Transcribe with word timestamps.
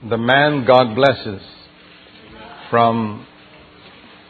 The 0.00 0.16
Man 0.16 0.64
God 0.64 0.94
Blesses 0.94 1.42
from, 2.70 3.26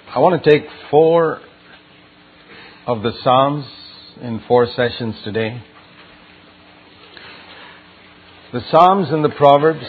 I 0.08 0.18
want 0.18 0.42
to 0.42 0.50
take 0.50 0.66
four 0.90 1.40
of 2.86 3.02
the 3.02 3.12
Psalms 3.22 3.66
in 4.22 4.40
four 4.48 4.66
sessions 4.74 5.16
today. 5.24 5.62
The 8.54 8.62
Psalms 8.70 9.08
and 9.10 9.22
the 9.22 9.28
Proverbs 9.28 9.84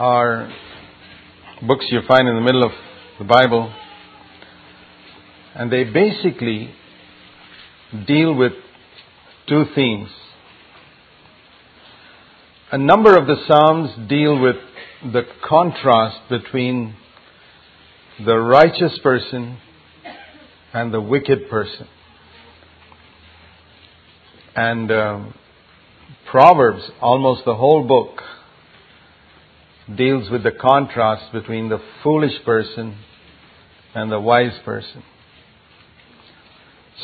are 0.00 0.52
books 1.64 1.86
you 1.90 2.00
find 2.08 2.26
in 2.26 2.34
the 2.34 2.40
middle 2.40 2.64
of 2.64 2.72
the 3.20 3.24
Bible, 3.24 3.72
and 5.54 5.70
they 5.70 5.84
basically 5.84 6.74
deal 8.04 8.34
with 8.34 8.54
two 9.48 9.66
themes. 9.76 10.08
A 12.72 12.78
number 12.78 13.16
of 13.16 13.28
the 13.28 13.36
Psalms 13.46 14.08
deal 14.08 14.40
with 14.40 14.56
the 15.12 15.22
contrast 15.48 16.28
between 16.28 16.96
the 18.24 18.36
righteous 18.36 18.98
person 19.04 19.58
and 20.72 20.92
the 20.92 21.00
wicked 21.00 21.48
person. 21.48 21.86
And 24.56 24.90
um, 24.90 25.34
Proverbs, 26.28 26.82
almost 27.00 27.44
the 27.44 27.54
whole 27.54 27.86
book, 27.86 28.20
deals 29.96 30.28
with 30.28 30.42
the 30.42 30.50
contrast 30.50 31.32
between 31.32 31.68
the 31.68 31.78
foolish 32.02 32.44
person 32.44 32.98
and 33.94 34.10
the 34.10 34.18
wise 34.18 34.58
person. 34.64 35.04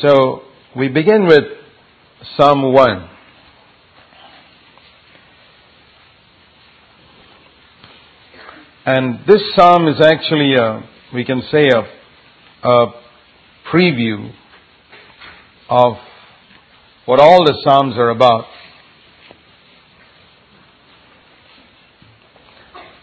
So 0.01 0.41
we 0.75 0.89
begin 0.89 1.25
with 1.25 1.45
Psalm 2.35 2.73
1. 2.73 3.12
And 8.85 9.19
this 9.25 9.41
psalm 9.55 9.87
is 9.87 10.01
actually, 10.01 10.55
a, 10.55 10.83
we 11.13 11.23
can 11.23 11.41
say, 11.49 11.69
a, 11.69 12.67
a 12.67 12.93
preview 13.71 14.29
of 15.69 15.93
what 17.05 17.21
all 17.21 17.45
the 17.45 17.57
psalms 17.63 17.95
are 17.97 18.09
about. 18.09 18.43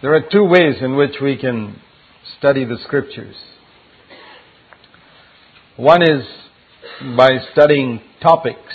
There 0.03 0.15
are 0.15 0.23
two 0.31 0.45
ways 0.45 0.77
in 0.83 0.97
which 0.97 1.17
we 1.23 1.39
can 1.39 1.81
study 2.39 2.67
the 2.67 2.77
scriptures. 2.85 3.37
One 5.79 6.03
is 6.03 6.27
by 7.17 7.39
studying 7.53 8.03
topics. 8.23 8.75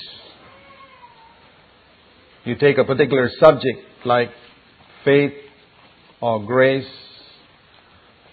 You 2.45 2.55
take 2.55 2.79
a 2.79 2.83
particular 2.83 3.29
subject 3.39 3.79
like 4.05 4.31
faith 5.03 5.33
or 6.21 6.43
grace 6.43 6.85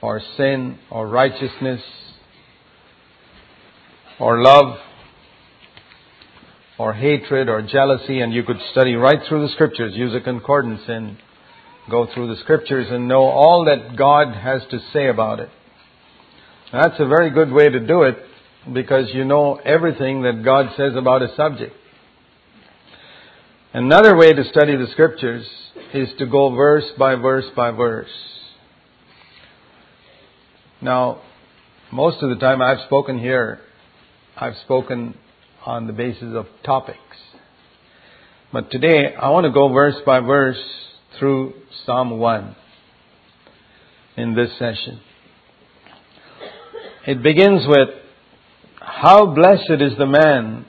or 0.01 0.21
sin 0.37 0.79
or 0.91 1.09
righteousness 1.09 1.81
or 4.19 4.43
love 4.43 4.79
or 6.79 6.93
hatred 6.93 7.49
or 7.49 7.63
jealousy 7.63 8.21
and 8.21 8.33
you 8.33 8.43
could 8.43 8.59
study 8.73 8.95
right 8.95 9.21
through 9.29 9.47
the 9.47 9.53
scriptures, 9.53 9.93
use 9.95 10.15
a 10.15 10.21
concordance 10.21 10.83
and 10.89 11.17
go 11.91 12.07
through 12.13 12.35
the 12.35 12.41
scriptures 12.43 12.87
and 12.91 13.09
know 13.09 13.23
all 13.23 13.65
that 13.67 13.97
God 13.97 14.35
has 14.35 14.63
to 14.71 14.79
say 14.93 15.09
about 15.09 15.41
it. 15.41 15.49
That's 16.73 16.99
a 16.99 17.07
very 17.07 17.31
good 17.31 17.53
way 17.53 17.69
to 17.69 17.81
do 17.81 18.03
it 18.03 18.17
because 18.73 19.09
you 19.13 19.25
know 19.25 19.57
everything 19.57 20.23
that 20.23 20.43
God 20.45 20.71
says 20.77 20.93
about 20.97 21.23
a 21.23 21.35
subject. 21.37 21.75
Another 23.75 24.15
way 24.15 24.35
to 24.35 24.45
study 24.45 24.77
the 24.77 24.89
scriptures 24.93 25.47
is 25.95 26.11
to 26.19 26.27
go 26.27 26.55
verse 26.55 26.85
by 26.99 27.15
verse 27.15 27.47
by 27.57 27.71
verse. 27.71 28.11
Now, 30.83 31.23
most 31.91 32.23
of 32.23 32.29
the 32.29 32.37
time 32.37 32.61
I've 32.61 32.85
spoken 32.85 33.19
here, 33.19 33.61
I've 34.37 34.57
spoken 34.65 35.15
on 35.65 35.87
the 35.87 35.95
basis 35.95 36.35
of 36.35 36.49
topics. 36.63 36.99
But 38.53 38.71
today 38.71 39.15
I 39.15 39.31
want 39.31 39.47
to 39.47 39.51
go 39.51 39.73
verse 39.73 39.97
by 40.05 40.21
verse 40.21 40.63
through 41.19 41.55
Psalm 41.87 42.19
1 42.19 42.55
in 44.19 44.35
this 44.35 44.51
session. 44.59 45.01
It 47.07 47.23
begins 47.23 47.63
with, 47.67 47.89
How 48.81 49.25
blessed 49.25 49.81
is 49.81 49.97
the 49.97 50.05
man 50.05 50.67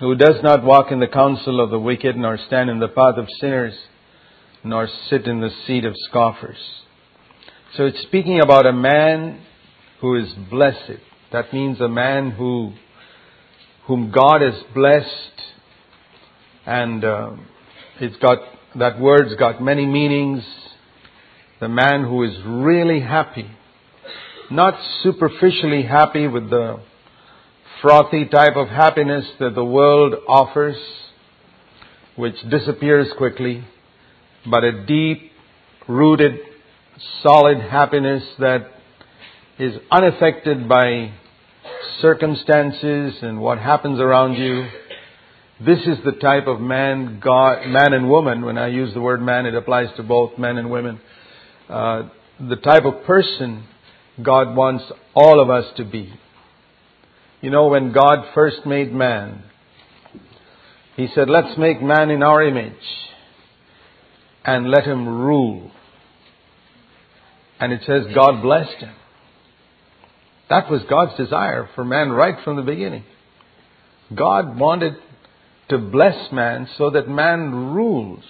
who 0.00 0.14
does 0.14 0.42
not 0.42 0.64
walk 0.64 0.90
in 0.90 0.98
the 0.98 1.06
counsel 1.06 1.60
of 1.60 1.68
the 1.68 1.78
wicked, 1.78 2.16
nor 2.16 2.38
stand 2.46 2.70
in 2.70 2.80
the 2.80 2.88
path 2.88 3.18
of 3.18 3.26
sinners, 3.38 3.74
nor 4.64 4.88
sit 5.08 5.26
in 5.26 5.40
the 5.40 5.50
seat 5.66 5.84
of 5.84 5.94
scoffers. 6.08 6.56
So 7.76 7.84
it's 7.84 8.00
speaking 8.02 8.40
about 8.40 8.64
a 8.64 8.72
man 8.72 9.42
who 10.00 10.16
is 10.16 10.32
blessed. 10.50 11.00
That 11.32 11.52
means 11.52 11.80
a 11.82 11.88
man 11.88 12.30
who, 12.30 12.72
whom 13.86 14.10
God 14.10 14.40
has 14.40 14.54
blessed, 14.74 15.42
and 16.64 17.04
uh, 17.04 17.32
it's 18.00 18.16
got 18.16 18.38
that 18.78 18.98
word's 18.98 19.34
got 19.36 19.62
many 19.62 19.84
meanings. 19.84 20.42
The 21.60 21.68
man 21.68 22.04
who 22.04 22.22
is 22.24 22.32
really 22.46 23.00
happy, 23.00 23.50
not 24.50 24.80
superficially 25.02 25.82
happy 25.82 26.26
with 26.26 26.48
the 26.48 26.80
frothy 27.80 28.26
type 28.26 28.56
of 28.56 28.68
happiness 28.68 29.24
that 29.38 29.54
the 29.54 29.64
world 29.64 30.14
offers, 30.28 30.76
which 32.16 32.36
disappears 32.50 33.08
quickly, 33.16 33.64
but 34.48 34.64
a 34.64 34.84
deep 34.84 35.32
rooted, 35.88 36.38
solid 37.22 37.58
happiness 37.58 38.22
that 38.38 38.70
is 39.58 39.74
unaffected 39.90 40.68
by 40.68 41.12
circumstances 42.00 43.14
and 43.22 43.40
what 43.40 43.58
happens 43.58 43.98
around 43.98 44.34
you. 44.34 44.68
This 45.64 45.80
is 45.80 45.98
the 46.04 46.12
type 46.12 46.46
of 46.46 46.60
man, 46.60 47.20
God, 47.22 47.66
man 47.66 47.92
and 47.92 48.08
woman. 48.08 48.44
When 48.44 48.56
I 48.56 48.68
use 48.68 48.94
the 48.94 49.00
word 49.00 49.20
man, 49.20 49.46
it 49.46 49.54
applies 49.54 49.94
to 49.96 50.02
both 50.02 50.38
men 50.38 50.56
and 50.56 50.70
women. 50.70 51.00
Uh, 51.68 52.08
the 52.38 52.56
type 52.56 52.84
of 52.84 53.04
person 53.04 53.64
God 54.22 54.56
wants 54.56 54.84
all 55.14 55.40
of 55.40 55.50
us 55.50 55.64
to 55.76 55.84
be. 55.84 56.12
You 57.40 57.50
know, 57.50 57.68
when 57.68 57.92
God 57.92 58.26
first 58.34 58.66
made 58.66 58.92
man, 58.92 59.44
He 60.96 61.08
said, 61.14 61.30
let's 61.30 61.56
make 61.56 61.82
man 61.82 62.10
in 62.10 62.22
our 62.22 62.42
image 62.42 62.74
and 64.44 64.70
let 64.70 64.84
him 64.84 65.06
rule. 65.06 65.70
And 67.58 67.72
it 67.72 67.82
says 67.86 68.06
God 68.14 68.42
blessed 68.42 68.78
him. 68.82 68.94
That 70.48 70.70
was 70.70 70.82
God's 70.88 71.16
desire 71.16 71.68
for 71.74 71.84
man 71.84 72.10
right 72.10 72.36
from 72.44 72.56
the 72.56 72.62
beginning. 72.62 73.04
God 74.14 74.58
wanted 74.58 74.94
to 75.68 75.78
bless 75.78 76.32
man 76.32 76.68
so 76.76 76.90
that 76.90 77.08
man 77.08 77.72
rules 77.72 78.24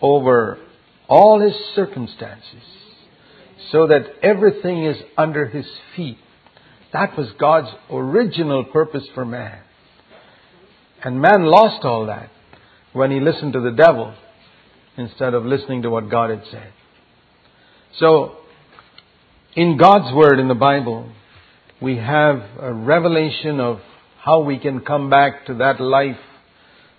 over 0.00 0.58
all 1.08 1.40
his 1.40 1.54
circumstances, 1.74 2.62
so 3.72 3.88
that 3.88 4.02
everything 4.22 4.84
is 4.84 4.96
under 5.16 5.46
his 5.46 5.66
feet. 5.96 6.18
That 6.92 7.16
was 7.16 7.28
God's 7.38 7.68
original 7.90 8.64
purpose 8.64 9.04
for 9.14 9.24
man. 9.24 9.60
And 11.04 11.20
man 11.20 11.44
lost 11.44 11.84
all 11.84 12.06
that 12.06 12.30
when 12.92 13.10
he 13.10 13.20
listened 13.20 13.52
to 13.52 13.60
the 13.60 13.70
devil 13.70 14.14
instead 14.96 15.34
of 15.34 15.44
listening 15.44 15.82
to 15.82 15.90
what 15.90 16.10
God 16.10 16.30
had 16.30 16.42
said. 16.50 16.72
So, 17.98 18.36
in 19.54 19.76
God's 19.76 20.14
Word 20.14 20.38
in 20.38 20.48
the 20.48 20.54
Bible, 20.54 21.10
we 21.80 21.96
have 21.96 22.42
a 22.60 22.72
revelation 22.72 23.60
of 23.60 23.80
how 24.18 24.40
we 24.40 24.58
can 24.58 24.80
come 24.80 25.10
back 25.10 25.46
to 25.46 25.54
that 25.54 25.80
life 25.80 26.16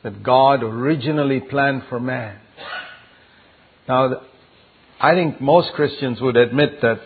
that 0.03 0.23
God 0.23 0.63
originally 0.63 1.39
planned 1.39 1.83
for 1.89 1.99
man. 1.99 2.39
Now, 3.87 4.21
I 4.99 5.13
think 5.13 5.41
most 5.41 5.73
Christians 5.73 6.21
would 6.21 6.37
admit 6.37 6.81
that 6.81 6.99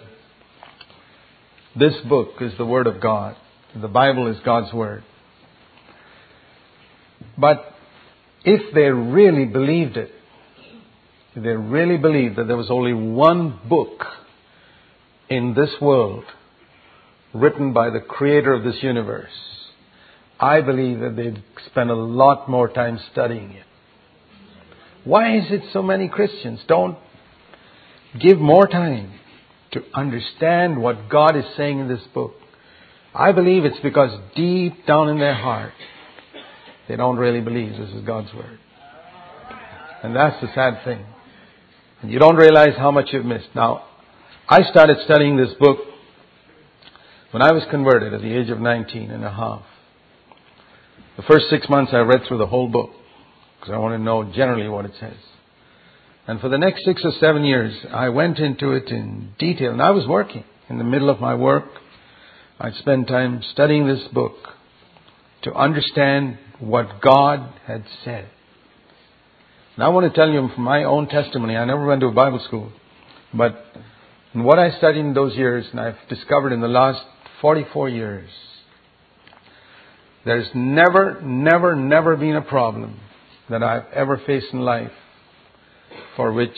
this 1.77 1.93
book 2.07 2.29
is 2.41 2.51
the 2.57 2.65
Word 2.65 2.87
of 2.87 3.01
God. 3.01 3.35
The 3.79 3.87
Bible 3.87 4.27
is 4.27 4.37
God's 4.43 4.73
Word. 4.73 5.03
But 7.37 7.73
if 8.43 8.73
they 8.73 8.89
really 8.89 9.45
believed 9.45 9.97
it, 9.97 10.11
if 11.33 11.43
they 11.43 11.49
really 11.49 11.97
believed 11.97 12.35
that 12.37 12.47
there 12.47 12.57
was 12.57 12.69
only 12.69 12.93
one 12.93 13.59
book 13.69 14.03
in 15.29 15.53
this 15.53 15.69
world 15.81 16.25
written 17.33 17.71
by 17.71 17.89
the 17.89 18.01
creator 18.01 18.53
of 18.53 18.63
this 18.63 18.83
universe, 18.83 19.31
I 20.37 20.59
believe 20.59 20.99
that 20.99 21.15
they'd 21.15 21.41
spend 21.67 21.89
a 21.89 21.95
lot 21.95 22.49
more 22.49 22.67
time 22.67 22.99
studying 23.11 23.51
it. 23.51 23.65
Why 25.05 25.37
is 25.37 25.45
it 25.49 25.61
so 25.71 25.81
many 25.81 26.09
Christians 26.09 26.59
don't 26.67 26.97
give 28.19 28.39
more 28.39 28.67
time 28.67 29.13
to 29.71 29.83
understand 29.93 30.81
what 30.81 31.09
God 31.09 31.35
is 31.35 31.45
saying 31.55 31.79
in 31.79 31.87
this 31.87 32.01
book. 32.13 32.33
I 33.13 33.31
believe 33.31 33.65
it's 33.65 33.79
because 33.81 34.11
deep 34.35 34.85
down 34.85 35.09
in 35.09 35.19
their 35.19 35.33
heart, 35.33 35.73
they 36.87 36.95
don't 36.95 37.17
really 37.17 37.41
believe 37.41 37.71
this 37.71 37.89
is 37.89 38.05
God's 38.05 38.33
Word. 38.33 38.59
And 40.03 40.15
that's 40.15 40.39
the 40.41 40.47
sad 40.53 40.83
thing. 40.83 41.05
And 42.01 42.11
you 42.11 42.19
don't 42.19 42.35
realize 42.35 42.75
how 42.77 42.91
much 42.91 43.09
you've 43.11 43.25
missed. 43.25 43.49
Now, 43.55 43.85
I 44.49 44.63
started 44.69 44.97
studying 45.05 45.37
this 45.37 45.53
book 45.59 45.77
when 47.31 47.41
I 47.41 47.51
was 47.51 47.63
converted 47.69 48.13
at 48.13 48.21
the 48.21 48.37
age 48.37 48.49
of 48.49 48.59
19 48.59 49.11
and 49.11 49.23
a 49.23 49.31
half. 49.31 49.63
The 51.17 51.23
first 51.23 51.45
six 51.49 51.69
months 51.69 51.91
I 51.93 51.99
read 51.99 52.21
through 52.27 52.39
the 52.39 52.47
whole 52.47 52.67
book 52.67 52.89
because 53.59 53.73
I 53.73 53.77
want 53.77 53.93
to 53.93 54.03
know 54.03 54.23
generally 54.33 54.67
what 54.67 54.85
it 54.85 54.93
says. 54.99 55.15
And 56.27 56.39
for 56.39 56.49
the 56.49 56.57
next 56.57 56.85
six 56.85 57.01
or 57.03 57.11
seven 57.19 57.43
years, 57.43 57.73
I 57.91 58.09
went 58.09 58.39
into 58.39 58.71
it 58.71 58.89
in 58.89 59.33
detail. 59.39 59.71
And 59.71 59.81
I 59.81 59.91
was 59.91 60.07
working. 60.07 60.43
In 60.69 60.77
the 60.77 60.83
middle 60.83 61.09
of 61.09 61.19
my 61.19 61.35
work, 61.35 61.65
I'd 62.59 62.75
spend 62.75 63.07
time 63.07 63.41
studying 63.51 63.87
this 63.87 64.07
book 64.13 64.35
to 65.43 65.53
understand 65.53 66.37
what 66.59 67.01
God 67.01 67.53
had 67.65 67.83
said. 68.05 68.29
And 69.75 69.83
I 69.83 69.89
want 69.89 70.11
to 70.11 70.15
tell 70.15 70.29
you 70.29 70.47
from 70.53 70.63
my 70.63 70.83
own 70.83 71.07
testimony, 71.07 71.57
I 71.57 71.65
never 71.65 71.85
went 71.85 72.01
to 72.01 72.07
a 72.07 72.11
Bible 72.11 72.39
school, 72.45 72.71
but 73.33 73.65
what 74.33 74.59
I 74.59 74.77
studied 74.77 74.99
in 74.99 75.13
those 75.13 75.35
years, 75.35 75.65
and 75.71 75.79
I've 75.79 75.97
discovered 76.07 76.53
in 76.53 76.61
the 76.61 76.67
last 76.67 77.03
44 77.41 77.89
years, 77.89 78.29
there's 80.23 80.47
never, 80.53 81.19
never, 81.21 81.75
never 81.75 82.15
been 82.15 82.35
a 82.35 82.41
problem 82.41 82.99
that 83.49 83.63
I've 83.63 83.91
ever 83.93 84.21
faced 84.25 84.53
in 84.53 84.59
life 84.59 84.91
for 86.15 86.31
which 86.33 86.57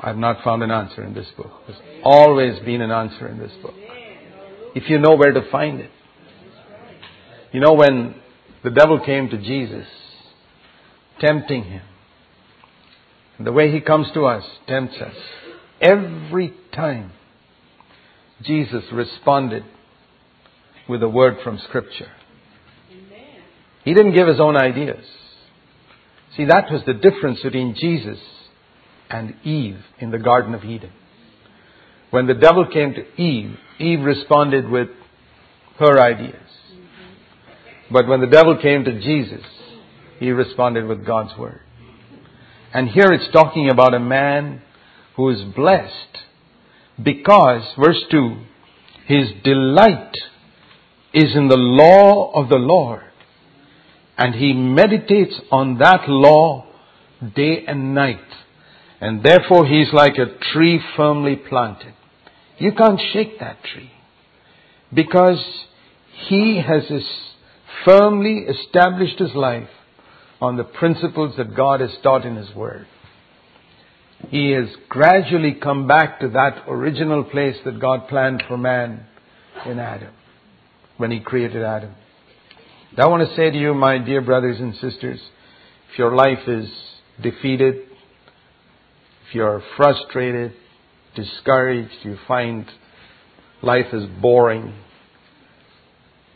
I've 0.00 0.16
not 0.16 0.44
found 0.44 0.62
an 0.62 0.70
answer 0.70 1.02
in 1.04 1.14
this 1.14 1.26
book. 1.36 1.50
There's 1.66 1.80
always 2.04 2.58
been 2.60 2.80
an 2.80 2.90
answer 2.90 3.26
in 3.28 3.38
this 3.38 3.52
book. 3.62 3.74
If 4.74 4.88
you 4.88 4.98
know 4.98 5.16
where 5.16 5.32
to 5.32 5.50
find 5.50 5.80
it. 5.80 5.90
You 7.52 7.60
know, 7.60 7.72
when 7.72 8.14
the 8.62 8.70
devil 8.70 9.00
came 9.04 9.28
to 9.30 9.38
Jesus, 9.38 9.86
tempting 11.20 11.64
him, 11.64 11.82
the 13.40 13.52
way 13.52 13.72
he 13.72 13.80
comes 13.80 14.08
to 14.14 14.26
us 14.26 14.44
tempts 14.66 14.96
us. 14.96 15.14
Every 15.80 16.52
time, 16.72 17.12
Jesus 18.42 18.84
responded 18.92 19.64
with 20.88 21.02
a 21.02 21.08
word 21.08 21.38
from 21.42 21.58
Scripture. 21.68 22.10
He 23.84 23.94
didn't 23.94 24.14
give 24.14 24.26
his 24.26 24.40
own 24.40 24.56
ideas. 24.56 25.04
See, 26.36 26.44
that 26.44 26.70
was 26.70 26.82
the 26.84 26.94
difference 26.94 27.40
between 27.42 27.74
Jesus 27.74 28.18
and 29.10 29.34
Eve 29.44 29.78
in 29.98 30.10
the 30.10 30.18
Garden 30.18 30.54
of 30.54 30.64
Eden. 30.64 30.92
When 32.10 32.26
the 32.26 32.34
devil 32.34 32.66
came 32.66 32.94
to 32.94 33.20
Eve, 33.20 33.58
Eve 33.78 34.00
responded 34.00 34.68
with 34.68 34.88
her 35.78 36.00
ideas. 36.00 36.36
But 37.90 38.06
when 38.06 38.20
the 38.20 38.26
devil 38.26 38.58
came 38.60 38.84
to 38.84 39.00
Jesus, 39.00 39.44
he 40.18 40.30
responded 40.30 40.86
with 40.86 41.06
God's 41.06 41.36
word. 41.38 41.60
And 42.72 42.88
here 42.88 43.12
it's 43.12 43.32
talking 43.32 43.70
about 43.70 43.94
a 43.94 44.00
man 44.00 44.62
who 45.16 45.30
is 45.30 45.42
blessed 45.54 46.18
because, 47.02 47.62
verse 47.82 48.04
2, 48.10 48.36
his 49.06 49.30
delight 49.42 50.12
is 51.14 51.34
in 51.34 51.48
the 51.48 51.56
law 51.56 52.30
of 52.32 52.48
the 52.48 52.56
Lord. 52.56 53.04
And 54.18 54.34
he 54.34 54.52
meditates 54.52 55.34
on 55.50 55.78
that 55.78 56.08
law 56.08 56.66
day 57.34 57.64
and 57.66 57.94
night. 57.94 58.20
And 59.00 59.22
therefore 59.22 59.66
he's 59.66 59.92
like 59.92 60.14
a 60.18 60.38
tree 60.52 60.80
firmly 60.96 61.36
planted. 61.36 61.94
You 62.58 62.72
can't 62.72 63.00
shake 63.12 63.38
that 63.38 63.62
tree. 63.62 63.92
Because 64.92 65.44
he 66.28 66.60
has 66.66 66.90
firmly 67.84 68.46
established 68.48 69.18
his 69.18 69.34
life 69.34 69.68
on 70.40 70.56
the 70.56 70.64
principles 70.64 71.36
that 71.36 71.54
God 71.54 71.80
has 71.80 71.90
taught 72.02 72.24
in 72.24 72.36
his 72.36 72.54
word. 72.54 72.86
He 74.30 74.50
has 74.50 74.68
gradually 74.88 75.54
come 75.54 75.86
back 75.86 76.20
to 76.20 76.28
that 76.30 76.64
original 76.66 77.22
place 77.22 77.56
that 77.64 77.80
God 77.80 78.08
planned 78.08 78.42
for 78.48 78.56
man 78.56 79.06
in 79.64 79.78
Adam, 79.78 80.12
when 80.96 81.10
he 81.12 81.20
created 81.20 81.62
Adam. 81.62 81.94
I 82.96 83.06
want 83.06 83.28
to 83.28 83.36
say 83.36 83.50
to 83.50 83.56
you, 83.56 83.74
my 83.74 83.98
dear 83.98 84.22
brothers 84.22 84.58
and 84.58 84.74
sisters, 84.74 85.20
if 85.92 85.98
your 85.98 86.14
life 86.16 86.48
is 86.48 86.68
defeated, 87.22 87.87
if 89.28 89.34
you're 89.34 89.62
frustrated, 89.76 90.54
discouraged, 91.14 91.92
you 92.02 92.16
find 92.26 92.64
life 93.62 93.92
is 93.92 94.04
boring, 94.22 94.72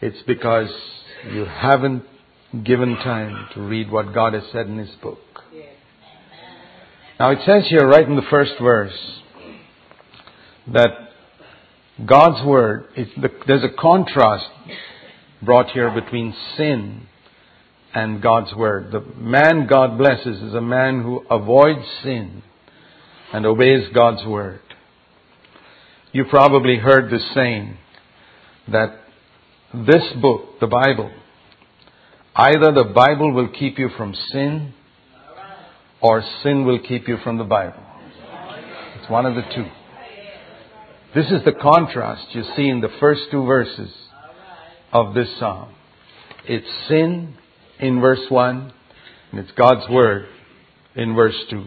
it's 0.02 0.22
because 0.26 0.68
you 1.32 1.46
haven't 1.46 2.02
given 2.64 2.96
time 2.96 3.48
to 3.54 3.62
read 3.62 3.90
what 3.90 4.12
God 4.12 4.34
has 4.34 4.42
said 4.52 4.66
in 4.66 4.76
His 4.76 4.90
book. 5.02 5.20
Now 7.18 7.30
it 7.30 7.38
says 7.46 7.64
here, 7.68 7.86
right 7.86 8.06
in 8.06 8.16
the 8.16 8.26
first 8.28 8.52
verse, 8.60 8.98
that 10.74 10.90
God's 12.04 12.44
Word, 12.44 12.88
there's 13.46 13.64
a 13.64 13.80
contrast 13.80 14.44
brought 15.40 15.70
here 15.70 15.90
between 15.90 16.34
sin 16.58 17.06
and 17.94 18.20
God's 18.20 18.52
Word. 18.54 18.92
The 18.92 19.00
man 19.16 19.66
God 19.66 19.96
blesses 19.96 20.42
is 20.42 20.52
a 20.52 20.60
man 20.60 21.02
who 21.02 21.24
avoids 21.30 21.86
sin 22.02 22.42
and 23.32 23.46
obeys 23.46 23.88
God's 23.94 24.24
Word. 24.26 24.60
You 26.12 26.24
probably 26.26 26.76
heard 26.76 27.10
this 27.10 27.24
saying 27.34 27.78
that 28.70 29.00
this 29.74 30.02
book, 30.20 30.60
the 30.60 30.66
Bible, 30.66 31.10
either 32.36 32.72
the 32.72 32.92
Bible 32.94 33.32
will 33.32 33.48
keep 33.48 33.78
you 33.78 33.88
from 33.96 34.14
sin 34.30 34.74
or 36.02 36.22
sin 36.42 36.66
will 36.66 36.80
keep 36.80 37.08
you 37.08 37.16
from 37.24 37.38
the 37.38 37.44
Bible. 37.44 37.82
It's 39.00 39.10
one 39.10 39.24
of 39.24 39.34
the 39.34 39.42
two. 39.54 39.66
This 41.14 41.26
is 41.26 41.44
the 41.44 41.52
contrast 41.52 42.34
you 42.34 42.42
see 42.56 42.68
in 42.68 42.80
the 42.80 42.90
first 43.00 43.22
two 43.30 43.44
verses 43.44 43.90
of 44.92 45.14
this 45.14 45.28
psalm. 45.38 45.74
It's 46.46 46.66
sin 46.88 47.34
in 47.78 48.00
verse 48.00 48.26
1, 48.28 48.72
and 49.30 49.40
it's 49.40 49.52
God's 49.52 49.88
Word 49.90 50.26
in 50.94 51.14
verse 51.14 51.36
2. 51.50 51.64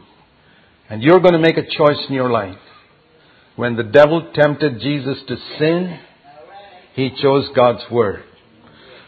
And 0.89 1.01
you're 1.01 1.19
going 1.19 1.33
to 1.33 1.39
make 1.39 1.57
a 1.57 1.65
choice 1.65 1.97
in 2.07 2.15
your 2.15 2.29
life. 2.29 2.57
When 3.55 3.75
the 3.75 3.83
devil 3.83 4.31
tempted 4.33 4.79
Jesus 4.81 5.17
to 5.27 5.37
sin, 5.57 5.99
he 6.93 7.11
chose 7.21 7.49
God's 7.55 7.83
Word. 7.91 8.23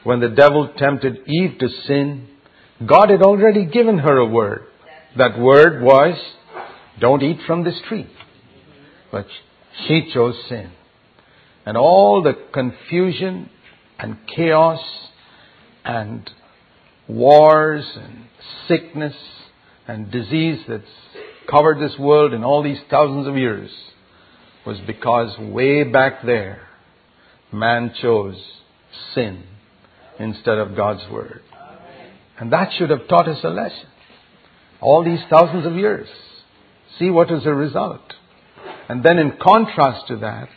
When 0.03 0.19
the 0.21 0.29
devil 0.29 0.71
tempted 0.77 1.27
Eve 1.27 1.57
to 1.59 1.67
sin, 1.85 2.27
God 2.85 3.09
had 3.09 3.21
already 3.21 3.65
given 3.65 3.97
her 3.97 4.17
a 4.17 4.25
word. 4.25 4.65
That 5.17 5.37
word 5.37 5.81
was, 5.81 6.17
don't 6.99 7.23
eat 7.23 7.39
from 7.45 7.63
this 7.63 7.79
tree. 7.87 8.07
But 9.11 9.25
she 9.85 10.09
chose 10.13 10.35
sin. 10.47 10.71
And 11.65 11.75
all 11.75 12.23
the 12.23 12.33
confusion 12.53 13.49
and 13.99 14.17
chaos 14.33 14.79
and 15.83 16.29
wars 17.09 17.85
and 17.95 18.25
sickness 18.67 19.15
and 19.87 20.11
disease 20.11 20.59
that's 20.67 20.85
covered 21.49 21.79
this 21.79 21.97
world 21.97 22.33
in 22.33 22.43
all 22.43 22.63
these 22.63 22.79
thousands 22.89 23.27
of 23.27 23.37
years 23.37 23.71
was 24.65 24.77
because 24.85 25.37
way 25.39 25.83
back 25.83 26.25
there, 26.25 26.67
man 27.51 27.93
chose 28.01 28.35
sin 29.13 29.43
instead 30.19 30.57
of 30.57 30.75
God's 30.75 31.09
Word. 31.11 31.41
And 32.39 32.51
that 32.51 32.71
should 32.77 32.89
have 32.89 33.07
taught 33.07 33.27
us 33.27 33.39
a 33.43 33.49
lesson. 33.49 33.87
All 34.81 35.03
these 35.03 35.21
thousands 35.29 35.65
of 35.65 35.73
years. 35.73 36.07
See 36.99 37.09
what 37.09 37.31
is 37.31 37.43
the 37.43 37.53
result. 37.53 38.13
And 38.89 39.03
then 39.03 39.17
in 39.17 39.37
contrast 39.41 40.07
to 40.07 40.17
that, 40.17 40.49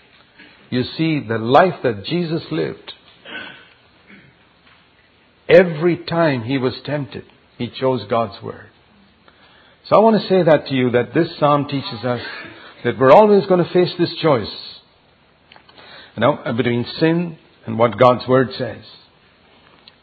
you 0.68 0.82
see 0.96 1.20
the 1.26 1.38
life 1.38 1.82
that 1.82 2.04
Jesus 2.04 2.42
lived 2.50 2.92
Every 5.50 5.96
time 5.96 6.44
he 6.44 6.58
was 6.58 6.74
tempted, 6.84 7.24
he 7.58 7.68
chose 7.68 8.02
God's 8.08 8.40
word. 8.40 8.68
So 9.90 9.96
I 9.96 9.98
want 9.98 10.22
to 10.22 10.28
say 10.28 10.44
that 10.44 10.68
to 10.68 10.72
you 10.72 10.90
that 10.92 11.12
this 11.14 11.36
psalm 11.40 11.66
teaches 11.66 12.04
us 12.04 12.20
that 12.84 12.96
we're 12.96 13.10
always 13.10 13.44
going 13.46 13.64
to 13.64 13.72
face 13.72 13.92
this 13.98 14.14
choice. 14.22 14.46
You 16.14 16.20
know, 16.20 16.38
between 16.56 16.86
sin 17.00 17.36
and 17.66 17.76
what 17.76 17.98
God's 17.98 18.28
word 18.28 18.50
says. 18.56 18.84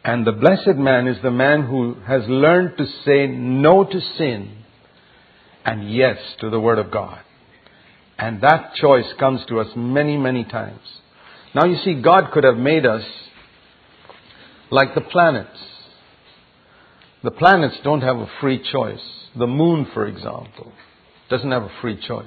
And 0.03 0.27
the 0.27 0.33
blessed 0.33 0.75
man 0.75 1.07
is 1.07 1.15
the 1.23 1.31
man 1.31 1.65
who 1.65 1.95
has 2.05 2.23
learned 2.27 2.77
to 2.77 2.85
say 3.05 3.27
no 3.27 3.85
to 3.85 4.01
sin 4.17 4.57
and 5.63 5.89
yes 5.89 6.17
to 6.41 6.49
the 6.49 6.59
word 6.59 6.79
of 6.79 6.91
God. 6.91 7.19
And 8.17 8.41
that 8.41 8.73
choice 8.75 9.07
comes 9.17 9.39
to 9.47 9.61
us 9.61 9.67
many, 9.73 10.17
many 10.17 10.43
times. 10.43 10.81
Now 11.55 11.63
you 11.63 11.77
see, 11.85 12.01
God 12.01 12.31
could 12.33 12.43
have 12.43 12.57
made 12.57 12.85
us 12.85 13.05
like 14.69 14.95
the 14.95 15.01
planets. 15.01 15.59
The 17.23 17.31
planets 17.31 17.77
don't 17.85 18.01
have 18.01 18.17
a 18.17 18.29
free 18.41 18.61
choice. 18.69 18.99
The 19.37 19.47
moon, 19.47 19.87
for 19.93 20.07
example, 20.07 20.71
doesn't 21.29 21.51
have 21.51 21.63
a 21.63 21.71
free 21.81 21.99
choice. 22.07 22.25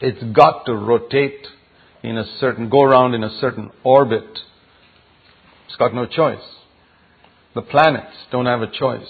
It's 0.00 0.22
got 0.36 0.66
to 0.66 0.74
rotate 0.74 1.46
in 2.02 2.16
a 2.16 2.24
certain, 2.40 2.68
go 2.68 2.82
around 2.82 3.14
in 3.14 3.22
a 3.22 3.38
certain 3.40 3.70
orbit. 3.84 4.24
It's 5.66 5.76
got 5.76 5.94
no 5.94 6.06
choice. 6.06 6.42
The 7.54 7.62
planets 7.62 8.14
don't 8.30 8.46
have 8.46 8.62
a 8.62 8.70
choice. 8.70 9.08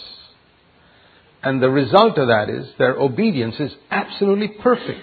And 1.43 1.63
the 1.63 1.71
result 1.71 2.19
of 2.19 2.29
that 2.29 2.51
is 2.51 2.67
their 2.79 2.97
obedience 2.97 3.55
is 3.61 3.73
absolutely 3.91 4.49
perfect. 4.63 5.01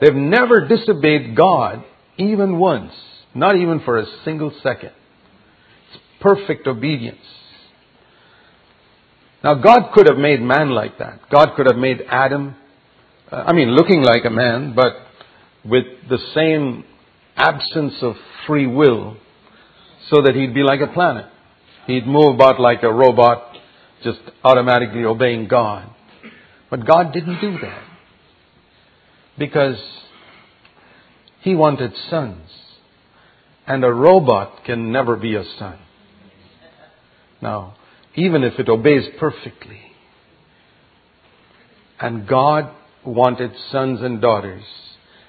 They've 0.00 0.14
never 0.14 0.68
disobeyed 0.68 1.36
God 1.36 1.84
even 2.16 2.58
once, 2.58 2.92
not 3.34 3.56
even 3.56 3.80
for 3.80 3.98
a 3.98 4.06
single 4.24 4.52
second. 4.62 4.92
It's 5.92 6.02
perfect 6.20 6.66
obedience. 6.66 7.18
Now, 9.42 9.54
God 9.54 9.92
could 9.94 10.06
have 10.06 10.18
made 10.18 10.40
man 10.40 10.70
like 10.70 10.98
that. 10.98 11.30
God 11.30 11.54
could 11.56 11.66
have 11.66 11.76
made 11.76 12.02
Adam, 12.08 12.54
uh, 13.30 13.36
I 13.36 13.52
mean, 13.52 13.70
looking 13.70 14.02
like 14.02 14.24
a 14.24 14.30
man, 14.30 14.74
but 14.74 14.94
with 15.64 15.84
the 16.08 16.18
same 16.34 16.84
absence 17.36 17.94
of 18.02 18.16
free 18.46 18.66
will, 18.66 19.16
so 20.10 20.22
that 20.22 20.34
he'd 20.34 20.52
be 20.52 20.62
like 20.62 20.80
a 20.80 20.92
planet. 20.92 21.26
He'd 21.86 22.06
move 22.06 22.34
about 22.34 22.60
like 22.60 22.82
a 22.82 22.92
robot, 22.92 23.56
just 24.02 24.18
automatically 24.44 25.04
obeying 25.04 25.48
God. 25.48 25.88
But 26.70 26.86
God 26.86 27.12
didn't 27.12 27.40
do 27.40 27.58
that. 27.60 27.82
Because 29.38 29.78
he 31.40 31.54
wanted 31.54 31.92
sons. 32.08 32.48
And 33.66 33.84
a 33.84 33.92
robot 33.92 34.64
can 34.64 34.92
never 34.92 35.16
be 35.16 35.34
a 35.36 35.44
son. 35.58 35.78
Now, 37.40 37.76
even 38.14 38.42
if 38.44 38.58
it 38.58 38.68
obeys 38.68 39.04
perfectly, 39.18 39.80
and 42.00 42.26
God 42.26 42.70
wanted 43.04 43.52
sons 43.70 44.00
and 44.02 44.20
daughters, 44.20 44.64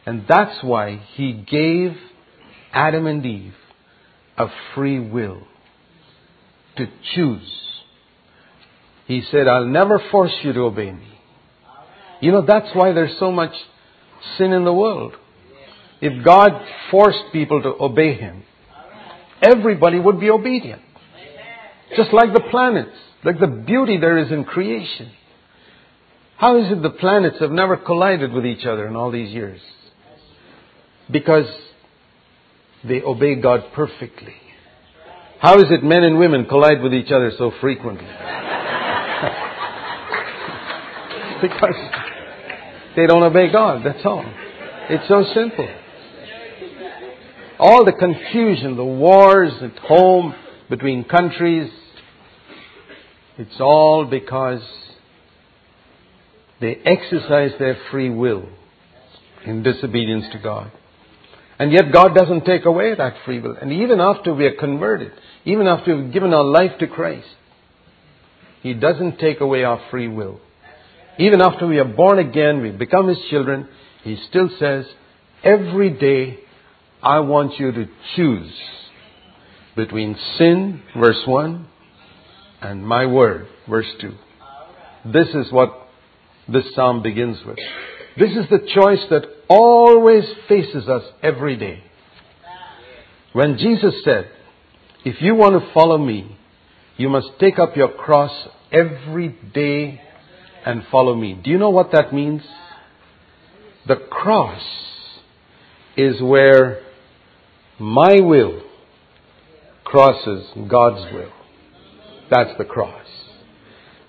and 0.05 0.25
that's 0.27 0.63
why 0.63 0.97
He 1.13 1.33
gave 1.33 1.95
Adam 2.73 3.07
and 3.07 3.25
Eve 3.25 3.53
a 4.37 4.47
free 4.73 4.99
will 4.99 5.43
to 6.77 6.87
choose. 7.13 7.57
He 9.05 9.21
said, 9.29 9.47
I'll 9.47 9.65
never 9.65 10.01
force 10.11 10.33
you 10.43 10.53
to 10.53 10.61
obey 10.61 10.91
me. 10.91 11.07
You 12.21 12.31
know, 12.31 12.45
that's 12.45 12.73
why 12.73 12.93
there's 12.93 13.17
so 13.19 13.31
much 13.31 13.51
sin 14.37 14.53
in 14.53 14.63
the 14.63 14.73
world. 14.73 15.13
If 15.99 16.23
God 16.23 16.51
forced 16.89 17.31
people 17.33 17.61
to 17.61 17.73
obey 17.83 18.13
Him, 18.13 18.43
everybody 19.41 19.99
would 19.99 20.19
be 20.19 20.29
obedient. 20.29 20.81
Just 21.95 22.13
like 22.13 22.33
the 22.33 22.43
planets, 22.49 22.95
like 23.23 23.39
the 23.39 23.47
beauty 23.47 23.97
there 23.97 24.17
is 24.17 24.31
in 24.31 24.43
creation. 24.45 25.11
How 26.37 26.57
is 26.57 26.71
it 26.71 26.81
the 26.81 26.89
planets 26.89 27.37
have 27.39 27.51
never 27.51 27.77
collided 27.77 28.31
with 28.31 28.45
each 28.45 28.65
other 28.65 28.87
in 28.87 28.95
all 28.95 29.11
these 29.11 29.31
years? 29.31 29.61
Because 31.11 31.45
they 32.83 33.01
obey 33.01 33.35
God 33.35 33.65
perfectly. 33.75 34.33
How 35.39 35.57
is 35.57 35.65
it 35.69 35.83
men 35.83 36.03
and 36.03 36.17
women 36.17 36.45
collide 36.45 36.81
with 36.81 36.93
each 36.93 37.11
other 37.11 37.31
so 37.37 37.51
frequently? 37.61 38.05
because 41.41 41.75
they 42.95 43.07
don't 43.07 43.23
obey 43.23 43.51
God, 43.51 43.83
that's 43.85 44.05
all. 44.05 44.25
It's 44.89 45.07
so 45.07 45.23
simple. 45.33 45.67
All 47.59 47.85
the 47.85 47.93
confusion, 47.93 48.75
the 48.75 48.83
wars 48.83 49.53
at 49.61 49.77
home 49.79 50.33
between 50.69 51.03
countries, 51.03 51.71
it's 53.37 53.59
all 53.59 54.05
because 54.05 54.61
they 56.59 56.75
exercise 56.75 57.51
their 57.57 57.77
free 57.89 58.09
will 58.09 58.47
in 59.45 59.63
disobedience 59.63 60.25
to 60.31 60.39
God. 60.39 60.71
And 61.57 61.71
yet 61.71 61.91
God 61.93 62.15
doesn't 62.15 62.45
take 62.45 62.65
away 62.65 62.95
that 62.95 63.15
free 63.25 63.39
will. 63.39 63.55
And 63.59 63.71
even 63.71 63.99
after 63.99 64.33
we 64.33 64.45
are 64.45 64.55
converted, 64.55 65.11
even 65.45 65.67
after 65.67 65.95
we've 65.95 66.13
given 66.13 66.33
our 66.33 66.43
life 66.43 66.71
to 66.79 66.87
Christ, 66.87 67.27
He 68.61 68.73
doesn't 68.73 69.19
take 69.19 69.41
away 69.41 69.63
our 69.63 69.81
free 69.91 70.07
will. 70.07 70.39
Even 71.19 71.41
after 71.41 71.67
we 71.67 71.77
are 71.77 71.85
born 71.85 72.19
again, 72.19 72.61
we 72.61 72.71
become 72.71 73.07
His 73.07 73.19
children, 73.29 73.67
He 74.03 74.17
still 74.29 74.49
says, 74.59 74.85
every 75.43 75.91
day 75.91 76.39
I 77.01 77.19
want 77.19 77.59
you 77.59 77.71
to 77.71 77.85
choose 78.15 78.53
between 79.75 80.15
sin, 80.37 80.81
verse 80.97 81.21
1, 81.25 81.67
and 82.61 82.85
my 82.85 83.05
word, 83.05 83.47
verse 83.69 83.87
2. 83.99 84.13
This 85.05 85.29
is 85.29 85.51
what 85.51 85.87
this 86.47 86.65
psalm 86.75 87.01
begins 87.01 87.37
with. 87.45 87.57
This 88.17 88.31
is 88.31 88.49
the 88.49 88.67
choice 88.73 88.99
that 89.09 89.23
always 89.47 90.23
faces 90.47 90.87
us 90.87 91.03
every 91.23 91.55
day. 91.57 91.83
When 93.33 93.57
Jesus 93.57 93.95
said, 94.03 94.29
If 95.05 95.21
you 95.21 95.35
want 95.35 95.61
to 95.61 95.73
follow 95.73 95.97
me, 95.97 96.37
you 96.97 97.09
must 97.09 97.29
take 97.39 97.57
up 97.57 97.75
your 97.75 97.89
cross 97.89 98.31
every 98.71 99.29
day 99.53 100.01
and 100.65 100.83
follow 100.91 101.15
me. 101.15 101.39
Do 101.41 101.49
you 101.49 101.57
know 101.57 101.69
what 101.69 101.91
that 101.93 102.13
means? 102.13 102.43
The 103.87 103.95
cross 103.95 104.61
is 105.97 106.21
where 106.21 106.83
my 107.79 108.19
will 108.19 108.61
crosses 109.83 110.45
God's 110.69 111.11
will. 111.13 111.31
That's 112.31 112.57
the 112.57 112.63
cross. 112.63 113.05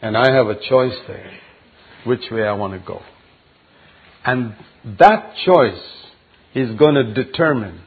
And 0.01 0.17
I 0.17 0.33
have 0.33 0.47
a 0.47 0.55
choice 0.55 0.97
there, 1.09 1.33
which 2.07 2.23
way 2.31 2.45
I 2.45 2.53
want 2.53 2.73
to 2.73 2.79
go. 2.79 3.03
And 4.25 4.55
that 4.99 5.35
choice 5.45 5.83
is 6.55 6.79
going 6.79 6.95
to 6.95 7.13
determine 7.13 7.81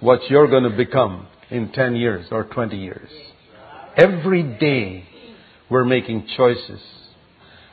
what 0.00 0.20
you're 0.28 0.48
going 0.48 0.70
to 0.70 0.76
become 0.76 1.26
in 1.50 1.72
10 1.72 1.96
years 1.96 2.26
or 2.30 2.44
20 2.44 2.76
years. 2.76 3.08
Every 3.96 4.42
day 4.42 5.06
we're 5.70 5.84
making 5.86 6.28
choices. 6.36 6.80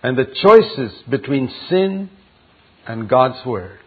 And 0.01 0.17
the 0.17 0.25
choices 0.41 0.93
between 1.10 1.51
sin 1.69 2.10
and 2.88 3.10
God's 3.10 3.45
Word. 3.45 3.79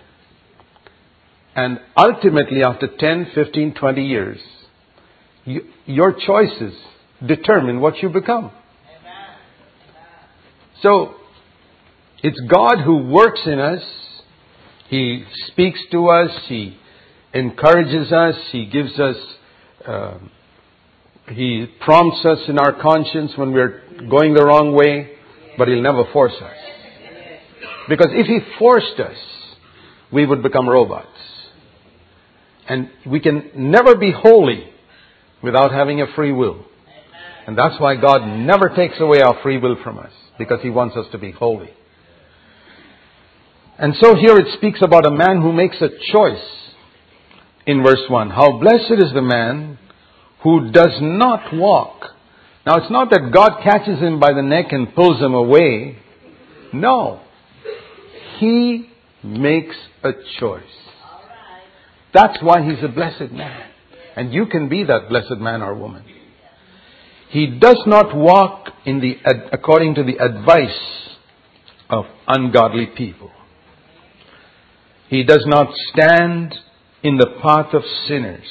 And 1.56 1.80
ultimately, 1.96 2.62
after 2.62 2.88
10, 2.98 3.30
15, 3.34 3.74
20 3.74 4.04
years, 4.04 4.38
you, 5.44 5.62
your 5.86 6.12
choices 6.12 6.74
determine 7.26 7.80
what 7.80 8.02
you 8.02 8.08
become. 8.08 8.50
So, 10.82 11.14
it's 12.22 12.40
God 12.50 12.82
who 12.84 13.08
works 13.08 13.40
in 13.46 13.58
us. 13.58 13.82
He 14.88 15.24
speaks 15.48 15.78
to 15.92 16.08
us. 16.08 16.30
He 16.46 16.76
encourages 17.32 18.12
us. 18.12 18.34
He 18.50 18.66
gives 18.66 18.98
us, 19.00 19.16
uh, 19.86 20.18
He 21.30 21.66
prompts 21.80 22.24
us 22.24 22.38
in 22.48 22.58
our 22.58 22.80
conscience 22.80 23.32
when 23.36 23.52
we're 23.52 23.82
going 24.10 24.34
the 24.34 24.44
wrong 24.44 24.74
way, 24.74 25.12
but 25.56 25.68
He'll 25.68 25.82
never 25.82 26.04
force 26.12 26.34
us. 26.40 26.56
Because 27.88 28.08
if 28.10 28.26
He 28.26 28.40
forced 28.58 29.00
us, 29.00 29.16
we 30.12 30.26
would 30.26 30.42
become 30.42 30.68
robots. 30.68 31.08
And 32.68 32.90
we 33.06 33.20
can 33.20 33.50
never 33.56 33.96
be 33.96 34.12
holy 34.12 34.70
without 35.42 35.72
having 35.72 36.00
a 36.00 36.06
free 36.14 36.32
will. 36.32 36.64
And 37.46 37.58
that's 37.58 37.78
why 37.78 37.96
God 37.96 38.26
never 38.26 38.70
takes 38.70 38.98
away 39.00 39.20
our 39.20 39.40
free 39.42 39.58
will 39.58 39.76
from 39.82 39.98
us, 39.98 40.12
because 40.38 40.60
He 40.62 40.70
wants 40.70 40.96
us 40.96 41.06
to 41.12 41.18
be 41.18 41.30
holy. 41.30 41.70
And 43.78 43.94
so 44.00 44.14
here 44.14 44.36
it 44.38 44.56
speaks 44.56 44.80
about 44.82 45.06
a 45.06 45.10
man 45.10 45.42
who 45.42 45.52
makes 45.52 45.76
a 45.80 45.88
choice 46.12 46.44
in 47.66 47.82
verse 47.82 48.02
1. 48.08 48.30
How 48.30 48.58
blessed 48.58 48.92
is 48.98 49.12
the 49.12 49.22
man 49.22 49.78
who 50.42 50.70
does 50.70 50.98
not 51.00 51.52
walk. 51.54 52.10
Now 52.66 52.76
it's 52.76 52.90
not 52.90 53.10
that 53.10 53.32
God 53.32 53.62
catches 53.62 53.98
him 53.98 54.20
by 54.20 54.32
the 54.32 54.42
neck 54.42 54.66
and 54.70 54.94
pulls 54.94 55.20
him 55.20 55.34
away. 55.34 55.98
No. 56.72 57.20
He 58.38 58.88
makes 59.22 59.74
a 60.02 60.12
choice. 60.38 60.62
That's 62.12 62.38
why 62.42 62.62
he's 62.62 62.82
a 62.84 62.88
blessed 62.88 63.32
man. 63.32 63.70
And 64.16 64.32
you 64.32 64.46
can 64.46 64.68
be 64.68 64.84
that 64.84 65.08
blessed 65.08 65.38
man 65.38 65.62
or 65.62 65.74
woman. 65.74 66.04
He 67.34 67.48
does 67.48 67.82
not 67.84 68.16
walk 68.16 68.68
in 68.86 69.00
the, 69.00 69.16
according 69.52 69.96
to 69.96 70.04
the 70.04 70.18
advice 70.24 71.16
of 71.90 72.04
ungodly 72.28 72.86
people. 72.86 73.32
He 75.08 75.24
does 75.24 75.44
not 75.44 75.74
stand 75.88 76.54
in 77.02 77.16
the 77.16 77.26
path 77.42 77.74
of 77.74 77.82
sinners. 78.06 78.46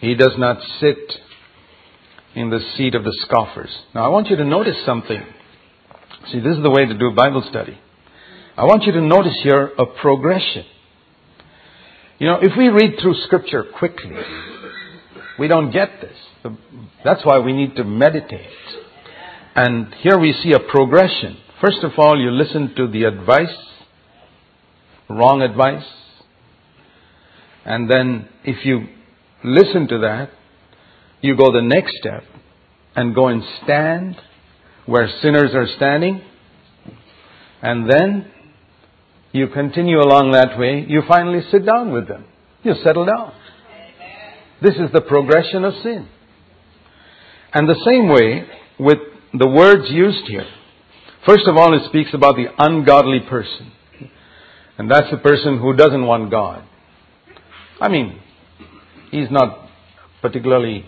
He 0.00 0.14
does 0.14 0.32
not 0.38 0.56
sit 0.80 1.20
in 2.34 2.48
the 2.48 2.60
seat 2.78 2.94
of 2.94 3.04
the 3.04 3.14
scoffers. 3.26 3.68
Now 3.94 4.06
I 4.06 4.08
want 4.08 4.28
you 4.28 4.36
to 4.36 4.44
notice 4.44 4.76
something. 4.86 5.22
See, 6.32 6.40
this 6.40 6.56
is 6.56 6.62
the 6.62 6.70
way 6.70 6.86
to 6.86 6.96
do 6.96 7.10
Bible 7.14 7.44
study. 7.50 7.78
I 8.56 8.64
want 8.64 8.84
you 8.84 8.92
to 8.92 9.02
notice 9.02 9.38
here 9.42 9.70
a 9.78 9.84
progression. 9.84 10.64
You 12.18 12.26
know, 12.26 12.38
if 12.40 12.52
we 12.56 12.68
read 12.68 12.98
through 13.02 13.16
Scripture 13.26 13.64
quickly, 13.78 14.16
we 15.38 15.46
don't 15.46 15.70
get 15.70 16.00
this. 16.00 16.16
That's 17.04 17.24
why 17.24 17.38
we 17.38 17.52
need 17.52 17.76
to 17.76 17.84
meditate. 17.84 18.46
And 19.54 19.94
here 19.96 20.18
we 20.18 20.32
see 20.32 20.52
a 20.52 20.60
progression. 20.60 21.36
First 21.60 21.82
of 21.82 21.92
all, 21.98 22.18
you 22.18 22.30
listen 22.30 22.74
to 22.76 22.86
the 22.88 23.04
advice, 23.04 23.56
wrong 25.08 25.42
advice. 25.42 25.84
And 27.64 27.90
then 27.90 28.28
if 28.44 28.64
you 28.64 28.86
listen 29.44 29.88
to 29.88 29.98
that, 29.98 30.30
you 31.20 31.36
go 31.36 31.52
the 31.52 31.62
next 31.62 31.96
step 31.98 32.24
and 32.96 33.14
go 33.14 33.28
and 33.28 33.42
stand 33.62 34.16
where 34.86 35.08
sinners 35.20 35.50
are 35.54 35.66
standing, 35.76 36.22
and 37.62 37.88
then 37.90 38.30
you 39.32 39.48
continue 39.48 40.00
along 40.00 40.32
that 40.32 40.58
way, 40.58 40.84
you 40.88 41.02
finally 41.06 41.40
sit 41.50 41.64
down 41.64 41.92
with 41.92 42.08
them. 42.08 42.24
You 42.62 42.74
settle 42.82 43.04
down. 43.04 43.32
This 44.62 44.74
is 44.74 44.90
the 44.92 45.00
progression 45.02 45.64
of 45.64 45.74
sin. 45.82 46.08
And 47.52 47.68
the 47.68 47.80
same 47.84 48.08
way 48.08 48.46
with 48.78 48.98
the 49.32 49.48
words 49.48 49.90
used 49.90 50.26
here. 50.28 50.46
First 51.26 51.46
of 51.46 51.56
all, 51.56 51.74
it 51.74 51.86
speaks 51.88 52.10
about 52.14 52.36
the 52.36 52.46
ungodly 52.58 53.20
person. 53.20 53.72
And 54.78 54.90
that's 54.90 55.10
the 55.10 55.18
person 55.18 55.58
who 55.58 55.74
doesn't 55.74 56.06
want 56.06 56.30
God. 56.30 56.64
I 57.80 57.88
mean, 57.88 58.20
he's 59.10 59.30
not 59.30 59.68
particularly 60.22 60.86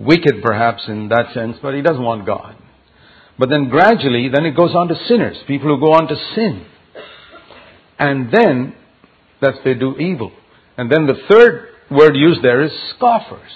wicked 0.00 0.42
perhaps 0.42 0.82
in 0.88 1.08
that 1.08 1.34
sense, 1.34 1.56
but 1.60 1.74
he 1.74 1.82
doesn't 1.82 2.02
want 2.02 2.26
God. 2.26 2.56
But 3.38 3.50
then 3.50 3.68
gradually, 3.68 4.30
then 4.32 4.46
it 4.46 4.56
goes 4.56 4.74
on 4.74 4.88
to 4.88 4.94
sinners, 5.08 5.36
people 5.46 5.74
who 5.74 5.80
go 5.80 5.92
on 5.92 6.08
to 6.08 6.16
sin. 6.34 6.66
And 7.98 8.32
then, 8.32 8.74
that 9.40 9.54
they 9.64 9.74
do 9.74 9.96
evil. 9.96 10.32
And 10.78 10.90
then 10.90 11.06
the 11.06 11.20
third 11.28 11.68
word 11.90 12.16
used 12.16 12.42
there 12.42 12.62
is 12.62 12.72
scoffers. 12.94 13.50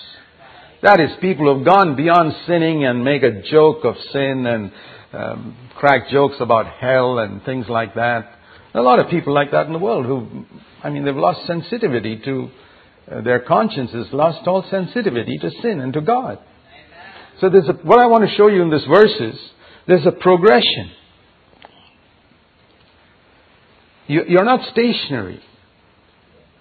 That 0.83 0.99
is, 0.99 1.11
people 1.21 1.45
who 1.45 1.59
have 1.59 1.67
gone 1.67 1.95
beyond 1.95 2.33
sinning 2.47 2.87
and 2.87 3.05
make 3.05 3.23
a 3.23 3.43
joke 3.43 3.85
of 3.85 3.97
sin 4.13 4.47
and 4.47 4.73
um, 5.13 5.57
crack 5.77 6.09
jokes 6.11 6.37
about 6.41 6.67
hell 6.67 7.19
and 7.19 7.43
things 7.45 7.67
like 7.69 7.95
that. 7.97 8.33
A 8.73 8.81
lot 8.81 8.99
of 8.99 9.11
people 9.11 9.35
like 9.35 9.51
that 9.51 9.67
in 9.67 9.73
the 9.73 9.79
world 9.79 10.07
who, 10.07 10.47
I 10.83 10.89
mean, 10.89 11.05
they've 11.05 11.15
lost 11.15 11.47
sensitivity 11.47 12.21
to 12.25 12.51
uh, 13.11 13.21
their 13.21 13.41
consciences, 13.41 14.07
lost 14.13 14.47
all 14.47 14.65
sensitivity 14.71 15.37
to 15.39 15.51
sin 15.61 15.81
and 15.81 15.93
to 15.93 16.01
God. 16.01 16.39
So 17.41 17.51
there's 17.51 17.69
a, 17.69 17.73
what 17.73 17.99
I 17.99 18.07
want 18.07 18.29
to 18.29 18.35
show 18.37 18.47
you 18.47 18.63
in 18.63 18.71
this 18.71 18.85
verse 18.85 19.15
is 19.21 19.39
there's 19.87 20.07
a 20.07 20.13
progression. 20.13 20.93
You, 24.07 24.23
you're 24.29 24.45
not 24.45 24.71
stationary 24.71 25.41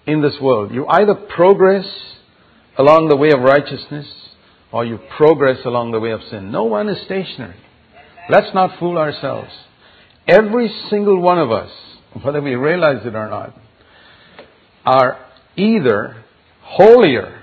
in 0.06 0.20
this 0.20 0.36
world. 0.42 0.72
You 0.72 0.86
either 0.86 1.14
progress 1.14 1.86
along 2.80 3.08
the 3.08 3.16
way 3.16 3.30
of 3.30 3.40
righteousness 3.40 4.06
or 4.72 4.86
you 4.86 4.98
progress 5.18 5.58
along 5.66 5.92
the 5.92 6.00
way 6.00 6.12
of 6.12 6.20
sin. 6.30 6.50
No 6.50 6.64
one 6.64 6.88
is 6.88 7.04
stationary. 7.04 7.56
Let's 8.30 8.54
not 8.54 8.78
fool 8.78 8.96
ourselves. 8.96 9.50
Every 10.26 10.72
single 10.88 11.20
one 11.20 11.38
of 11.38 11.50
us, 11.50 11.70
whether 12.22 12.40
we 12.40 12.54
realize 12.54 13.04
it 13.04 13.14
or 13.14 13.28
not, 13.28 13.54
are 14.86 15.18
either 15.56 16.24
holier 16.62 17.42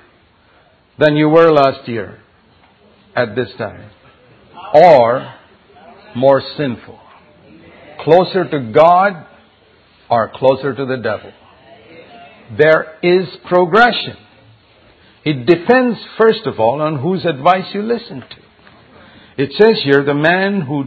than 0.98 1.16
you 1.16 1.30
were 1.30 1.52
last 1.52 1.88
year 1.88 2.20
at 3.16 3.36
this 3.36 3.50
time 3.60 3.92
or 4.74 5.36
more 6.16 6.42
sinful. 6.58 7.00
Closer 8.04 8.50
to 8.50 8.72
God 8.74 9.28
or 10.10 10.32
closer 10.34 10.74
to 10.74 10.86
the 10.86 10.98
devil. 10.98 11.32
There 12.58 12.98
is 13.04 13.28
progression. 13.48 14.18
It 15.26 15.46
depends, 15.46 16.00
first 16.18 16.46
of 16.46 16.60
all, 16.60 16.82
on 16.82 17.00
whose 17.00 17.26
advice 17.26 17.66
you 17.74 17.82
listen 17.82 18.22
to. 18.22 19.44
It 19.44 19.52
says 19.58 19.82
here, 19.84 20.04
the 20.04 20.14
man 20.14 20.62
who 20.62 20.86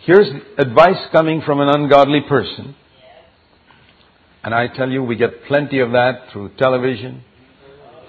hears 0.00 0.28
advice 0.58 1.06
coming 1.12 1.42
from 1.44 1.60
an 1.60 1.68
ungodly 1.68 2.22
person, 2.28 2.74
and 4.42 4.54
I 4.54 4.66
tell 4.68 4.90
you, 4.90 5.02
we 5.02 5.16
get 5.16 5.44
plenty 5.46 5.78
of 5.80 5.92
that 5.92 6.30
through 6.32 6.50
television, 6.58 7.22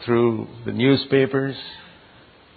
through 0.05 0.47
the 0.65 0.71
newspapers, 0.71 1.55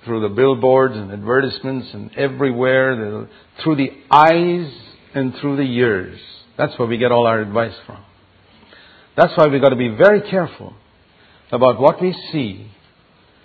through 0.05 0.21
the 0.21 0.35
billboards 0.35 0.97
and 0.97 1.13
advertisements 1.13 1.89
and 1.93 2.11
everywhere, 2.17 3.29
through 3.63 3.77
the 3.77 3.91
eyes 4.11 4.73
and 5.15 5.35
through 5.41 5.57
the 5.57 5.63
ears. 5.63 6.19
That's 6.57 6.79
where 6.79 6.89
we 6.89 6.97
get 6.97 7.13
all 7.13 7.27
our 7.27 7.41
advice 7.41 7.75
from. 7.85 8.03
That's 9.17 9.37
why 9.37 9.49
we've 9.49 9.61
got 9.61 9.71
to 9.71 9.77
be 9.77 9.89
very 9.89 10.23
careful 10.31 10.75
about 11.53 11.81
what 11.81 12.01
we 12.01 12.13
see 12.33 12.71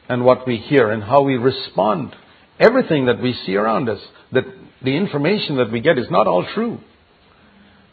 and 0.10 0.26
what 0.26 0.48
we 0.48 0.58
hear 0.58 0.90
and 0.90 1.04
how 1.04 1.22
we 1.22 1.36
respond. 1.36 2.16
Everything 2.60 3.06
that 3.06 3.22
we 3.22 3.34
see 3.46 3.56
around 3.56 3.90
us, 3.90 4.00
that 4.32 4.44
the 4.84 4.96
information 4.96 5.58
that 5.58 5.72
we 5.72 5.80
get 5.80 5.98
is 5.98 6.08
not 6.10 6.28
all 6.28 6.46
true. 6.54 6.80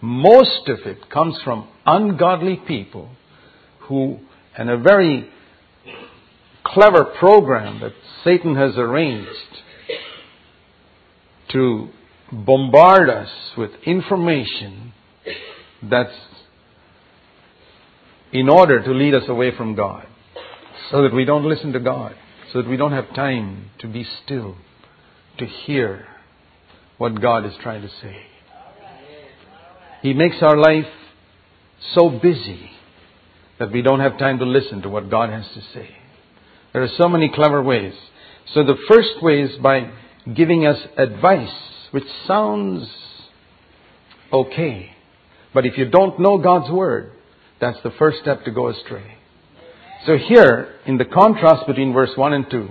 Most 0.00 0.68
of 0.68 0.78
it 0.86 1.10
comes 1.10 1.38
from 1.44 1.68
ungodly 1.84 2.60
people 2.66 3.10
who, 3.80 4.18
in 4.58 4.68
a 4.68 4.78
very 4.78 5.28
clever 6.64 7.04
program 7.04 7.80
that 7.80 7.92
Satan 8.24 8.54
has 8.56 8.76
arranged 8.76 9.28
to 11.52 11.88
bombard 12.30 13.08
us 13.08 13.30
with 13.56 13.70
information 13.86 14.92
that's 15.82 16.14
in 18.32 18.48
order 18.48 18.82
to 18.82 18.90
lead 18.92 19.14
us 19.14 19.24
away 19.28 19.56
from 19.56 19.74
God, 19.74 20.06
so 20.90 21.02
that 21.02 21.14
we 21.14 21.24
don't 21.24 21.44
listen 21.44 21.72
to 21.72 21.80
God, 21.80 22.14
so 22.52 22.62
that 22.62 22.68
we 22.68 22.76
don't 22.76 22.92
have 22.92 23.14
time 23.14 23.70
to 23.80 23.86
be 23.86 24.06
still, 24.24 24.56
to 25.38 25.46
hear 25.46 26.06
what 26.98 27.20
God 27.20 27.46
is 27.46 27.52
trying 27.62 27.82
to 27.82 27.88
say. 28.02 28.16
He 30.02 30.12
makes 30.12 30.36
our 30.42 30.56
life 30.56 30.86
so 31.94 32.10
busy 32.10 32.70
that 33.58 33.72
we 33.72 33.82
don't 33.82 34.00
have 34.00 34.18
time 34.18 34.38
to 34.38 34.44
listen 34.44 34.82
to 34.82 34.88
what 34.88 35.10
God 35.10 35.30
has 35.30 35.46
to 35.54 35.60
say. 35.74 35.90
There 36.72 36.82
are 36.82 36.90
so 36.96 37.08
many 37.08 37.28
clever 37.28 37.62
ways. 37.62 37.94
So 38.54 38.62
the 38.64 38.76
first 38.88 39.22
way 39.22 39.42
is 39.42 39.56
by 39.58 39.90
giving 40.34 40.66
us 40.66 40.78
advice, 40.96 41.54
which 41.90 42.04
sounds 42.26 42.88
okay. 44.32 44.90
But 45.52 45.66
if 45.66 45.76
you 45.76 45.88
don't 45.88 46.20
know 46.20 46.38
God's 46.38 46.70
Word, 46.70 47.12
that's 47.60 47.78
the 47.82 47.90
first 47.98 48.18
step 48.20 48.44
to 48.44 48.50
go 48.50 48.68
astray. 48.68 49.16
So 50.06 50.16
here, 50.16 50.76
in 50.86 50.96
the 50.96 51.04
contrast 51.04 51.66
between 51.66 51.92
verse 51.92 52.10
1 52.14 52.32
and 52.32 52.46
2, 52.50 52.68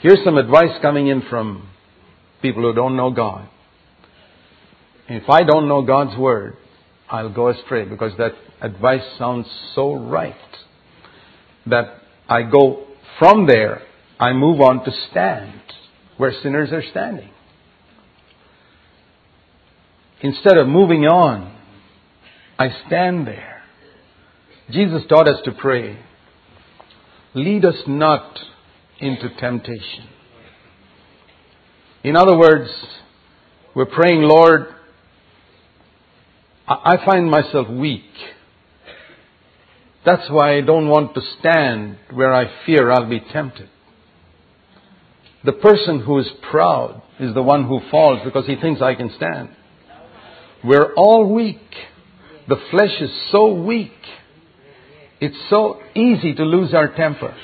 here's 0.00 0.24
some 0.24 0.38
advice 0.38 0.80
coming 0.80 1.08
in 1.08 1.22
from 1.28 1.68
people 2.40 2.62
who 2.62 2.72
don't 2.72 2.96
know 2.96 3.10
God. 3.10 3.48
If 5.08 5.28
I 5.28 5.42
don't 5.42 5.68
know 5.68 5.82
God's 5.82 6.16
Word, 6.16 6.56
I'll 7.08 7.32
go 7.32 7.48
astray 7.48 7.84
because 7.84 8.12
that 8.18 8.32
advice 8.62 9.02
sounds 9.18 9.46
so 9.74 9.92
right 9.94 10.34
that 11.66 12.00
I 12.28 12.42
go 12.42 12.86
from 13.18 13.46
there, 13.46 13.82
I 14.18 14.32
move 14.32 14.60
on 14.60 14.84
to 14.84 14.90
stand 15.10 15.60
where 16.16 16.32
sinners 16.42 16.70
are 16.72 16.82
standing. 16.90 17.30
Instead 20.22 20.56
of 20.58 20.68
moving 20.68 21.04
on, 21.04 21.56
I 22.58 22.68
stand 22.86 23.26
there. 23.26 23.49
Jesus 24.70 25.02
taught 25.08 25.28
us 25.28 25.40
to 25.44 25.52
pray, 25.52 25.98
lead 27.34 27.64
us 27.64 27.76
not 27.86 28.38
into 29.00 29.28
temptation. 29.38 30.08
In 32.04 32.16
other 32.16 32.38
words, 32.38 32.70
we're 33.74 33.86
praying, 33.86 34.22
Lord, 34.22 34.66
I 36.68 36.98
find 37.04 37.28
myself 37.28 37.68
weak. 37.68 38.04
That's 40.04 40.30
why 40.30 40.56
I 40.56 40.60
don't 40.60 40.88
want 40.88 41.14
to 41.14 41.20
stand 41.38 41.98
where 42.12 42.32
I 42.32 42.44
fear 42.64 42.90
I'll 42.90 43.08
be 43.08 43.20
tempted. 43.20 43.68
The 45.44 45.52
person 45.52 46.00
who 46.00 46.18
is 46.18 46.28
proud 46.50 47.02
is 47.18 47.34
the 47.34 47.42
one 47.42 47.66
who 47.66 47.80
falls 47.90 48.20
because 48.24 48.46
he 48.46 48.56
thinks 48.56 48.80
I 48.80 48.94
can 48.94 49.10
stand. 49.16 49.50
We're 50.62 50.94
all 50.94 51.32
weak. 51.32 51.60
The 52.48 52.60
flesh 52.70 53.00
is 53.00 53.10
so 53.32 53.52
weak 53.52 53.92
it's 55.20 55.36
so 55.50 55.80
easy 55.94 56.34
to 56.34 56.44
lose 56.44 56.72
our 56.74 56.94
temper. 56.94 57.36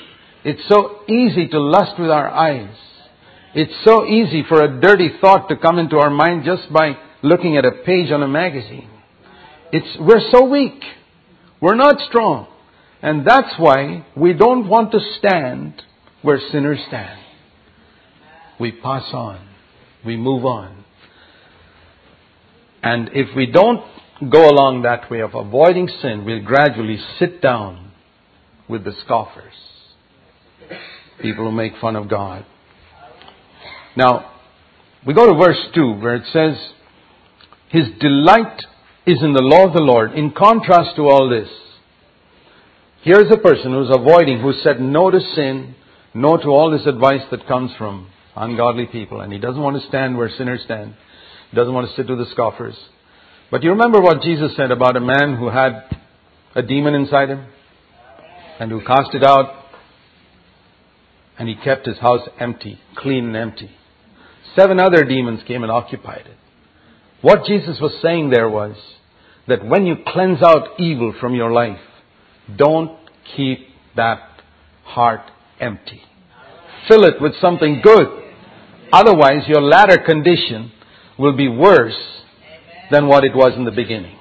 It's 0.43 0.67
so 0.67 1.01
easy 1.07 1.47
to 1.49 1.59
lust 1.59 1.99
with 1.99 2.09
our 2.09 2.29
eyes. 2.29 2.75
It's 3.53 3.73
so 3.85 4.05
easy 4.05 4.43
for 4.47 4.63
a 4.63 4.79
dirty 4.79 5.09
thought 5.21 5.49
to 5.49 5.57
come 5.57 5.79
into 5.79 5.97
our 5.97 6.09
mind 6.09 6.43
just 6.45 6.71
by 6.71 6.97
looking 7.21 7.57
at 7.57 7.65
a 7.65 7.71
page 7.85 8.11
on 8.11 8.23
a 8.23 8.27
magazine. 8.27 8.89
It's, 9.71 9.97
we're 9.99 10.21
so 10.31 10.45
weak. 10.45 10.81
We're 11.61 11.75
not 11.75 11.99
strong. 12.07 12.47
And 13.01 13.25
that's 13.27 13.53
why 13.57 14.05
we 14.15 14.33
don't 14.33 14.67
want 14.67 14.91
to 14.91 14.99
stand 15.19 15.81
where 16.21 16.39
sinners 16.51 16.79
stand. 16.87 17.19
We 18.59 18.71
pass 18.71 19.03
on. 19.13 19.47
We 20.05 20.17
move 20.17 20.45
on. 20.45 20.83
And 22.81 23.09
if 23.13 23.35
we 23.35 23.47
don't 23.47 23.83
go 24.29 24.49
along 24.49 24.81
that 24.81 25.09
way 25.09 25.21
of 25.21 25.35
avoiding 25.35 25.87
sin, 26.01 26.25
we'll 26.25 26.43
gradually 26.43 26.97
sit 27.19 27.41
down 27.41 27.91
with 28.67 28.83
the 28.83 28.93
scoffers, 29.05 29.53
people 31.21 31.45
who 31.45 31.51
make 31.51 31.73
fun 31.79 31.95
of 31.95 32.09
God. 32.09 32.45
Now, 33.95 34.31
we 35.05 35.13
go 35.13 35.27
to 35.27 35.37
verse 35.37 35.59
2 35.73 35.99
where 35.99 36.15
it 36.15 36.25
says, 36.33 36.55
His 37.69 37.87
delight 37.99 38.61
is 39.05 39.21
in 39.21 39.33
the 39.33 39.41
law 39.41 39.67
of 39.67 39.73
the 39.73 39.81
Lord. 39.81 40.13
In 40.13 40.31
contrast 40.31 40.95
to 40.97 41.03
all 41.03 41.29
this, 41.29 41.49
here's 43.03 43.31
a 43.31 43.37
person 43.37 43.71
who's 43.71 43.89
avoiding, 43.89 44.41
who 44.41 44.53
said 44.53 44.81
no 44.81 45.09
to 45.09 45.19
sin, 45.35 45.75
no 46.13 46.37
to 46.37 46.47
all 46.47 46.71
this 46.71 46.85
advice 46.85 47.21
that 47.31 47.47
comes 47.47 47.71
from 47.77 48.09
ungodly 48.35 48.85
people, 48.85 49.21
and 49.21 49.31
he 49.31 49.39
doesn't 49.39 49.61
want 49.61 49.81
to 49.81 49.87
stand 49.87 50.17
where 50.17 50.29
sinners 50.29 50.61
stand. 50.65 50.95
he 51.49 51.55
doesn't 51.55 51.73
want 51.73 51.87
to 51.87 51.95
sit 51.95 52.09
with 52.09 52.19
the 52.19 52.25
scoffers. 52.31 52.75
But 53.49 53.63
you 53.63 53.69
remember 53.69 54.01
what 54.01 54.21
Jesus 54.21 54.55
said 54.57 54.71
about 54.71 54.97
a 54.97 55.01
man 55.01 55.37
who 55.37 55.49
had 55.49 55.83
a 56.53 56.61
demon 56.61 56.93
inside 56.93 57.29
him 57.29 57.45
and 58.59 58.69
who 58.69 58.83
cast 58.83 59.13
it 59.13 59.23
out 59.23 59.65
and 61.39 61.47
he 61.47 61.55
kept 61.55 61.85
his 61.85 61.97
house 61.99 62.27
empty, 62.39 62.79
clean 62.95 63.27
and 63.27 63.37
empty. 63.37 63.71
Seven 64.55 64.79
other 64.79 65.05
demons 65.05 65.41
came 65.47 65.63
and 65.63 65.71
occupied 65.71 66.25
it. 66.25 66.37
What 67.21 67.45
Jesus 67.45 67.77
was 67.79 67.93
saying 68.01 68.31
there 68.31 68.49
was 68.49 68.75
that 69.47 69.65
when 69.65 69.85
you 69.85 69.95
cleanse 70.05 70.41
out 70.43 70.79
evil 70.79 71.13
from 71.19 71.33
your 71.33 71.51
life, 71.51 71.79
don't 72.53 72.97
keep 73.35 73.59
that 73.95 74.41
heart 74.83 75.31
empty. 75.59 76.01
Fill 76.89 77.03
it 77.05 77.21
with 77.21 77.33
something 77.39 77.81
good. 77.81 78.07
Otherwise, 78.91 79.47
your 79.47 79.61
latter 79.61 79.97
condition 80.03 80.71
will 81.17 81.35
be 81.35 81.47
worse 81.47 82.17
than 82.91 83.07
what 83.07 83.23
it 83.23 83.35
was 83.35 83.53
in 83.55 83.65
the 83.65 83.71
beginning. 83.71 84.17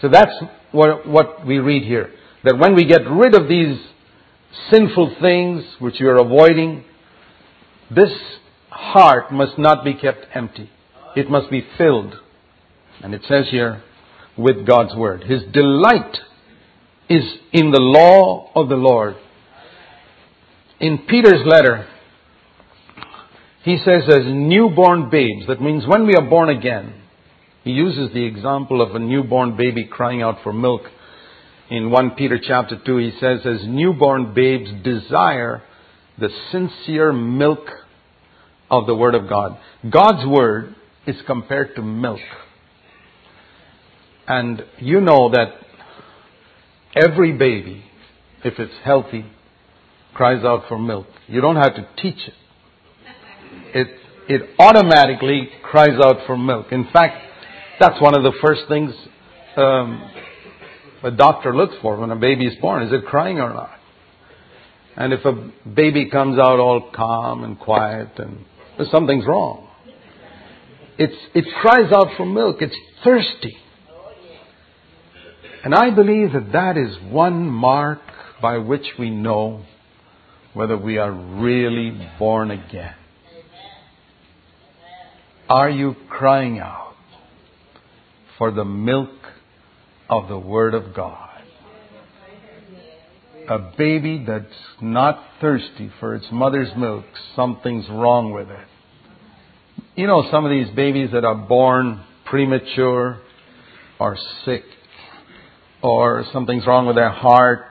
So 0.00 0.08
that's 0.08 0.32
what, 0.72 1.06
what 1.06 1.46
we 1.46 1.58
read 1.58 1.82
here. 1.82 2.10
That 2.44 2.58
when 2.58 2.74
we 2.74 2.84
get 2.84 3.02
rid 3.10 3.34
of 3.34 3.48
these 3.48 3.78
sinful 4.70 5.16
things 5.20 5.64
which 5.78 5.96
we 6.00 6.06
are 6.06 6.16
avoiding, 6.16 6.84
this 7.94 8.12
heart 8.70 9.32
must 9.32 9.58
not 9.58 9.84
be 9.84 9.94
kept 9.94 10.26
empty. 10.34 10.70
It 11.16 11.28
must 11.28 11.50
be 11.50 11.66
filled. 11.76 12.14
And 13.02 13.14
it 13.14 13.22
says 13.28 13.46
here, 13.50 13.82
with 14.36 14.66
God's 14.66 14.94
Word. 14.94 15.24
His 15.24 15.42
delight 15.52 16.16
is 17.08 17.24
in 17.52 17.70
the 17.72 17.80
law 17.80 18.50
of 18.54 18.68
the 18.68 18.76
Lord. 18.76 19.16
In 20.78 20.98
Peter's 21.08 21.44
letter, 21.44 21.86
he 23.62 23.76
says, 23.84 24.04
as 24.08 24.24
newborn 24.24 25.10
babes, 25.10 25.46
that 25.48 25.60
means 25.60 25.86
when 25.86 26.06
we 26.06 26.14
are 26.14 26.26
born 26.26 26.48
again, 26.48 26.99
he 27.64 27.70
uses 27.70 28.12
the 28.14 28.24
example 28.24 28.80
of 28.80 28.94
a 28.94 28.98
newborn 28.98 29.56
baby 29.56 29.84
crying 29.84 30.22
out 30.22 30.38
for 30.42 30.52
milk. 30.52 30.82
In 31.70 31.90
1 31.90 32.10
Peter 32.12 32.38
chapter 32.42 32.80
2, 32.84 32.96
he 32.96 33.12
says, 33.20 33.40
as 33.44 33.66
newborn 33.66 34.34
babes 34.34 34.70
desire 34.82 35.62
the 36.18 36.30
sincere 36.50 37.12
milk 37.12 37.66
of 38.70 38.86
the 38.86 38.94
Word 38.94 39.14
of 39.14 39.28
God. 39.28 39.58
God's 39.88 40.26
Word 40.26 40.74
is 41.06 41.16
compared 41.26 41.76
to 41.76 41.82
milk. 41.82 42.20
And 44.26 44.62
you 44.78 45.00
know 45.00 45.30
that 45.30 45.54
every 46.96 47.32
baby, 47.32 47.84
if 48.44 48.58
it's 48.58 48.74
healthy, 48.84 49.26
cries 50.14 50.44
out 50.44 50.64
for 50.68 50.78
milk. 50.78 51.06
You 51.26 51.40
don't 51.40 51.56
have 51.56 51.74
to 51.74 51.88
teach 52.00 52.18
it. 52.26 52.34
It, 53.74 53.88
it 54.28 54.50
automatically 54.58 55.48
cries 55.62 55.98
out 56.02 56.26
for 56.26 56.36
milk. 56.36 56.66
In 56.70 56.86
fact, 56.92 57.29
that's 57.80 58.00
one 58.00 58.14
of 58.14 58.22
the 58.22 58.32
first 58.42 58.62
things 58.68 58.92
um, 59.56 60.10
a 61.02 61.10
doctor 61.10 61.56
looks 61.56 61.74
for 61.80 61.96
when 61.96 62.10
a 62.10 62.16
baby 62.16 62.46
is 62.46 62.54
born. 62.60 62.82
Is 62.82 62.92
it 62.92 63.06
crying 63.06 63.40
or 63.40 63.54
not? 63.54 63.70
And 64.96 65.14
if 65.14 65.24
a 65.24 65.50
baby 65.66 66.10
comes 66.10 66.38
out 66.38 66.60
all 66.60 66.90
calm 66.94 67.42
and 67.42 67.58
quiet 67.58 68.10
and 68.18 68.44
something's 68.90 69.26
wrong. 69.26 69.68
It's, 70.98 71.16
it 71.34 71.46
cries 71.62 71.90
out 71.90 72.08
for 72.18 72.26
milk. 72.26 72.58
It's 72.60 72.76
thirsty. 73.02 73.56
And 75.64 75.74
I 75.74 75.90
believe 75.90 76.32
that 76.34 76.52
that 76.52 76.76
is 76.76 76.96
one 77.10 77.48
mark 77.48 78.00
by 78.42 78.58
which 78.58 78.86
we 78.98 79.08
know 79.08 79.64
whether 80.52 80.76
we 80.76 80.98
are 80.98 81.12
really 81.12 82.10
born 82.18 82.50
again. 82.50 82.94
Are 85.48 85.70
you 85.70 85.96
crying 86.08 86.58
out 86.58 86.79
for 88.40 88.50
the 88.50 88.64
milk 88.64 89.10
of 90.08 90.26
the 90.28 90.38
Word 90.38 90.72
of 90.72 90.94
God? 90.94 91.42
A 93.50 93.58
baby 93.76 94.24
that's 94.26 94.46
not 94.80 95.22
thirsty 95.42 95.92
for 96.00 96.14
its 96.14 96.24
mother's 96.32 96.70
milk, 96.74 97.04
something's 97.36 97.86
wrong 97.90 98.32
with 98.32 98.48
it. 98.48 98.66
You 99.94 100.06
know, 100.06 100.26
some 100.30 100.46
of 100.46 100.50
these 100.50 100.74
babies 100.74 101.10
that 101.12 101.22
are 101.22 101.34
born 101.34 102.02
premature 102.24 103.20
or 103.98 104.16
sick 104.46 104.62
or 105.82 106.24
something's 106.32 106.66
wrong 106.66 106.86
with 106.86 106.96
their 106.96 107.10
heart. 107.10 107.66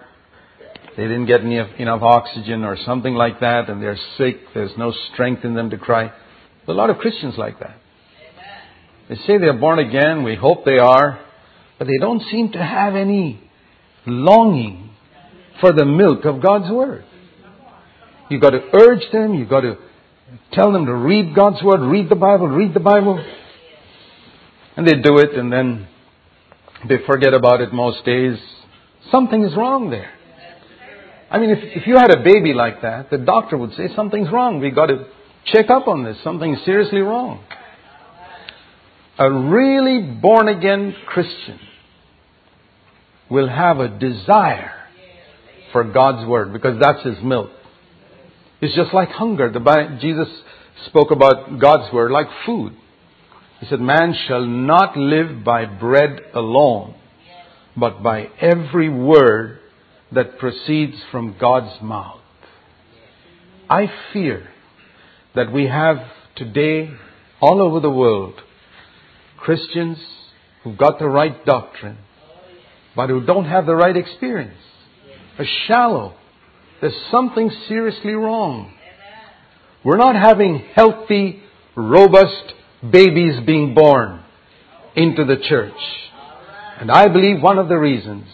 They 0.96 1.04
didn't 1.04 1.26
get 1.26 1.42
enough 1.42 2.04
oxygen 2.04 2.64
or 2.64 2.78
something 2.86 3.16
like 3.16 3.40
that 3.40 3.70
and 3.72 3.82
they're 3.82 3.98
sick. 4.20 4.36
There's 4.54 4.78
no 4.78 4.94
strength 5.14 5.44
in 5.46 5.56
them 5.56 5.72
to 5.72 5.80
cry. 5.80 6.12
A 6.68 6.74
lot 6.74 6.92
of 6.92 6.98
Christians 6.98 7.34
like 7.40 7.60
that. 7.60 7.76
They 9.10 9.16
say 9.16 9.40
they're 9.40 9.58
born 9.58 9.80
again. 9.80 10.24
We 10.24 10.36
hope 10.36 10.64
they 10.64 10.78
are. 10.78 11.20
But 11.78 11.88
they 11.88 11.98
don't 12.00 12.22
seem 12.32 12.52
to 12.52 12.64
have 12.64 12.96
any 12.96 13.42
longing 14.06 14.92
for 15.60 15.74
the 15.74 15.86
milk 15.86 16.26
of 16.26 16.42
God's 16.42 16.72
Word. 16.72 17.04
You've 18.30 18.42
got 18.42 18.52
to 18.52 18.62
urge 18.74 19.04
them. 19.12 19.34
You've 19.34 19.50
got 19.50 19.62
to 19.62 19.78
tell 20.54 20.72
them 20.72 20.86
to 20.86 20.94
read 20.94 21.36
God's 21.36 21.64
Word, 21.64 21.82
read 21.82 22.10
the 22.10 22.16
Bible, 22.16 22.48
read 22.48 22.74
the 22.74 22.80
Bible. 22.80 23.24
And 24.78 24.88
they 24.88 24.94
do 25.02 25.18
it 25.18 25.34
and 25.34 25.52
then 25.52 25.88
they 26.88 26.98
forget 27.06 27.34
about 27.34 27.62
it 27.62 27.74
most 27.74 28.06
days. 28.06 28.38
Something 29.12 29.44
is 29.44 29.56
wrong 29.56 29.90
there. 29.90 30.12
I 31.32 31.40
mean, 31.40 31.52
if, 31.52 31.82
if 31.82 31.88
you 31.88 31.96
had 31.96 32.12
a 32.12 32.24
baby 32.24 32.54
like 32.54 32.82
that, 32.82 33.10
the 33.10 33.18
doctor 33.18 33.58
would 33.58 33.74
say, 33.74 33.90
something's 33.96 34.32
wrong. 34.32 34.60
We've 34.60 34.74
got 34.74 34.88
to 34.88 35.06
check 35.46 35.70
up 35.70 35.88
on 35.88 36.04
this. 36.04 36.18
Something's 36.24 36.64
seriously 36.64 37.02
wrong. 37.02 37.44
A 39.20 39.30
really 39.30 40.02
born 40.02 40.48
again 40.48 40.96
Christian 41.06 41.60
will 43.30 43.50
have 43.50 43.80
a 43.80 44.00
desire 44.00 44.72
for 45.74 45.84
God's 45.84 46.26
Word 46.26 46.54
because 46.54 46.80
that's 46.80 47.04
his 47.04 47.22
milk. 47.22 47.50
It's 48.62 48.76
just 48.76 48.94
like 48.94 49.10
hunger. 49.10 49.52
The, 49.52 49.98
Jesus 50.00 50.30
spoke 50.86 51.12
about 51.12 51.60
God's 51.60 51.94
Word 51.94 52.12
like 52.12 52.28
food. 52.46 52.74
He 53.60 53.66
said, 53.68 53.82
Man 53.82 54.16
shall 54.26 54.46
not 54.46 54.98
live 54.98 55.44
by 55.44 55.66
bread 55.66 56.22
alone, 56.34 56.96
but 57.76 58.02
by 58.02 58.30
every 58.40 58.88
word 58.88 59.60
that 60.14 60.40
proceeds 60.40 60.96
from 61.12 61.36
God's 61.40 61.82
mouth. 61.82 62.22
I 63.70 63.92
fear 64.14 64.48
that 65.36 65.52
we 65.52 65.68
have 65.68 65.98
today, 66.36 66.90
all 67.42 67.62
over 67.62 67.82
the 67.82 67.90
world, 67.90 68.42
Christians 69.42 69.98
who've 70.64 70.78
got 70.78 71.00
the 71.00 71.08
right 71.08 71.46
doctrine, 71.46 71.98
but 72.96 73.10
who 73.10 73.26
don't 73.26 73.46
have 73.46 73.66
the 73.66 73.76
right 73.76 73.96
experience. 73.96 74.58
Are 75.38 75.46
shallow. 75.68 76.16
There's 76.82 76.96
something 77.12 77.50
seriously 77.68 78.14
wrong. 78.14 78.74
We're 79.84 79.98
not 79.98 80.16
having 80.16 80.66
healthy, 80.76 81.42
robust 81.76 82.54
babies 82.92 83.40
being 83.46 83.74
born 83.74 84.24
into 84.96 85.24
the 85.26 85.38
church. 85.38 85.80
And 86.80 86.92
I 86.92 87.08
believe 87.08 87.42
one 87.42 87.58
of 87.58 87.70
the 87.70 87.78
reasons 87.78 88.26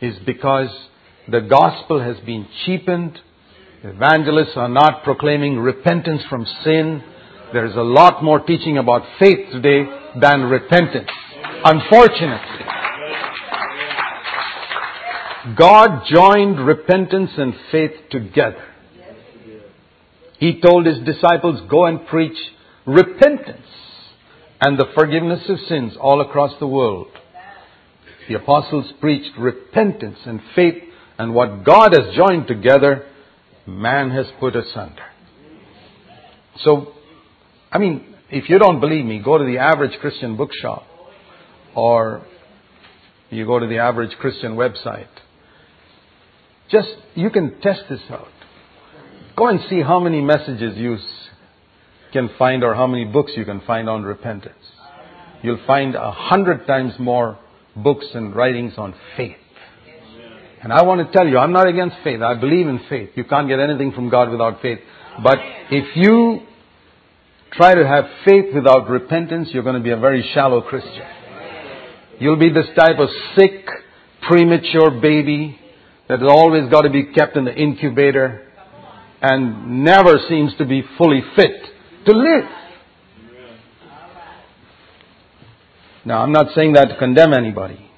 is 0.00 0.16
because 0.24 0.68
the 1.30 1.40
gospel 1.40 2.00
has 2.00 2.16
been 2.24 2.48
cheapened. 2.64 3.18
Evangelists 3.82 4.56
are 4.56 4.68
not 4.68 5.04
proclaiming 5.04 5.58
repentance 5.58 6.22
from 6.28 6.46
sin. 6.64 7.02
There 7.52 7.66
is 7.66 7.76
a 7.76 7.82
lot 7.82 8.22
more 8.22 8.40
teaching 8.40 8.78
about 8.78 9.02
faith 9.18 9.50
today 9.52 9.84
than 10.20 10.42
repentance. 10.42 11.10
Unfortunately. 11.64 12.64
God 15.56 16.04
joined 16.12 16.64
repentance 16.64 17.30
and 17.36 17.54
faith 17.70 17.92
together. 18.10 18.64
He 20.38 20.60
told 20.60 20.86
his 20.86 20.98
disciples, 21.04 21.60
go 21.68 21.86
and 21.86 22.06
preach 22.06 22.36
repentance 22.86 23.66
and 24.60 24.78
the 24.78 24.86
forgiveness 24.94 25.48
of 25.48 25.58
sins 25.68 25.94
all 26.00 26.20
across 26.20 26.52
the 26.58 26.66
world. 26.66 27.08
The 28.28 28.34
apostles 28.34 28.92
preached 29.00 29.36
repentance 29.38 30.18
and 30.26 30.40
faith, 30.54 30.82
and 31.18 31.34
what 31.34 31.64
God 31.64 31.94
has 31.94 32.14
joined 32.14 32.46
together, 32.46 33.06
man 33.66 34.10
has 34.10 34.26
put 34.38 34.54
asunder. 34.54 35.04
So, 36.62 36.92
I 37.72 37.78
mean, 37.78 38.14
if 38.30 38.48
you 38.48 38.58
don't 38.58 38.80
believe 38.80 39.04
me, 39.04 39.20
go 39.22 39.38
to 39.38 39.44
the 39.44 39.58
average 39.58 39.98
Christian 40.00 40.36
bookshop, 40.36 40.84
or 41.74 42.22
you 43.30 43.46
go 43.46 43.58
to 43.58 43.66
the 43.66 43.78
average 43.78 44.16
Christian 44.18 44.56
website. 44.56 45.08
Just, 46.70 46.88
you 47.14 47.30
can 47.30 47.60
test 47.60 47.82
this 47.88 48.00
out. 48.10 48.28
Go 49.36 49.48
and 49.48 49.60
see 49.70 49.80
how 49.80 50.00
many 50.00 50.20
messages 50.20 50.76
you 50.76 50.98
can 52.12 52.30
find 52.38 52.64
or 52.64 52.74
how 52.74 52.86
many 52.86 53.04
books 53.04 53.32
you 53.36 53.44
can 53.44 53.60
find 53.60 53.88
on 53.88 54.02
repentance. 54.02 54.54
You'll 55.42 55.64
find 55.66 55.94
a 55.94 56.10
hundred 56.10 56.66
times 56.66 56.94
more 56.98 57.38
books 57.76 58.06
and 58.14 58.34
writings 58.34 58.74
on 58.76 58.94
faith. 59.16 59.36
And 60.60 60.72
I 60.72 60.82
want 60.82 61.06
to 61.06 61.16
tell 61.16 61.26
you, 61.26 61.38
I'm 61.38 61.52
not 61.52 61.68
against 61.68 61.96
faith. 62.02 62.20
I 62.20 62.34
believe 62.34 62.66
in 62.66 62.80
faith. 62.88 63.10
You 63.14 63.24
can't 63.24 63.48
get 63.48 63.60
anything 63.60 63.92
from 63.92 64.10
God 64.10 64.30
without 64.30 64.60
faith. 64.60 64.80
But 65.22 65.38
if 65.70 65.96
you 65.96 66.40
try 67.58 67.74
to 67.74 67.84
have 67.84 68.04
faith 68.24 68.54
without 68.54 68.88
repentance, 68.88 69.48
you're 69.52 69.64
going 69.64 69.74
to 69.74 69.82
be 69.82 69.90
a 69.90 69.96
very 69.96 70.22
shallow 70.32 70.62
Christian. 70.62 71.02
You'll 72.20 72.38
be 72.38 72.50
this 72.50 72.68
type 72.78 73.00
of 73.00 73.08
sick, 73.36 73.66
premature 74.28 74.92
baby 75.00 75.58
that 76.08 76.20
has 76.20 76.28
always 76.30 76.70
got 76.70 76.82
to 76.82 76.90
be 76.90 77.12
kept 77.12 77.36
in 77.36 77.44
the 77.44 77.52
incubator 77.52 78.46
and 79.20 79.84
never 79.84 80.20
seems 80.28 80.54
to 80.58 80.66
be 80.66 80.84
fully 80.96 81.20
fit 81.34 81.50
to 82.06 82.12
live. 82.12 82.48
Now, 86.04 86.22
I'm 86.22 86.32
not 86.32 86.54
saying 86.54 86.74
that 86.74 86.84
to 86.90 86.96
condemn 86.96 87.34
anybody, 87.34 87.90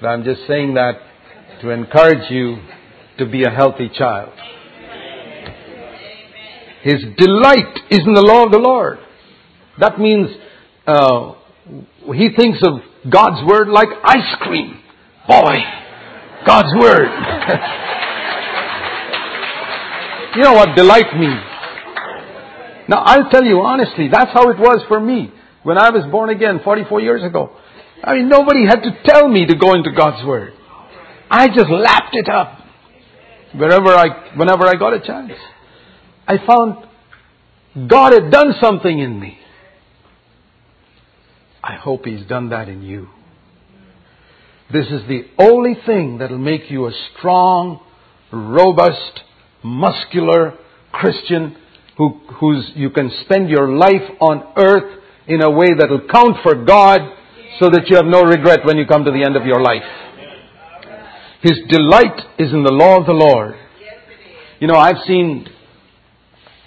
but 0.00 0.08
I'm 0.08 0.24
just 0.24 0.46
saying 0.48 0.74
that 0.74 0.94
to 1.60 1.70
encourage 1.70 2.30
you 2.30 2.56
to 3.18 3.26
be 3.26 3.44
a 3.44 3.50
healthy 3.50 3.90
child. 3.96 4.32
His 6.84 7.00
delight 7.16 7.80
is 7.90 8.00
in 8.06 8.12
the 8.12 8.20
law 8.20 8.44
of 8.44 8.52
the 8.52 8.58
Lord. 8.58 8.98
That 9.80 9.98
means 9.98 10.28
uh, 10.86 11.32
he 12.12 12.28
thinks 12.36 12.58
of 12.60 12.82
God's 13.10 13.42
word 13.48 13.68
like 13.68 13.88
ice 14.04 14.36
cream. 14.40 14.82
Boy, 15.26 15.54
God's 16.46 16.74
word. 16.78 17.08
you 20.36 20.42
know 20.42 20.52
what 20.52 20.76
delight 20.76 21.16
means. 21.16 21.40
Now 22.86 22.98
I'll 22.98 23.30
tell 23.30 23.44
you 23.44 23.62
honestly, 23.62 24.10
that's 24.12 24.30
how 24.34 24.50
it 24.50 24.58
was 24.58 24.84
for 24.86 25.00
me 25.00 25.32
when 25.62 25.78
I 25.78 25.88
was 25.88 26.04
born 26.12 26.28
again 26.28 26.60
44 26.62 27.00
years 27.00 27.24
ago. 27.24 27.56
I 28.02 28.16
mean, 28.16 28.28
nobody 28.28 28.66
had 28.66 28.82
to 28.82 28.90
tell 29.06 29.26
me 29.26 29.46
to 29.46 29.56
go 29.56 29.72
into 29.72 29.90
God's 29.90 30.22
Word. 30.26 30.52
I 31.30 31.48
just 31.48 31.70
lapped 31.70 32.14
it 32.14 32.28
up 32.28 32.58
wherever 33.56 33.88
I, 33.88 34.34
whenever 34.36 34.66
I 34.66 34.74
got 34.74 34.92
a 34.92 35.00
chance. 35.00 35.32
I 36.26 36.38
found 36.46 37.88
God 37.88 38.12
had 38.12 38.30
done 38.30 38.54
something 38.60 38.98
in 38.98 39.18
me. 39.18 39.38
I 41.62 41.74
hope 41.76 42.04
He's 42.04 42.26
done 42.26 42.50
that 42.50 42.68
in 42.68 42.82
you. 42.82 43.08
This 44.72 44.86
is 44.86 45.02
the 45.08 45.24
only 45.38 45.76
thing 45.86 46.18
that'll 46.18 46.38
make 46.38 46.70
you 46.70 46.86
a 46.86 46.92
strong, 47.16 47.80
robust, 48.32 49.20
muscular 49.62 50.54
Christian 50.92 51.56
who, 51.96 52.20
who's, 52.40 52.72
you 52.74 52.90
can 52.90 53.10
spend 53.24 53.50
your 53.50 53.68
life 53.68 54.02
on 54.20 54.52
earth 54.56 55.00
in 55.26 55.42
a 55.42 55.50
way 55.50 55.68
that 55.78 55.88
will 55.88 56.06
count 56.10 56.38
for 56.42 56.64
God 56.64 57.00
so 57.60 57.70
that 57.70 57.88
you 57.88 57.96
have 57.96 58.06
no 58.06 58.22
regret 58.22 58.64
when 58.64 58.76
you 58.76 58.86
come 58.86 59.04
to 59.04 59.10
the 59.10 59.22
end 59.24 59.36
of 59.36 59.46
your 59.46 59.60
life. 59.60 59.82
His 61.42 61.58
delight 61.68 62.20
is 62.38 62.52
in 62.52 62.62
the 62.64 62.72
law 62.72 62.98
of 62.98 63.06
the 63.06 63.12
Lord. 63.12 63.54
You 64.60 64.66
know, 64.66 64.76
I've 64.76 65.04
seen 65.06 65.46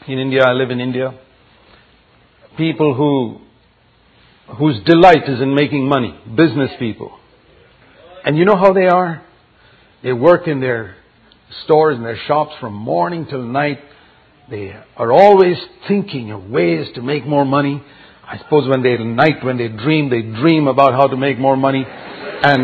in 0.07 0.19
India, 0.19 0.41
I 0.45 0.53
live 0.53 0.71
in 0.71 0.79
India, 0.79 1.19
people 2.57 2.93
who, 2.93 3.39
whose 4.55 4.81
delight 4.85 5.27
is 5.27 5.41
in 5.41 5.53
making 5.53 5.87
money, 5.87 6.17
business 6.35 6.71
people. 6.79 7.17
And 8.23 8.37
you 8.37 8.45
know 8.45 8.55
how 8.55 8.73
they 8.73 8.87
are? 8.87 9.23
They 10.03 10.13
work 10.13 10.47
in 10.47 10.59
their 10.59 10.95
stores 11.63 11.97
and 11.97 12.05
their 12.05 12.19
shops 12.27 12.53
from 12.59 12.73
morning 12.73 13.25
till 13.29 13.43
night. 13.43 13.79
They 14.49 14.73
are 14.95 15.11
always 15.11 15.57
thinking 15.87 16.31
of 16.31 16.49
ways 16.49 16.87
to 16.95 17.01
make 17.01 17.25
more 17.25 17.45
money. 17.45 17.83
I 18.23 18.37
suppose 18.37 18.69
when 18.69 18.83
they 18.83 18.93
at 18.93 18.99
night 18.99 19.43
when 19.43 19.57
they 19.57 19.67
dream, 19.67 20.09
they 20.09 20.21
dream 20.21 20.67
about 20.67 20.93
how 20.93 21.07
to 21.07 21.17
make 21.17 21.37
more 21.39 21.57
money. 21.57 21.85
And 21.85 22.61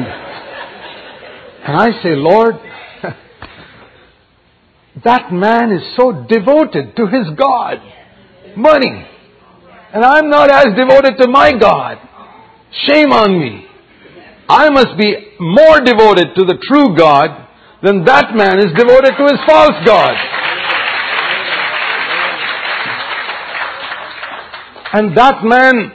and 1.65 1.77
I 1.77 2.03
say, 2.03 2.15
Lord, 2.15 2.55
that 5.03 5.33
man 5.33 5.71
is 5.71 5.81
so 5.97 6.25
devoted 6.29 6.95
to 6.95 7.07
his 7.07 7.29
God, 7.35 7.79
money. 8.55 9.07
And 9.93 10.03
I'm 10.03 10.29
not 10.29 10.51
as 10.51 10.75
devoted 10.75 11.17
to 11.19 11.27
my 11.27 11.51
God. 11.51 11.97
Shame 12.87 13.11
on 13.11 13.39
me. 13.39 13.65
I 14.47 14.69
must 14.69 14.97
be 14.97 15.15
more 15.39 15.79
devoted 15.79 16.35
to 16.35 16.45
the 16.45 16.57
true 16.61 16.95
God 16.97 17.47
than 17.81 18.05
that 18.05 18.35
man 18.35 18.59
is 18.59 18.71
devoted 18.77 19.13
to 19.17 19.23
his 19.23 19.39
false 19.47 19.75
God. 19.85 20.13
And 24.93 25.17
that 25.17 25.43
man, 25.43 25.91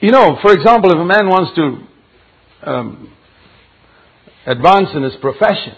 you 0.00 0.10
know, 0.10 0.36
for 0.42 0.52
example, 0.52 0.90
if 0.90 0.98
a 0.98 1.04
man 1.04 1.28
wants 1.28 1.54
to 1.54 2.68
um, 2.68 3.12
advance 4.46 4.88
in 4.94 5.04
his 5.04 5.14
profession, 5.20 5.74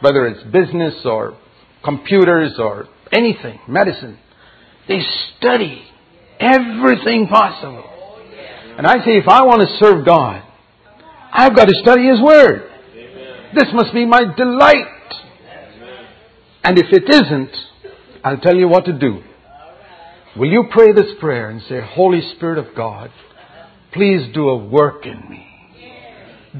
whether 0.00 0.26
it's 0.26 0.42
business 0.44 0.94
or 1.04 1.36
computers 1.84 2.52
or 2.58 2.88
anything, 3.12 3.58
medicine, 3.68 4.18
they 4.88 5.00
study 5.36 5.82
everything 6.38 7.26
possible. 7.26 7.84
And 8.76 8.86
I 8.86 9.04
say, 9.04 9.18
if 9.18 9.28
I 9.28 9.42
want 9.42 9.60
to 9.60 9.84
serve 9.84 10.04
God, 10.06 10.42
I've 11.32 11.54
got 11.54 11.66
to 11.66 11.74
study 11.82 12.08
His 12.08 12.20
Word. 12.20 12.70
This 13.54 13.68
must 13.72 13.92
be 13.92 14.06
my 14.06 14.22
delight. 14.36 14.86
And 16.62 16.78
if 16.78 16.86
it 16.92 17.04
isn't, 17.08 17.50
I'll 18.22 18.38
tell 18.38 18.56
you 18.56 18.68
what 18.68 18.84
to 18.86 18.98
do. 18.98 19.22
Will 20.36 20.50
you 20.50 20.64
pray 20.70 20.92
this 20.92 21.12
prayer 21.18 21.50
and 21.50 21.60
say, 21.68 21.80
Holy 21.80 22.20
Spirit 22.36 22.58
of 22.58 22.74
God, 22.76 23.10
please 23.92 24.32
do 24.32 24.48
a 24.48 24.56
work 24.56 25.04
in 25.04 25.28
me. 25.28 25.46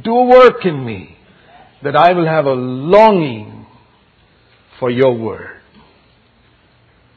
Do 0.03 0.17
a 0.17 0.27
work 0.27 0.65
in 0.65 0.85
me 0.85 1.17
that 1.83 1.97
I 1.97 2.13
will 2.13 2.27
have 2.27 2.47
a 2.47 2.53
longing 2.53 3.60
for 4.81 4.91
your 4.91 5.17
word. 5.17 5.61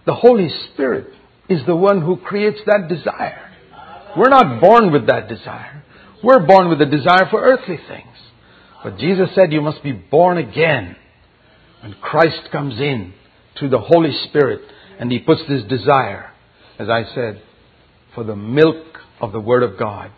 The 0.06 0.14
Holy 0.14 0.50
Spirit 0.72 1.08
is 1.50 1.66
the 1.66 1.76
one 1.76 2.02
who 2.02 2.18
creates 2.18 2.60
that 2.68 2.88
desire. 2.88 3.50
We're 4.16 4.30
not 4.30 4.62
born 4.62 4.92
with 4.92 5.08
that 5.08 5.28
desire. 5.28 5.84
We're 6.24 6.46
born 6.46 6.70
with 6.70 6.82
a 6.82 6.86
desire 6.86 7.28
for 7.32 7.42
earthly 7.42 7.80
things. 7.88 8.16
But 8.84 8.98
Jesus 8.98 9.30
said 9.34 9.52
you 9.52 9.62
must 9.62 9.82
be 9.82 9.94
born 9.94 10.38
again 10.38 10.96
when 11.82 11.96
Christ 12.02 12.52
comes 12.52 12.80
in 12.80 13.14
through 13.58 13.70
the 13.70 13.80
Holy 13.80 14.12
Spirit 14.28 14.62
and 15.00 15.12
He 15.12 15.20
puts 15.20 15.42
this 15.48 15.64
desire 15.64 16.34
as 16.80 16.90
I 16.90 17.04
said, 17.14 17.42
for 18.16 18.24
the 18.24 18.36
milk 18.36 19.00
of 19.22 19.32
the 19.32 19.40
Word 19.40 19.64
of 19.64 19.78
God. 19.78 20.12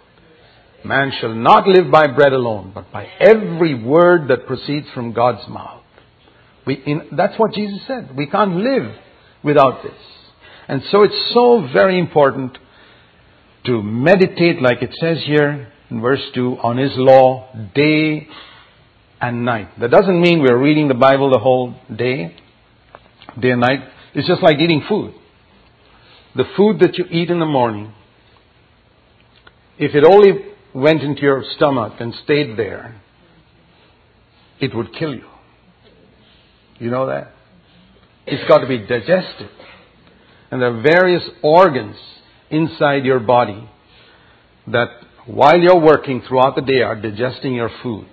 Man 0.84 1.12
shall 1.20 1.34
not 1.34 1.68
live 1.68 1.92
by 1.92 2.08
bread 2.08 2.34
alone, 2.34 2.72
but 2.74 2.92
by 2.92 3.08
every 3.20 3.74
word 3.74 4.30
that 4.30 4.46
proceeds 4.46 4.88
from 4.94 5.14
God's 5.14 5.48
mouth. 5.50 5.75
We, 6.66 6.76
in, 6.86 7.10
that's 7.16 7.38
what 7.38 7.54
Jesus 7.54 7.82
said. 7.88 8.16
We 8.16 8.28
can't 8.28 8.58
live 8.58 8.96
without 9.44 9.84
this. 9.84 9.94
And 10.68 10.82
so 10.92 11.04
it's 11.04 11.32
so 11.34 11.68
very 11.72 12.00
important 12.00 12.58
to 13.66 13.82
meditate, 13.84 14.62
like 14.62 14.82
it 14.82 14.96
says 15.00 15.24
here 15.26 15.72
in 15.90 16.02
verse 16.02 16.22
2, 16.34 16.58
on 16.64 16.78
His 16.78 16.92
law 16.96 17.50
day 17.74 18.28
and 19.22 19.46
night. 19.46 19.80
That 19.80 19.92
doesn't 19.92 20.20
mean 20.20 20.42
we're 20.42 20.58
reading 20.58 20.88
the 20.88 20.96
Bible 20.96 21.32
the 21.32 21.40
whole 21.40 21.76
day, 21.96 22.36
day 23.40 23.52
and 23.52 23.62
night. 23.62 23.80
It's 24.14 24.28
just 24.28 24.42
like 24.42 24.58
eating 24.60 24.84
food 24.88 25.14
the 26.36 26.44
food 26.58 26.80
that 26.82 26.98
you 26.98 27.06
eat 27.10 27.30
in 27.30 27.40
the 27.40 27.46
morning, 27.46 27.94
if 29.78 29.96
it 29.96 30.04
only 30.04 30.54
went 30.74 31.02
into 31.02 31.22
your 31.22 31.44
stomach 31.56 31.94
and 32.00 32.14
stayed 32.24 32.58
there, 32.58 33.02
it 34.60 34.76
would 34.76 34.94
kill 34.94 35.16
you. 35.16 35.28
You 36.80 36.90
know 36.90 37.08
that? 37.08 37.32
It's 38.28 38.48
got 38.50 38.60
to 38.60 38.68
be 38.68 38.80
digested. 38.80 39.50
And 40.52 40.62
there 40.62 40.76
are 40.76 40.82
various 40.82 41.24
organs 41.42 41.96
inside 42.50 43.06
your 43.06 43.20
body 43.20 43.70
that 44.68 44.88
while 45.26 45.60
you're 45.60 45.80
working 45.80 46.22
throughout 46.28 46.56
the 46.56 46.62
day 46.62 46.82
are 46.82 47.00
digesting 47.00 47.54
your 47.54 47.70
food. 47.82 48.08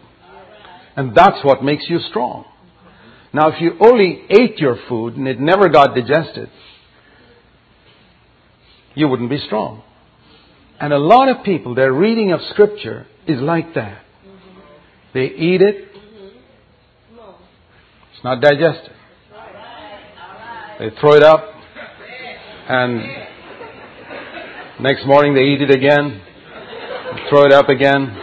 And 0.96 1.14
that's 1.14 1.44
what 1.44 1.62
makes 1.62 1.85
you 1.88 1.98
strong. 2.11 2.44
Now 3.33 3.48
if 3.48 3.61
you 3.61 3.72
only 3.81 4.22
ate 4.29 4.59
your 4.59 4.77
food 4.88 5.16
and 5.16 5.27
it 5.27 5.40
never 5.40 5.68
got 5.68 5.94
digested, 5.94 6.51
you 8.94 9.09
wouldn't 9.09 9.31
be 9.31 9.38
strong. 9.38 9.83
And 10.79 10.92
a 10.92 10.98
lot 10.98 11.29
of 11.29 11.44
people, 11.44 11.75
their 11.75 11.92
reading 11.92 12.33
of 12.33 12.40
Scripture 12.51 13.07
is 13.27 13.40
like 13.40 13.75
that. 13.75 14.03
They 15.14 15.27
eat 15.27 15.62
it, 15.62 15.92
not 18.25 18.41
digested. 18.41 18.93
They 20.79 20.91
throw 21.01 21.15
it 21.15 21.23
up, 21.23 21.45
and 22.69 23.03
next 24.81 25.07
morning 25.07 25.35
they 25.35 25.43
eat 25.43 25.63
it 25.63 25.71
again, 25.71 26.21
throw 27.29 27.45
it 27.45 27.53
up 27.53 27.69
again, 27.69 28.17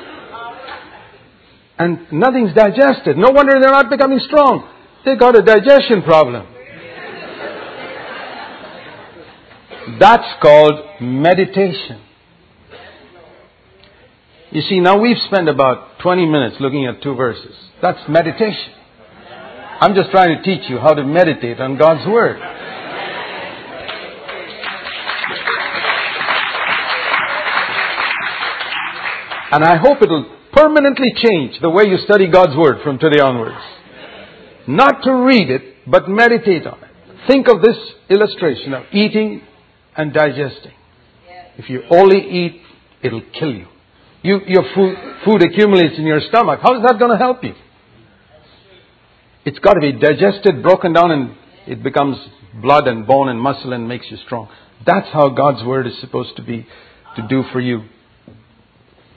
and 1.78 2.12
nothing's 2.12 2.54
digested. 2.54 3.18
No 3.18 3.32
wonder 3.32 3.54
they're 3.60 3.72
not 3.72 3.90
becoming 3.90 4.20
strong. 4.20 4.70
They 5.06 5.16
got 5.16 5.38
a 5.38 5.42
digestion 5.42 6.02
problem. 6.04 6.46
That's 10.00 10.28
called 10.42 11.02
meditation. 11.02 12.02
You 14.52 14.62
see, 14.62 14.80
now 14.80 15.00
we've 15.00 15.18
spent 15.28 15.48
about 15.48 16.00
20 16.02 16.26
minutes 16.26 16.58
looking 16.60 16.86
at 16.88 17.02
two 17.02 17.16
verses. 17.16 17.56
That's 17.82 18.00
meditation. 18.10 18.74
I'm 19.82 19.96
just 19.96 20.12
trying 20.12 20.36
to 20.36 20.44
teach 20.44 20.70
you 20.70 20.78
how 20.78 20.94
to 20.94 21.06
meditate 21.06 21.60
on 21.62 21.78
God's 21.78 22.06
Word. 22.06 22.38
And 29.52 29.64
I 29.64 29.78
hope 29.78 30.02
it'll 30.02 30.26
permanently 30.52 31.14
change 31.16 31.60
the 31.62 31.70
way 31.70 31.84
you 31.88 31.98
study 32.04 32.28
God's 32.28 32.58
Word 32.58 32.84
from 32.84 33.00
today 33.00 33.20
onwards. 33.22 33.56
Not 34.68 35.02
to 35.04 35.14
read 35.14 35.50
it, 35.50 35.90
but 35.90 36.10
meditate 36.10 36.68
on 36.68 36.80
it. 36.84 36.90
Think 37.28 37.48
of 37.48 37.62
this 37.62 37.78
illustration 38.10 38.74
of 38.74 38.84
eating 38.92 39.42
and 39.96 40.14
digesting. 40.14 40.74
If 41.58 41.70
you 41.70 41.84
only 41.90 42.20
eat, 42.20 42.62
it'll 43.02 43.24
kill 43.40 43.54
you. 43.54 43.68
you 44.24 44.40
your 44.46 44.64
food, 44.76 44.96
food 45.26 45.44
accumulates 45.44 45.98
in 45.98 46.06
your 46.06 46.20
stomach. 46.28 46.60
How 46.62 46.76
is 46.76 46.84
that 46.86 47.00
going 47.00 47.12
to 47.12 47.18
help 47.18 47.44
you? 47.44 47.54
It's 49.50 49.58
got 49.58 49.74
to 49.74 49.80
be 49.80 49.94
digested, 49.94 50.62
broken 50.62 50.94
down, 50.94 51.10
and 51.10 51.36
it 51.66 51.82
becomes 51.82 52.18
blood 52.62 52.88
and 52.88 53.08
bone 53.08 53.30
and 53.30 53.42
muscle 53.42 53.74
and 53.74 53.88
makes 53.88 54.06
you 54.12 54.18
strong. 54.18 54.48
That's 54.86 55.08
how 55.12 55.30
God's 55.30 55.66
Word 55.66 55.88
is 55.88 56.00
supposed 56.00 56.36
to 56.36 56.44
be, 56.44 56.68
to 57.16 57.28
do 57.28 57.42
for 57.52 57.60
you. 57.60 57.86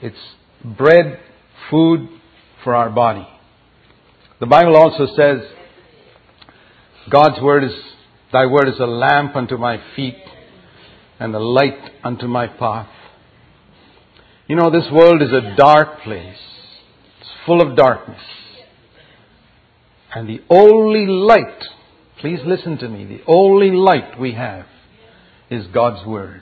It's 0.01 0.17
bread, 0.65 1.19
food 1.69 2.09
for 2.63 2.73
our 2.73 2.89
body. 2.89 3.27
The 4.39 4.47
Bible 4.47 4.75
also 4.75 5.05
says, 5.15 5.41
God's 7.11 7.39
Word 7.39 7.65
is, 7.65 7.73
Thy 8.31 8.47
Word 8.47 8.67
is 8.69 8.79
a 8.79 8.87
lamp 8.87 9.35
unto 9.35 9.55
my 9.55 9.79
feet 9.95 10.17
and 11.19 11.35
a 11.35 11.39
light 11.39 11.91
unto 12.03 12.25
my 12.25 12.47
path. 12.47 12.89
You 14.47 14.55
know, 14.55 14.71
this 14.71 14.91
world 14.91 15.21
is 15.21 15.29
a 15.29 15.55
dark 15.55 16.01
place. 16.01 16.37
It's 17.21 17.29
full 17.45 17.61
of 17.61 17.77
darkness. 17.77 18.17
And 20.15 20.29
the 20.29 20.41
only 20.49 21.07
light, 21.07 21.63
please 22.19 22.39
listen 22.45 22.77
to 22.79 22.89
me, 22.89 23.05
the 23.05 23.23
only 23.27 23.71
light 23.71 24.19
we 24.19 24.33
have 24.33 24.65
is 25.49 25.65
God's 25.73 26.05
Word. 26.05 26.41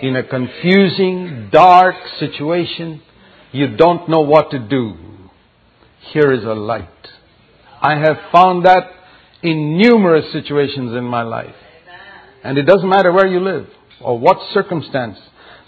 In 0.00 0.14
a 0.14 0.22
confusing, 0.22 1.48
dark 1.52 1.96
situation, 2.20 3.02
you 3.50 3.76
don't 3.76 4.08
know 4.08 4.20
what 4.20 4.50
to 4.52 4.58
do. 4.58 4.94
Here 6.12 6.32
is 6.32 6.44
a 6.44 6.54
light. 6.54 6.88
I 7.82 7.98
have 7.98 8.16
found 8.32 8.64
that 8.64 8.84
in 9.42 9.78
numerous 9.78 10.32
situations 10.32 10.96
in 10.96 11.04
my 11.04 11.22
life. 11.22 11.54
And 12.44 12.58
it 12.58 12.62
doesn't 12.62 12.88
matter 12.88 13.12
where 13.12 13.26
you 13.26 13.40
live 13.40 13.66
or 14.00 14.18
what 14.18 14.38
circumstance. 14.54 15.18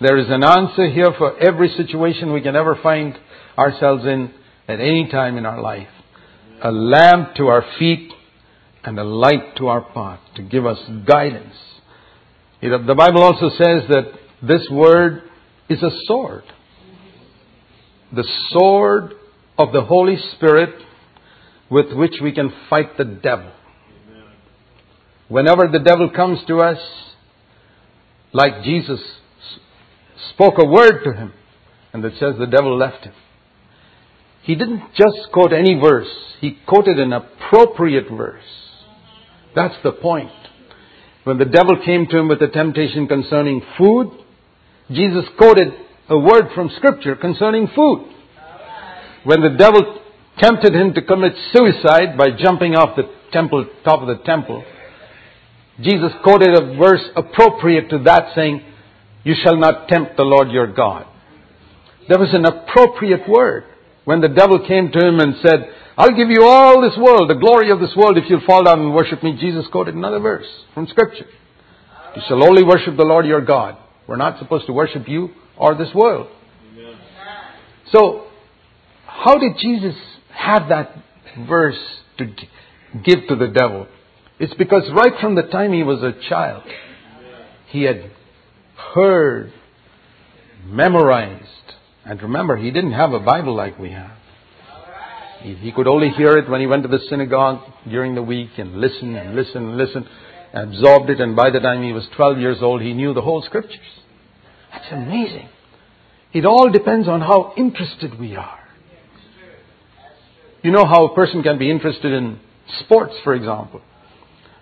There 0.00 0.16
is 0.16 0.26
an 0.28 0.44
answer 0.44 0.88
here 0.88 1.12
for 1.18 1.38
every 1.38 1.68
situation 1.76 2.32
we 2.32 2.40
can 2.40 2.56
ever 2.56 2.78
find 2.80 3.18
ourselves 3.58 4.04
in 4.04 4.32
at 4.68 4.80
any 4.80 5.08
time 5.10 5.36
in 5.36 5.44
our 5.44 5.60
life. 5.60 5.88
A 6.62 6.70
lamp 6.70 7.34
to 7.36 7.46
our 7.48 7.64
feet 7.78 8.12
and 8.84 8.98
a 8.98 9.04
light 9.04 9.56
to 9.56 9.68
our 9.68 9.80
path 9.80 10.20
to 10.36 10.42
give 10.42 10.66
us 10.66 10.78
guidance. 11.06 11.56
The 12.60 12.94
Bible 12.96 13.22
also 13.22 13.48
says 13.48 13.88
that 13.88 14.12
this 14.42 14.68
word 14.70 15.22
is 15.68 15.82
a 15.82 15.90
sword. 16.06 16.44
The 18.12 18.24
sword 18.50 19.12
of 19.56 19.72
the 19.72 19.82
Holy 19.82 20.16
Spirit 20.34 20.74
with 21.70 21.92
which 21.92 22.14
we 22.22 22.32
can 22.32 22.52
fight 22.68 22.98
the 22.98 23.04
devil. 23.04 23.52
Whenever 25.28 25.68
the 25.68 25.78
devil 25.78 26.10
comes 26.10 26.40
to 26.48 26.58
us, 26.60 26.78
like 28.32 28.64
Jesus 28.64 29.00
spoke 30.34 30.54
a 30.58 30.66
word 30.66 31.04
to 31.04 31.12
him, 31.12 31.32
and 31.92 32.04
it 32.04 32.14
says 32.18 32.34
the 32.38 32.46
devil 32.46 32.76
left 32.76 33.04
him. 33.04 33.14
He 34.42 34.54
didn't 34.54 34.82
just 34.94 35.32
quote 35.32 35.52
any 35.52 35.78
verse, 35.78 36.08
he 36.40 36.58
quoted 36.66 36.98
an 36.98 37.12
appropriate 37.12 38.10
verse. 38.10 38.42
That's 39.54 39.74
the 39.82 39.92
point. 39.92 40.30
When 41.24 41.38
the 41.38 41.44
devil 41.44 41.76
came 41.84 42.06
to 42.06 42.18
him 42.18 42.28
with 42.28 42.40
a 42.40 42.48
temptation 42.48 43.06
concerning 43.06 43.62
food, 43.76 44.10
Jesus 44.90 45.24
quoted 45.36 45.68
a 46.08 46.18
word 46.18 46.48
from 46.54 46.70
Scripture 46.76 47.14
concerning 47.14 47.68
food. 47.74 48.06
When 49.24 49.42
the 49.42 49.56
devil 49.56 50.00
tempted 50.38 50.74
him 50.74 50.94
to 50.94 51.02
commit 51.02 51.32
suicide 51.52 52.16
by 52.16 52.30
jumping 52.38 52.74
off 52.74 52.96
the 52.96 53.10
temple, 53.32 53.66
top 53.84 54.00
of 54.00 54.08
the 54.08 54.24
temple, 54.24 54.64
Jesus 55.80 56.12
quoted 56.22 56.48
a 56.48 56.76
verse 56.76 57.02
appropriate 57.16 57.90
to 57.90 57.98
that 58.04 58.34
saying, 58.34 58.62
You 59.24 59.34
shall 59.42 59.56
not 59.56 59.88
tempt 59.88 60.16
the 60.16 60.22
Lord 60.22 60.50
your 60.50 60.72
God. 60.72 61.06
There 62.08 62.18
was 62.18 62.32
an 62.32 62.46
appropriate 62.46 63.28
word 63.28 63.64
when 64.10 64.20
the 64.20 64.28
devil 64.28 64.58
came 64.66 64.90
to 64.90 64.98
him 64.98 65.20
and 65.20 65.36
said, 65.40 65.72
I'll 65.96 66.16
give 66.16 66.30
you 66.30 66.42
all 66.42 66.82
this 66.82 66.98
world, 66.98 67.30
the 67.30 67.34
glory 67.34 67.70
of 67.70 67.78
this 67.78 67.94
world, 67.94 68.18
if 68.18 68.24
you'll 68.28 68.44
fall 68.44 68.64
down 68.64 68.80
and 68.80 68.92
worship 68.92 69.22
me. 69.22 69.36
Jesus 69.40 69.68
quoted 69.70 69.94
another 69.94 70.18
verse 70.18 70.48
from 70.74 70.88
Scripture. 70.88 71.26
You 72.16 72.22
shall 72.26 72.42
only 72.42 72.64
worship 72.64 72.96
the 72.96 73.04
Lord 73.04 73.24
your 73.24 73.40
God. 73.40 73.76
We're 74.08 74.16
not 74.16 74.40
supposed 74.40 74.66
to 74.66 74.72
worship 74.72 75.08
you 75.08 75.28
or 75.56 75.76
this 75.76 75.94
world. 75.94 76.26
So, 77.92 78.26
how 79.06 79.38
did 79.38 79.52
Jesus 79.58 79.94
have 80.34 80.70
that 80.70 80.92
verse 81.46 81.78
to 82.18 82.24
give 83.04 83.28
to 83.28 83.36
the 83.36 83.46
devil? 83.46 83.86
It's 84.40 84.54
because 84.54 84.90
right 84.92 85.12
from 85.20 85.36
the 85.36 85.42
time 85.42 85.72
he 85.72 85.84
was 85.84 86.02
a 86.02 86.14
child, 86.28 86.64
he 87.68 87.82
had 87.82 88.10
heard, 88.92 89.52
memorized, 90.64 91.46
and 92.10 92.22
remember, 92.22 92.56
he 92.56 92.70
didn't 92.70 92.92
have 92.92 93.12
a 93.12 93.20
Bible 93.20 93.54
like 93.54 93.78
we 93.78 93.92
have. 93.92 94.10
He 95.42 95.72
could 95.72 95.86
only 95.86 96.10
hear 96.10 96.36
it 96.36 96.50
when 96.50 96.60
he 96.60 96.66
went 96.66 96.82
to 96.82 96.88
the 96.88 96.98
synagogue 97.08 97.60
during 97.88 98.14
the 98.14 98.22
week 98.22 98.50
and 98.58 98.78
listen 98.78 99.16
and 99.16 99.34
listen 99.34 99.68
and 99.68 99.76
listen, 99.78 100.06
absorbed 100.52 101.08
it, 101.08 101.20
and 101.20 101.34
by 101.34 101.48
the 101.48 101.60
time 101.60 101.82
he 101.82 101.92
was 101.92 102.06
12 102.16 102.38
years 102.38 102.58
old, 102.60 102.82
he 102.82 102.92
knew 102.92 103.14
the 103.14 103.22
whole 103.22 103.42
scriptures. 103.42 103.78
That's 104.70 104.92
amazing. 104.92 105.48
It 106.34 106.44
all 106.44 106.68
depends 106.70 107.08
on 107.08 107.22
how 107.22 107.54
interested 107.56 108.18
we 108.20 108.36
are. 108.36 108.58
You 110.62 110.72
know 110.72 110.84
how 110.84 111.06
a 111.06 111.14
person 111.14 111.42
can 111.42 111.58
be 111.58 111.70
interested 111.70 112.12
in 112.12 112.38
sports, 112.80 113.14
for 113.24 113.34
example 113.34 113.80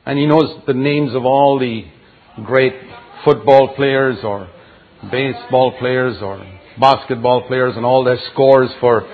and 0.08 0.18
he 0.18 0.24
knows 0.24 0.62
the 0.66 0.72
names 0.72 1.14
of 1.14 1.26
all 1.26 1.58
the 1.58 1.84
great 2.42 2.72
football 3.26 3.74
players 3.76 4.16
or 4.24 4.48
baseball 5.11 5.76
players 5.78 6.16
or 6.22 6.38
basketball 6.80 7.46
players 7.46 7.74
and 7.76 7.84
all 7.84 8.04
their 8.04 8.18
scores 8.32 8.70
for 8.80 9.06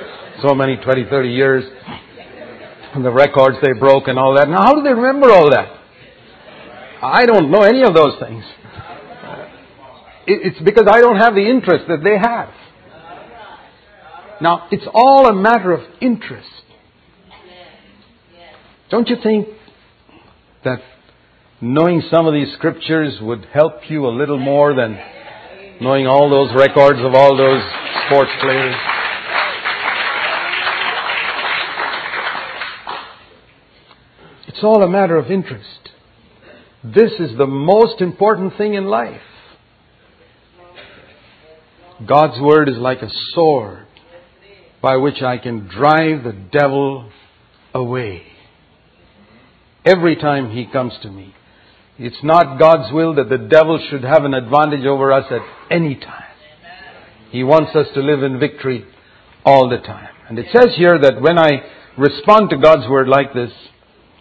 so 0.47 0.55
many 0.55 0.77
20, 0.77 1.05
30 1.09 1.29
years 1.29 1.65
and 2.95 3.05
the 3.05 3.11
records 3.11 3.57
they 3.63 3.73
broke 3.73 4.09
and 4.09 4.19
all 4.19 4.35
that. 4.37 4.49
Now, 4.49 4.63
how 4.63 4.75
do 4.75 4.83
they 4.83 4.93
remember 4.93 5.31
all 5.31 5.51
that? 5.51 5.69
I 7.03 7.27
don't 7.27 7.51
know 7.51 7.63
any 7.63 7.83
of 7.83 7.95
those 7.95 8.19
things. 8.21 8.45
It's 10.27 10.59
because 10.61 10.87
I 10.91 11.01
don't 11.01 11.17
have 11.17 11.35
the 11.35 11.47
interest 11.47 11.85
that 11.89 12.03
they 12.03 12.17
have. 12.17 12.49
Now, 14.41 14.69
it's 14.71 14.87
all 14.93 15.27
a 15.27 15.35
matter 15.35 15.73
of 15.73 15.81
interest. 16.01 16.49
Don't 18.91 19.09
you 19.09 19.17
think 19.23 19.49
that 20.65 20.81
knowing 21.61 22.03
some 22.11 22.27
of 22.27 22.33
these 22.33 22.53
scriptures 22.55 23.19
would 23.21 23.47
help 23.53 23.91
you 23.91 24.07
a 24.07 24.13
little 24.17 24.39
more 24.39 24.75
than 24.75 24.99
knowing 25.85 26.07
all 26.07 26.31
those 26.31 26.49
records 26.57 26.99
of 27.01 27.15
all 27.15 27.37
those 27.37 27.61
sports 28.07 28.31
players. 28.41 28.75
It's 34.49 34.65
all 34.65 34.83
a 34.83 34.89
matter 34.89 35.19
of 35.19 35.31
interest. 35.31 35.91
This 36.83 37.13
is 37.21 37.37
the 37.37 37.47
most 37.47 38.01
important 38.01 38.57
thing 38.57 38.73
in 38.73 38.87
life. 38.87 39.21
God's 42.09 42.41
Word 42.41 42.71
is 42.71 42.79
like 42.79 43.03
a 43.03 43.11
sword 43.35 43.87
by 44.81 44.97
which 44.97 45.21
I 45.21 45.37
can 45.37 45.69
drive 45.69 46.25
the 46.25 46.33
devil 46.51 47.11
away 47.75 48.23
every 49.85 50.17
time 50.17 50.51
he 50.51 50.65
comes 50.65 50.95
to 51.03 51.11
me. 51.11 51.35
It's 51.99 52.23
not 52.23 52.59
God's 52.59 52.93
will 52.93 53.15
that 53.15 53.29
the 53.29 53.39
devil 53.39 53.79
should 53.91 54.03
have 54.03 54.25
an 54.25 54.35
advantage 54.35 54.85
over 54.85 55.13
us 55.13 55.27
at 55.31 55.43
any 55.71 55.95
time. 55.95 56.23
He 57.31 57.45
wants 57.45 57.75
us 57.75 57.87
to 57.95 58.01
live 58.01 58.23
in 58.23 58.39
victory 58.39 58.85
all 59.45 59.69
the 59.69 59.79
time. 59.79 60.09
And 60.29 60.39
it 60.39 60.47
says 60.53 60.75
here 60.77 60.99
that 60.99 61.21
when 61.21 61.39
I 61.39 61.63
respond 61.97 62.51
to 62.51 62.57
God's 62.57 62.89
word 62.89 63.09
like 63.09 63.33
this, 63.33 63.53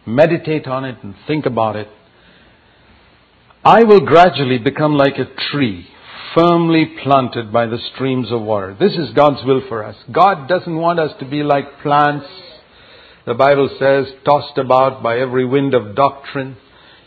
meditate 0.06 0.68
on 0.68 0.86
it 0.86 0.98
and 1.04 1.16
think 1.26 1.46
about 1.46 1.76
it, 1.76 1.88
I 3.64 3.84
will 3.84 4.02
gradually 4.02 4.58
become 4.58 4.96
like 4.96 5.18
a 5.18 5.34
tree 5.52 5.88
firmly 6.36 6.96
planted 7.04 7.54
by 7.54 7.66
the 7.66 7.78
streams 7.94 8.32
of 8.32 8.42
water. 8.42 8.76
This 8.80 8.94
is 8.94 9.14
God's 9.16 9.46
will 9.46 9.62
for 9.70 9.84
us. 9.84 9.96
God 10.12 10.48
doesn't 10.48 10.76
want 10.76 11.00
us 11.00 11.12
to 11.20 11.26
be 11.26 11.44
like 11.44 11.82
plants 11.82 12.26
the 13.26 13.34
Bible 13.34 13.70
says, 13.80 14.08
tossed 14.26 14.58
about 14.58 15.02
by 15.02 15.18
every 15.18 15.46
wind 15.46 15.74
of 15.74 15.96
doctrine. 15.96 16.58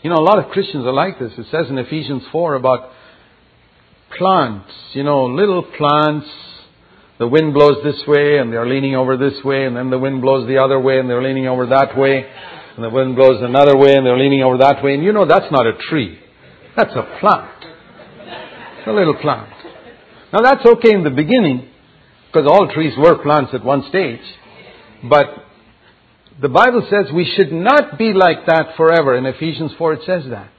You 0.03 0.09
know, 0.11 0.17
a 0.17 0.23
lot 0.23 0.37
of 0.37 0.51
Christians 0.51 0.85
are 0.85 0.93
like 0.93 1.19
this. 1.19 1.31
It 1.37 1.47
says 1.51 1.69
in 1.69 1.77
Ephesians 1.77 2.23
4 2.31 2.55
about 2.55 2.91
plants, 4.17 4.71
you 4.93 5.03
know, 5.03 5.25
little 5.25 5.63
plants. 5.63 6.27
The 7.19 7.27
wind 7.27 7.53
blows 7.55 7.83
this 7.83 8.05
way 8.07 8.37
and 8.37 8.53
they're 8.53 8.67
leaning 8.67 8.95
over 8.95 9.17
this 9.17 9.43
way, 9.43 9.65
and 9.65 9.75
then 9.75 9.89
the 9.89 9.97
wind 9.97 10.21
blows 10.21 10.47
the 10.47 10.59
other 10.59 10.79
way 10.79 10.99
and 10.99 11.09
they're 11.09 11.23
leaning 11.23 11.47
over 11.47 11.65
that 11.65 11.97
way, 11.97 12.29
and 12.75 12.83
the 12.83 12.91
wind 12.91 13.15
blows 13.15 13.41
another 13.41 13.75
way 13.75 13.95
and 13.95 14.05
they're 14.05 14.19
leaning 14.19 14.43
over 14.43 14.59
that 14.59 14.83
way. 14.83 14.93
And 14.93 15.03
you 15.03 15.11
know, 15.11 15.25
that's 15.25 15.51
not 15.51 15.65
a 15.65 15.73
tree. 15.89 16.19
That's 16.75 16.93
a 16.95 17.17
plant. 17.19 17.65
It's 18.77 18.87
a 18.87 18.91
little 18.91 19.15
plant. 19.15 19.51
Now 20.31 20.41
that's 20.41 20.63
okay 20.63 20.93
in 20.93 21.03
the 21.03 21.09
beginning, 21.09 21.69
because 22.27 22.47
all 22.47 22.71
trees 22.71 22.93
were 22.95 23.17
plants 23.23 23.51
at 23.55 23.63
one 23.65 23.83
stage. 23.89 24.21
But 25.09 25.25
the 26.41 26.49
Bible 26.49 26.85
says 26.89 27.11
we 27.13 27.25
should 27.35 27.51
not 27.51 27.97
be 27.97 28.13
like 28.13 28.45
that 28.45 28.75
forever. 28.77 29.17
In 29.17 29.25
Ephesians 29.25 29.71
4 29.77 29.93
it 29.93 30.01
says 30.05 30.23
that. 30.29 30.51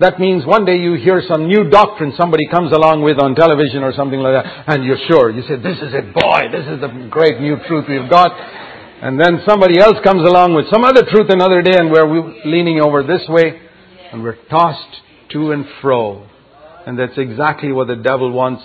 That 0.00 0.18
means 0.18 0.44
one 0.44 0.64
day 0.64 0.78
you 0.78 0.94
hear 0.94 1.22
some 1.28 1.46
new 1.46 1.70
doctrine 1.70 2.12
somebody 2.18 2.48
comes 2.48 2.72
along 2.72 3.02
with 3.02 3.22
on 3.22 3.36
television 3.36 3.84
or 3.84 3.92
something 3.92 4.18
like 4.18 4.42
that, 4.42 4.64
and 4.66 4.84
you're 4.84 4.98
sure. 5.08 5.30
You 5.30 5.42
say, 5.42 5.56
this 5.56 5.78
is 5.78 5.94
it, 5.94 6.12
boy, 6.12 6.50
this 6.50 6.66
is 6.66 6.80
the 6.80 7.08
great 7.08 7.40
new 7.40 7.56
truth 7.68 7.86
we've 7.88 8.10
got. 8.10 8.32
And 8.34 9.18
then 9.18 9.42
somebody 9.46 9.78
else 9.78 9.96
comes 10.02 10.26
along 10.26 10.54
with 10.54 10.66
some 10.72 10.84
other 10.84 11.02
truth 11.06 11.30
another 11.30 11.62
day, 11.62 11.78
and 11.78 11.90
we're 11.90 12.34
leaning 12.44 12.80
over 12.80 13.02
this 13.02 13.22
way, 13.28 13.60
and 14.12 14.22
we're 14.22 14.38
tossed 14.50 15.02
to 15.30 15.52
and 15.52 15.66
fro. 15.80 16.26
And 16.84 16.98
that's 16.98 17.16
exactly 17.16 17.70
what 17.70 17.86
the 17.86 17.96
devil 17.96 18.32
wants 18.32 18.64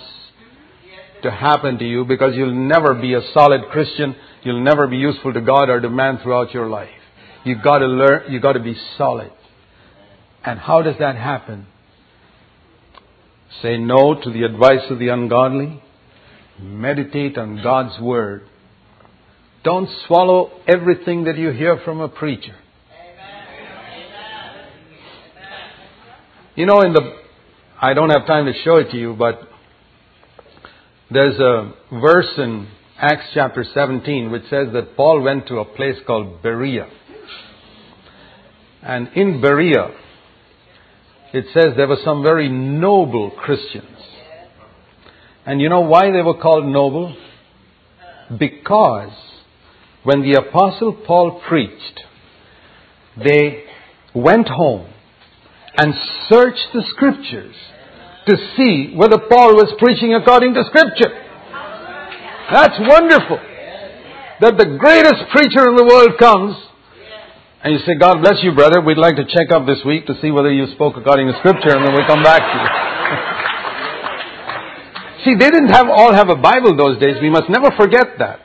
to 1.22 1.30
happen 1.30 1.78
to 1.78 1.84
you 1.84 2.04
because 2.04 2.34
you'll 2.34 2.54
never 2.54 2.94
be 2.94 3.14
a 3.14 3.20
solid 3.34 3.62
Christian. 3.70 4.16
You'll 4.42 4.62
never 4.62 4.86
be 4.86 4.96
useful 4.96 5.32
to 5.32 5.40
God 5.40 5.68
or 5.68 5.80
to 5.80 5.88
man 5.88 6.18
throughout 6.22 6.52
your 6.54 6.68
life. 6.68 6.90
You've 7.44 7.62
got 7.62 7.78
to 7.78 7.86
learn, 7.86 8.32
you've 8.32 8.42
got 8.42 8.54
to 8.54 8.60
be 8.60 8.76
solid. 8.96 9.32
And 10.44 10.58
how 10.58 10.82
does 10.82 10.96
that 10.98 11.16
happen? 11.16 11.66
Say 13.62 13.76
no 13.76 14.20
to 14.20 14.30
the 14.30 14.44
advice 14.44 14.90
of 14.90 14.98
the 14.98 15.08
ungodly. 15.08 15.82
Meditate 16.60 17.38
on 17.38 17.62
God's 17.62 18.00
Word. 18.00 18.42
Don't 19.64 19.88
swallow 20.06 20.50
everything 20.66 21.24
that 21.24 21.36
you 21.36 21.50
hear 21.50 21.80
from 21.84 22.00
a 22.00 22.08
preacher. 22.08 22.56
You 26.54 26.66
know, 26.66 26.80
in 26.80 26.92
the, 26.92 27.00
I 27.80 27.94
don't 27.94 28.10
have 28.10 28.26
time 28.26 28.46
to 28.46 28.52
show 28.64 28.76
it 28.76 28.90
to 28.90 28.96
you, 28.96 29.14
but 29.16 29.40
there's 31.10 31.38
a 31.38 31.72
verse 31.90 32.30
in 32.36 32.68
Acts 32.98 33.30
chapter 33.32 33.64
17 33.64 34.30
which 34.30 34.42
says 34.50 34.68
that 34.74 34.94
Paul 34.96 35.22
went 35.22 35.46
to 35.48 35.58
a 35.58 35.64
place 35.64 35.96
called 36.06 36.42
Berea. 36.42 36.86
And 38.82 39.08
in 39.14 39.40
Berea, 39.40 39.90
it 41.32 41.46
says 41.54 41.74
there 41.76 41.88
were 41.88 41.98
some 42.04 42.22
very 42.22 42.48
noble 42.48 43.30
Christians. 43.30 43.96
And 45.46 45.60
you 45.60 45.70
know 45.70 45.80
why 45.80 46.10
they 46.10 46.22
were 46.22 46.38
called 46.38 46.66
noble? 46.66 47.16
Because 48.38 49.12
when 50.04 50.20
the 50.20 50.38
apostle 50.38 50.92
Paul 51.06 51.40
preached, 51.48 52.00
they 53.16 53.64
went 54.14 54.48
home 54.48 54.92
and 55.76 55.94
searched 56.28 56.68
the 56.74 56.82
scriptures 56.90 57.54
to 58.28 58.36
see 58.56 58.92
whether 58.94 59.18
Paul 59.18 59.56
was 59.56 59.72
preaching 59.78 60.14
according 60.14 60.54
to 60.54 60.64
scripture. 60.68 61.10
That's 62.52 62.78
wonderful. 62.78 63.40
That 64.40 64.56
the 64.56 64.76
greatest 64.78 65.28
preacher 65.34 65.68
in 65.68 65.74
the 65.76 65.84
world 65.84 66.16
comes 66.18 66.68
and 67.62 67.74
you 67.74 67.80
say, 67.84 67.98
God 67.98 68.22
bless 68.22 68.38
you, 68.42 68.52
brother. 68.54 68.80
We'd 68.80 68.98
like 68.98 69.16
to 69.16 69.24
check 69.24 69.50
up 69.50 69.66
this 69.66 69.82
week 69.84 70.06
to 70.06 70.14
see 70.22 70.30
whether 70.30 70.52
you 70.52 70.66
spoke 70.74 70.96
according 70.96 71.26
to 71.26 71.36
Scripture, 71.40 71.74
and 71.74 71.84
then 71.84 71.92
we'll 71.92 72.06
come 72.06 72.22
back 72.22 72.38
to 72.38 72.54
you. 72.54 72.68
see, 75.24 75.34
they 75.34 75.50
didn't 75.50 75.74
have 75.74 75.88
all 75.88 76.14
have 76.14 76.28
a 76.28 76.36
Bible 76.36 76.76
those 76.76 77.02
days. 77.02 77.16
We 77.20 77.30
must 77.30 77.50
never 77.50 77.72
forget 77.76 78.16
that. 78.20 78.38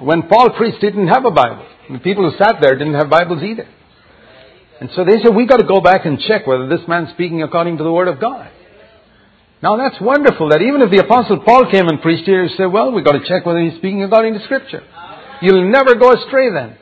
When 0.00 0.22
Paul 0.28 0.50
preached, 0.50 0.78
he 0.78 0.86
didn't 0.86 1.08
have 1.08 1.24
a 1.24 1.32
Bible. 1.32 1.66
The 1.90 1.98
people 1.98 2.30
who 2.30 2.36
sat 2.38 2.60
there 2.60 2.78
didn't 2.78 2.94
have 2.94 3.10
Bibles 3.10 3.42
either. 3.42 3.66
And 4.80 4.90
so 4.94 5.04
they 5.04 5.18
said, 5.22 5.34
we've 5.34 5.48
got 5.48 5.56
to 5.56 5.66
go 5.66 5.80
back 5.80 6.06
and 6.06 6.20
check 6.20 6.46
whether 6.46 6.68
this 6.68 6.86
man's 6.86 7.10
speaking 7.10 7.42
according 7.42 7.78
to 7.78 7.84
the 7.84 7.90
Word 7.90 8.06
of 8.06 8.20
God. 8.20 8.50
Now 9.62 9.76
that's 9.76 10.00
wonderful 10.00 10.50
that 10.50 10.60
even 10.60 10.82
if 10.82 10.90
the 10.90 10.98
Apostle 10.98 11.40
Paul 11.40 11.70
came 11.70 11.88
and 11.88 12.02
preached 12.02 12.24
here, 12.24 12.44
you 12.44 12.54
say, 12.56 12.66
well, 12.66 12.92
we've 12.92 13.04
got 13.04 13.12
to 13.12 13.26
check 13.26 13.46
whether 13.46 13.60
he's 13.60 13.78
speaking 13.78 14.02
according 14.02 14.34
to 14.34 14.44
Scripture. 14.44 14.82
You'll 15.40 15.70
never 15.70 15.94
go 15.94 16.12
astray 16.12 16.52
then. 16.52 16.76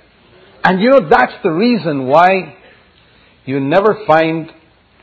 And 0.64 0.80
you 0.80 0.90
know, 0.90 1.08
that's 1.08 1.34
the 1.42 1.50
reason 1.50 2.06
why 2.06 2.56
you 3.44 3.60
never 3.60 3.98
find 4.06 4.50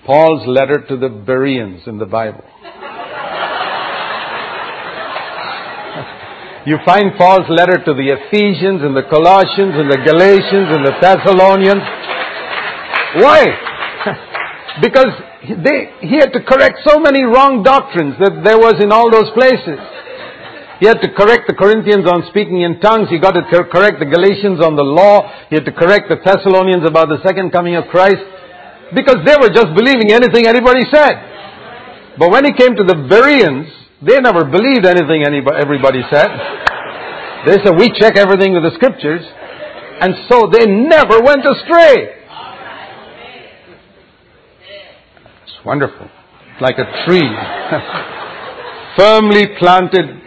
Paul's 0.05 0.47
letter 0.47 0.83
to 0.89 0.97
the 0.97 1.09
Bereans 1.09 1.83
in 1.85 1.97
the 1.97 2.05
Bible. 2.05 2.43
you 6.65 6.77
find 6.83 7.15
Paul's 7.17 7.49
letter 7.49 7.77
to 7.85 7.93
the 7.93 8.17
Ephesians 8.17 8.81
and 8.81 8.97
the 8.97 9.03
Colossians 9.09 9.75
and 9.77 9.89
the 9.89 10.01
Galatians 10.03 10.75
and 10.75 10.85
the 10.85 10.93
Thessalonians. 10.99 11.83
Why? 13.21 13.45
because 14.81 15.13
they, 15.41 16.05
he 16.05 16.21
had 16.21 16.33
to 16.33 16.41
correct 16.45 16.85
so 16.85 16.99
many 16.99 17.23
wrong 17.23 17.63
doctrines 17.63 18.13
that 18.21 18.45
there 18.45 18.61
was 18.61 18.77
in 18.77 18.91
all 18.91 19.09
those 19.09 19.29
places. 19.33 19.81
He 20.77 20.85
had 20.85 21.01
to 21.01 21.09
correct 21.13 21.45
the 21.45 21.53
Corinthians 21.53 22.09
on 22.09 22.25
speaking 22.29 22.61
in 22.61 22.81
tongues. 22.81 23.09
He 23.09 23.17
got 23.17 23.37
to 23.37 23.45
correct 23.69 24.01
the 24.01 24.09
Galatians 24.09 24.61
on 24.61 24.75
the 24.75 24.85
law. 24.85 25.29
He 25.49 25.55
had 25.57 25.65
to 25.65 25.71
correct 25.73 26.09
the 26.09 26.17
Thessalonians 26.17 26.85
about 26.85 27.09
the 27.09 27.21
second 27.25 27.51
coming 27.53 27.75
of 27.75 27.85
Christ. 27.89 28.21
Because 28.93 29.21
they 29.25 29.37
were 29.37 29.53
just 29.53 29.73
believing 29.77 30.09
anything 30.09 30.45
anybody 30.49 30.81
said. 30.89 32.17
But 32.17 32.29
when 32.29 32.45
he 32.45 32.53
came 32.53 32.75
to 32.75 32.83
the 32.83 32.97
Bereans, 33.09 33.69
they 34.01 34.17
never 34.21 34.45
believed 34.45 34.85
anything 34.85 35.21
everybody 35.21 36.01
said. 36.09 36.29
They 37.45 37.57
said, 37.61 37.77
we 37.77 37.93
check 37.97 38.17
everything 38.17 38.53
with 38.53 38.65
the 38.65 38.73
scriptures. 38.73 39.21
And 40.01 40.13
so 40.29 40.49
they 40.49 40.65
never 40.65 41.21
went 41.21 41.45
astray. 41.45 42.21
It's 45.45 45.50
wonderful. 45.65 46.09
Like 46.59 46.77
a 46.77 47.05
tree. 47.05 47.21
Firmly 48.97 49.45
planted 49.57 50.21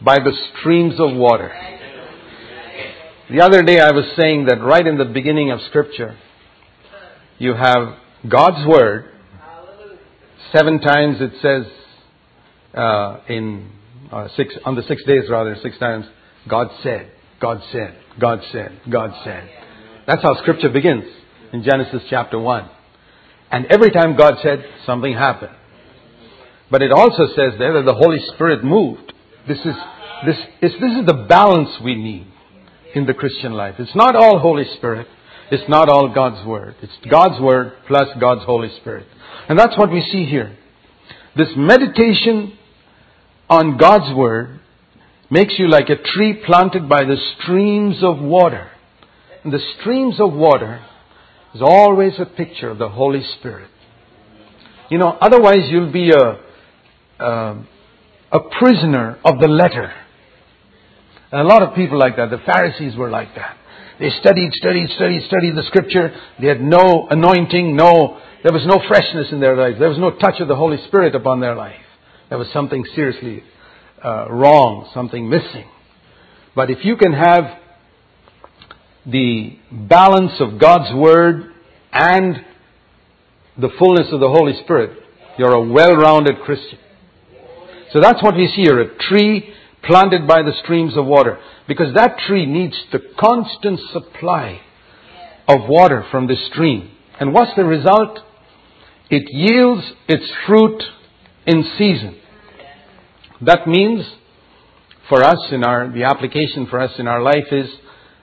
by 0.00 0.18
the 0.18 0.32
streams 0.58 0.94
of 0.98 1.14
water. 1.14 1.50
The 3.30 3.40
other 3.40 3.62
day 3.62 3.80
I 3.80 3.92
was 3.92 4.04
saying 4.16 4.46
that 4.46 4.60
right 4.60 4.86
in 4.86 4.98
the 4.98 5.04
beginning 5.04 5.50
of 5.50 5.60
Scripture, 5.68 6.16
you 7.38 7.54
have 7.54 7.96
God's 8.28 8.66
Word. 8.66 9.10
Seven 10.54 10.80
times 10.80 11.16
it 11.20 11.32
says 11.40 11.64
uh, 12.74 13.20
in 13.28 13.70
uh, 14.10 14.28
six 14.36 14.54
on 14.64 14.74
the 14.74 14.82
six 14.82 15.02
days 15.04 15.30
rather 15.30 15.56
six 15.62 15.78
times 15.78 16.04
God 16.48 16.68
said, 16.82 17.10
God 17.40 17.62
said, 17.72 17.96
God 18.20 18.40
said, 18.50 18.80
God 18.90 19.12
said. 19.24 19.48
That's 20.06 20.22
how 20.22 20.34
Scripture 20.42 20.68
begins 20.68 21.04
in 21.52 21.62
Genesis 21.62 22.02
chapter 22.10 22.38
one. 22.38 22.68
And 23.52 23.66
every 23.66 23.90
time 23.90 24.16
God 24.16 24.34
said, 24.42 24.64
something 24.86 25.12
happened. 25.12 25.52
But 26.70 26.82
it 26.82 26.90
also 26.90 27.26
says 27.36 27.52
there 27.58 27.74
that 27.74 27.84
the 27.84 27.94
Holy 27.94 28.18
Spirit 28.34 28.64
moved. 28.64 29.12
This 29.46 29.58
is 29.58 29.74
this 30.24 30.36
is, 30.62 30.72
this 30.80 30.92
is 30.92 31.06
the 31.06 31.26
balance 31.28 31.70
we 31.82 31.94
need 31.96 32.26
in 32.94 33.06
the 33.06 33.14
Christian 33.14 33.52
life. 33.52 33.74
It's 33.78 33.94
not 33.94 34.14
all 34.14 34.38
Holy 34.38 34.64
Spirit. 34.76 35.06
It's 35.50 35.68
not 35.68 35.88
all 35.88 36.14
God's 36.14 36.46
Word. 36.46 36.76
It's 36.80 36.92
God's 37.10 37.40
Word 37.40 37.72
plus 37.86 38.08
God's 38.18 38.44
Holy 38.44 38.70
Spirit. 38.80 39.06
And 39.48 39.58
that's 39.58 39.76
what 39.76 39.90
we 39.90 40.00
see 40.00 40.24
here. 40.24 40.56
This 41.36 41.48
meditation 41.56 42.56
on 43.50 43.76
God's 43.76 44.14
Word 44.16 44.60
makes 45.30 45.54
you 45.58 45.68
like 45.68 45.88
a 45.88 45.96
tree 45.96 46.42
planted 46.46 46.88
by 46.88 47.04
the 47.04 47.16
streams 47.38 48.02
of 48.02 48.18
water. 48.18 48.70
And 49.42 49.52
the 49.52 49.60
streams 49.80 50.20
of 50.20 50.32
water 50.32 50.84
is 51.54 51.62
always 51.62 52.14
a 52.18 52.26
picture 52.26 52.70
of 52.70 52.78
the 52.78 52.88
Holy 52.88 53.22
Spirit. 53.38 53.70
You 54.90 54.98
know, 54.98 55.16
otherwise 55.20 55.68
you'll 55.70 55.92
be 55.92 56.10
a, 56.10 56.40
a, 57.18 57.64
a 58.32 58.40
prisoner 58.58 59.18
of 59.24 59.38
the 59.40 59.48
letter. 59.48 59.92
And 61.30 61.40
a 61.40 61.44
lot 61.44 61.62
of 61.62 61.74
people 61.74 61.98
like 61.98 62.16
that. 62.16 62.30
The 62.30 62.42
Pharisees 62.44 62.96
were 62.96 63.10
like 63.10 63.34
that. 63.34 63.56
They 63.98 64.10
studied, 64.20 64.52
studied, 64.54 64.90
studied, 64.90 65.22
studied 65.28 65.56
the 65.56 65.62
scripture. 65.64 66.14
They 66.40 66.48
had 66.48 66.60
no 66.60 67.06
anointing, 67.08 67.76
no, 67.76 68.20
there 68.42 68.52
was 68.52 68.66
no 68.66 68.82
freshness 68.88 69.28
in 69.30 69.40
their 69.40 69.56
life. 69.56 69.76
There 69.78 69.88
was 69.88 69.98
no 69.98 70.10
touch 70.10 70.40
of 70.40 70.48
the 70.48 70.56
Holy 70.56 70.78
Spirit 70.88 71.14
upon 71.14 71.40
their 71.40 71.54
life. 71.54 71.76
There 72.28 72.38
was 72.38 72.48
something 72.52 72.84
seriously 72.94 73.44
uh, 74.04 74.26
wrong, 74.28 74.90
something 74.92 75.28
missing. 75.28 75.66
But 76.54 76.70
if 76.70 76.84
you 76.84 76.96
can 76.96 77.12
have 77.12 77.44
the 79.06 79.56
balance 79.70 80.32
of 80.40 80.58
God's 80.58 80.94
Word 80.94 81.52
and 81.92 82.36
the 83.58 83.70
fullness 83.78 84.08
of 84.12 84.20
the 84.20 84.28
Holy 84.28 84.54
Spirit, 84.62 84.98
you're 85.38 85.52
a 85.52 85.62
well-rounded 85.62 86.40
Christian. 86.44 86.78
So 87.92 88.00
that's 88.00 88.22
what 88.22 88.36
we 88.36 88.46
see 88.48 88.62
here, 88.62 88.80
a 88.80 88.96
tree 88.96 89.52
planted 89.84 90.26
by 90.26 90.42
the 90.42 90.52
streams 90.62 90.96
of 90.96 91.04
water. 91.04 91.38
Because 91.68 91.94
that 91.94 92.18
tree 92.26 92.46
needs 92.46 92.76
the 92.92 93.00
constant 93.18 93.80
supply 93.92 94.60
of 95.48 95.68
water 95.68 96.04
from 96.10 96.26
the 96.26 96.36
stream. 96.50 96.90
And 97.20 97.34
what's 97.34 97.54
the 97.56 97.64
result? 97.64 98.20
It 99.10 99.30
yields 99.30 99.92
its 100.08 100.24
fruit 100.46 100.82
in 101.46 101.64
season. 101.76 102.18
That 103.42 103.66
means 103.66 104.06
for 105.08 105.22
us 105.22 105.38
in 105.50 105.64
our, 105.64 105.92
the 105.92 106.04
application 106.04 106.66
for 106.66 106.80
us 106.80 106.92
in 106.98 107.06
our 107.06 107.20
life 107.20 107.52
is 107.52 107.68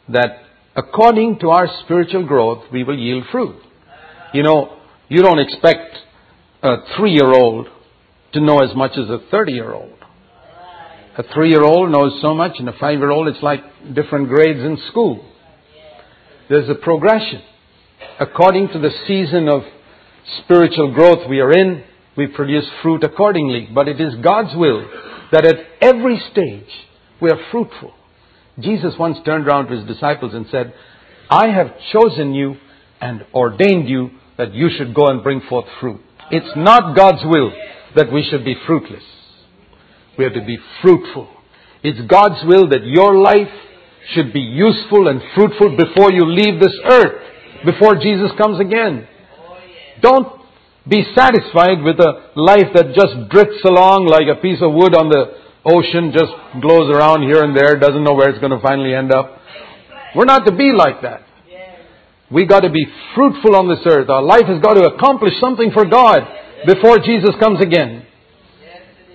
that 0.08 0.44
according 0.80 1.40
to 1.40 1.50
our 1.50 1.68
spiritual 1.84 2.26
growth, 2.26 2.64
we 2.72 2.84
will 2.84 2.98
yield 2.98 3.26
fruit. 3.32 3.56
You 4.34 4.44
know, 4.44 4.78
you 5.10 5.22
don't 5.22 5.40
expect 5.40 5.98
a 6.64 6.76
three 6.98 7.12
year 7.12 7.32
old 7.32 7.68
to 8.34 8.40
know 8.40 8.60
as 8.60 8.76
much 8.76 8.92
as 8.92 9.10
a 9.10 9.20
30 9.30 9.52
year 9.52 9.74
old. 9.74 9.94
A 11.18 11.24
three 11.34 11.50
year 11.50 11.64
old 11.64 11.92
knows 11.92 12.22
so 12.22 12.34
much, 12.34 12.54
and 12.60 12.70
a 12.70 12.78
five 12.80 13.00
year 13.00 13.10
old, 13.10 13.28
it's 13.28 13.44
like 13.44 13.62
different 13.94 14.30
grades 14.30 14.60
in 14.60 14.78
school. 14.90 15.26
There's 16.48 16.70
a 16.70 16.76
progression. 16.76 17.42
According 18.20 18.70
to 18.70 18.80
the 18.80 18.92
season 19.06 19.50
of 19.50 19.64
spiritual 20.44 20.94
growth 20.94 21.30
we 21.30 21.40
are 21.40 21.52
in, 21.52 21.84
we 22.16 22.28
produce 22.28 22.66
fruit 22.82 23.04
accordingly. 23.04 23.68
But 23.74 23.88
it 23.88 24.00
is 24.00 24.16
God's 24.24 24.56
will 24.56 24.88
that 25.32 25.46
at 25.46 25.56
every 25.82 26.22
stage 26.32 26.70
we 27.22 27.30
are 27.30 27.40
fruitful. 27.52 27.94
Jesus 28.62 28.94
once 29.00 29.18
turned 29.26 29.48
around 29.48 29.68
to 29.68 29.76
his 29.76 29.86
disciples 29.88 30.34
and 30.34 30.46
said, 30.52 30.74
I 31.30 31.50
have 31.50 31.68
chosen 31.94 32.34
you 32.34 32.56
and 33.02 33.26
ordained 33.34 33.88
you 33.88 34.12
that 34.38 34.54
you 34.54 34.70
should 34.76 34.94
go 34.94 35.08
and 35.08 35.24
bring 35.24 35.42
forth 35.48 35.66
fruit. 35.80 36.02
It's 36.32 36.56
not 36.56 36.96
God's 36.96 37.24
will 37.24 37.52
that 37.96 38.12
we 38.12 38.28
should 38.30 38.46
be 38.46 38.56
fruitless. 38.66 39.04
We 40.18 40.24
have 40.24 40.34
to 40.34 40.46
be 40.46 40.58
fruitful. 40.82 41.30
It's 41.84 42.00
God's 42.10 42.44
will 42.46 42.70
that 42.70 42.84
your 42.84 43.16
life 43.16 43.52
should 44.14 44.34
be 44.34 44.42
useful 44.42 45.08
and 45.08 45.22
fruitful 45.36 45.78
before 45.78 46.12
you 46.12 46.26
leave 46.26 46.60
this 46.60 46.76
earth, 46.90 47.22
before 47.66 47.96
Jesus 47.96 48.32
comes 48.38 48.60
again. 48.60 49.08
Don't 50.02 50.40
be 50.88 51.06
satisfied 51.16 51.82
with 51.84 52.00
a 52.00 52.32
life 52.36 52.74
that 52.74 52.96
just 52.96 53.30
drifts 53.30 53.64
along 53.64 54.08
like 54.08 54.28
a 54.28 54.42
piece 54.42 54.60
of 54.62 54.74
wood 54.74 54.96
on 54.96 55.10
the 55.10 55.39
ocean, 55.66 56.12
just 56.14 56.32
glows 56.62 56.94
around 56.94 57.24
here 57.24 57.44
and 57.44 57.56
there, 57.56 57.78
doesn't 57.80 58.04
know 58.04 58.14
where 58.14 58.30
it's 58.30 58.40
going 58.40 58.52
to 58.52 58.62
finally 58.62 58.94
end 58.94 59.12
up. 59.12 59.38
We're 60.16 60.26
not 60.26 60.46
to 60.46 60.56
be 60.56 60.72
like 60.72 61.02
that. 61.02 61.24
We 62.32 62.46
got 62.46 62.62
to 62.62 62.70
be 62.70 62.86
fruitful 63.16 63.56
on 63.56 63.68
this 63.68 63.80
earth. 63.86 64.10
Our 64.10 64.22
life 64.22 64.46
has 64.46 64.62
got 64.62 64.76
to 64.76 64.94
accomplish 64.94 65.34
something 65.42 65.72
for 65.72 65.86
God 65.86 66.22
before 66.66 67.00
Jesus 67.00 67.32
comes 67.40 67.60
again. 67.62 68.06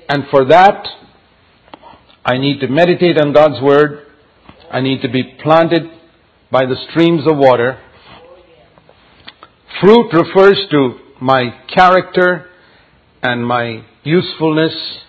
And 0.09 0.25
for 0.31 0.47
that, 0.47 0.87
I 2.25 2.39
need 2.39 2.61
to 2.61 2.69
meditate 2.69 3.19
on 3.19 3.33
God's 3.33 3.63
Word. 3.63 4.07
I 4.71 4.81
need 4.81 5.03
to 5.03 5.09
be 5.09 5.23
planted 5.43 5.83
by 6.51 6.67
the 6.67 6.77
streams 6.91 7.27
of 7.27 7.37
water. 7.37 7.81
Fruit 9.81 10.13
refers 10.13 10.59
to 10.71 10.99
my 11.21 11.61
character 11.73 12.47
and 13.23 13.47
my 13.47 13.85
usefulness 14.03 15.04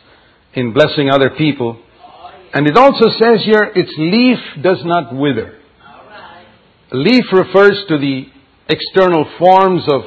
in 0.55 0.73
blessing 0.73 1.09
other 1.09 1.31
people. 1.31 1.81
And 2.53 2.67
it 2.67 2.77
also 2.77 3.09
says 3.21 3.43
here, 3.45 3.71
its 3.75 3.91
leaf 3.97 4.39
does 4.63 4.81
not 4.85 5.13
wither. 5.13 5.59
Leaf 6.91 7.25
refers 7.33 7.83
to 7.89 7.97
the 7.97 8.25
external 8.69 9.29
forms 9.37 9.83
of 9.87 10.01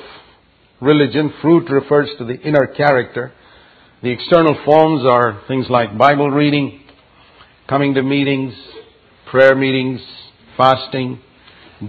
religion. 0.81 1.33
Fruit 1.43 1.69
refers 1.71 2.09
to 2.19 2.25
the 2.25 2.41
inner 2.41 2.67
character. 2.67 3.33
The 4.03 4.11
external 4.11 4.57
forms 4.65 5.05
are 5.05 5.43
things 5.49 5.67
like 5.69 5.99
Bible 5.99 6.31
reading, 6.31 6.81
coming 7.69 7.95
to 7.95 8.03
meetings, 8.03 8.55
prayer 9.31 9.55
meetings, 9.55 10.01
fasting, 10.57 11.21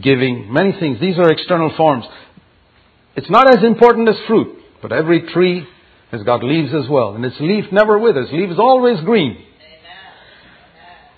giving, 0.02 0.52
many 0.52 0.74
things. 0.80 1.00
These 1.00 1.18
are 1.18 1.32
external 1.32 1.72
forms. 1.78 2.06
It's 3.16 3.30
not 3.30 3.50
as 3.56 3.64
important 3.64 4.10
as 4.10 4.16
fruit, 4.28 4.58
but 4.82 4.92
every 4.92 5.32
tree 5.32 5.66
has 6.12 6.24
got 6.24 6.44
leaves 6.44 6.74
as 6.74 6.90
well, 6.90 7.16
and 7.16 7.24
its 7.24 7.40
leaf 7.40 7.66
never 7.72 7.98
withers. 8.00 8.30
Leaf 8.32 8.50
is 8.50 8.60
always 8.60 9.00
green. 9.02 9.46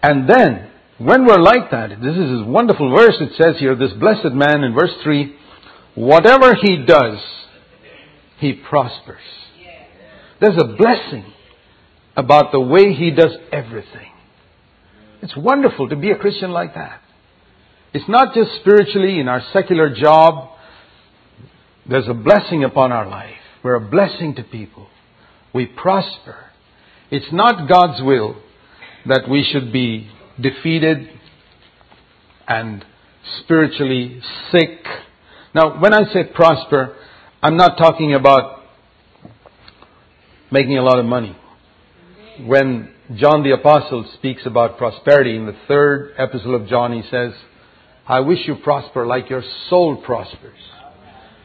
And 0.03 0.27
then, 0.27 0.69
when 0.97 1.25
we're 1.25 1.39
like 1.39 1.71
that, 1.71 1.89
this 1.89 2.15
is 2.15 2.39
this 2.39 2.45
wonderful 2.45 2.95
verse 2.95 3.15
it 3.19 3.31
says 3.37 3.55
here, 3.59 3.75
this 3.75 3.93
blessed 3.93 4.33
man 4.33 4.63
in 4.63 4.73
verse 4.73 4.91
3, 5.03 5.35
whatever 5.95 6.55
he 6.55 6.83
does, 6.85 7.19
he 8.39 8.53
prospers. 8.53 9.21
There's 10.39 10.57
a 10.57 10.75
blessing 10.75 11.25
about 12.17 12.51
the 12.51 12.59
way 12.59 12.93
he 12.93 13.11
does 13.11 13.31
everything. 13.51 14.11
It's 15.21 15.37
wonderful 15.37 15.89
to 15.89 15.95
be 15.95 16.11
a 16.11 16.17
Christian 16.17 16.51
like 16.51 16.73
that. 16.73 17.01
It's 17.93 18.09
not 18.09 18.33
just 18.33 18.49
spiritually 18.61 19.19
in 19.19 19.27
our 19.27 19.43
secular 19.53 19.93
job 19.93 20.49
there's 21.87 22.07
a 22.07 22.13
blessing 22.13 22.63
upon 22.63 22.91
our 22.91 23.07
life. 23.07 23.40
We're 23.63 23.75
a 23.75 23.81
blessing 23.81 24.35
to 24.35 24.43
people. 24.43 24.87
We 25.53 25.65
prosper. 25.67 26.35
It's 27.11 27.31
not 27.31 27.69
God's 27.69 28.01
will 28.01 28.41
that 29.05 29.27
we 29.29 29.47
should 29.51 29.71
be 29.71 30.09
defeated 30.39 31.09
and 32.47 32.83
spiritually 33.43 34.21
sick. 34.51 34.83
Now, 35.53 35.79
when 35.79 35.93
I 35.93 36.11
say 36.11 36.23
prosper, 36.33 36.95
I'm 37.43 37.57
not 37.57 37.77
talking 37.77 38.13
about 38.15 38.63
making 40.51 40.77
a 40.77 40.83
lot 40.83 40.99
of 40.99 41.05
money. 41.05 41.35
When 42.45 42.93
John 43.15 43.43
the 43.43 43.51
Apostle 43.51 44.09
speaks 44.15 44.45
about 44.45 44.77
prosperity 44.77 45.35
in 45.35 45.45
the 45.45 45.57
third 45.67 46.13
epistle 46.17 46.55
of 46.55 46.67
John, 46.67 46.93
he 46.93 47.03
says, 47.09 47.33
I 48.07 48.21
wish 48.21 48.39
you 48.47 48.55
prosper 48.63 49.05
like 49.05 49.29
your 49.29 49.43
soul 49.69 49.97
prospers. 49.97 50.57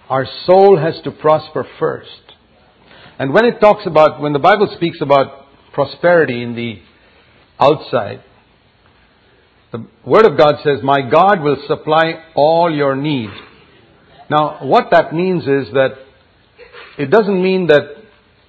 Our 0.09 0.27
soul 0.47 0.79
has 0.79 1.01
to 1.05 1.11
prosper 1.11 1.67
first. 1.79 2.11
And 3.19 3.33
when 3.33 3.45
it 3.45 3.61
talks 3.61 3.87
about, 3.87 4.21
when 4.21 4.33
the 4.33 4.39
Bible 4.39 4.73
speaks 4.77 4.99
about 5.01 5.47
prosperity 5.73 6.43
in 6.43 6.55
the 6.55 6.81
outside, 7.59 8.23
the 9.73 9.87
Word 10.05 10.27
of 10.27 10.39
God 10.39 10.57
says, 10.63 10.79
My 10.83 11.01
God 11.11 11.41
will 11.41 11.57
supply 11.67 12.25
all 12.35 12.73
your 12.73 12.95
need. 12.95 13.31
Now, 14.31 14.59
what 14.63 14.91
that 14.91 15.13
means 15.13 15.43
is 15.43 15.73
that 15.73 15.95
it 16.99 17.11
doesn't 17.11 17.43
mean 17.43 17.67
that 17.69 17.83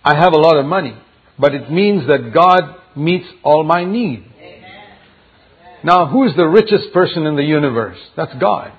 I 0.03 0.15
have 0.15 0.33
a 0.33 0.37
lot 0.37 0.57
of 0.57 0.65
money, 0.65 0.97
but 1.39 1.53
it 1.53 1.71
means 1.71 2.07
that 2.07 2.31
God 2.33 2.75
meets 2.95 3.27
all 3.43 3.63
my 3.63 3.83
need. 3.83 4.25
Now, 5.83 6.07
who 6.07 6.25
is 6.25 6.35
the 6.35 6.47
richest 6.47 6.93
person 6.93 7.25
in 7.25 7.35
the 7.35 7.43
universe? 7.43 7.97
That's 8.15 8.33
God. 8.39 8.73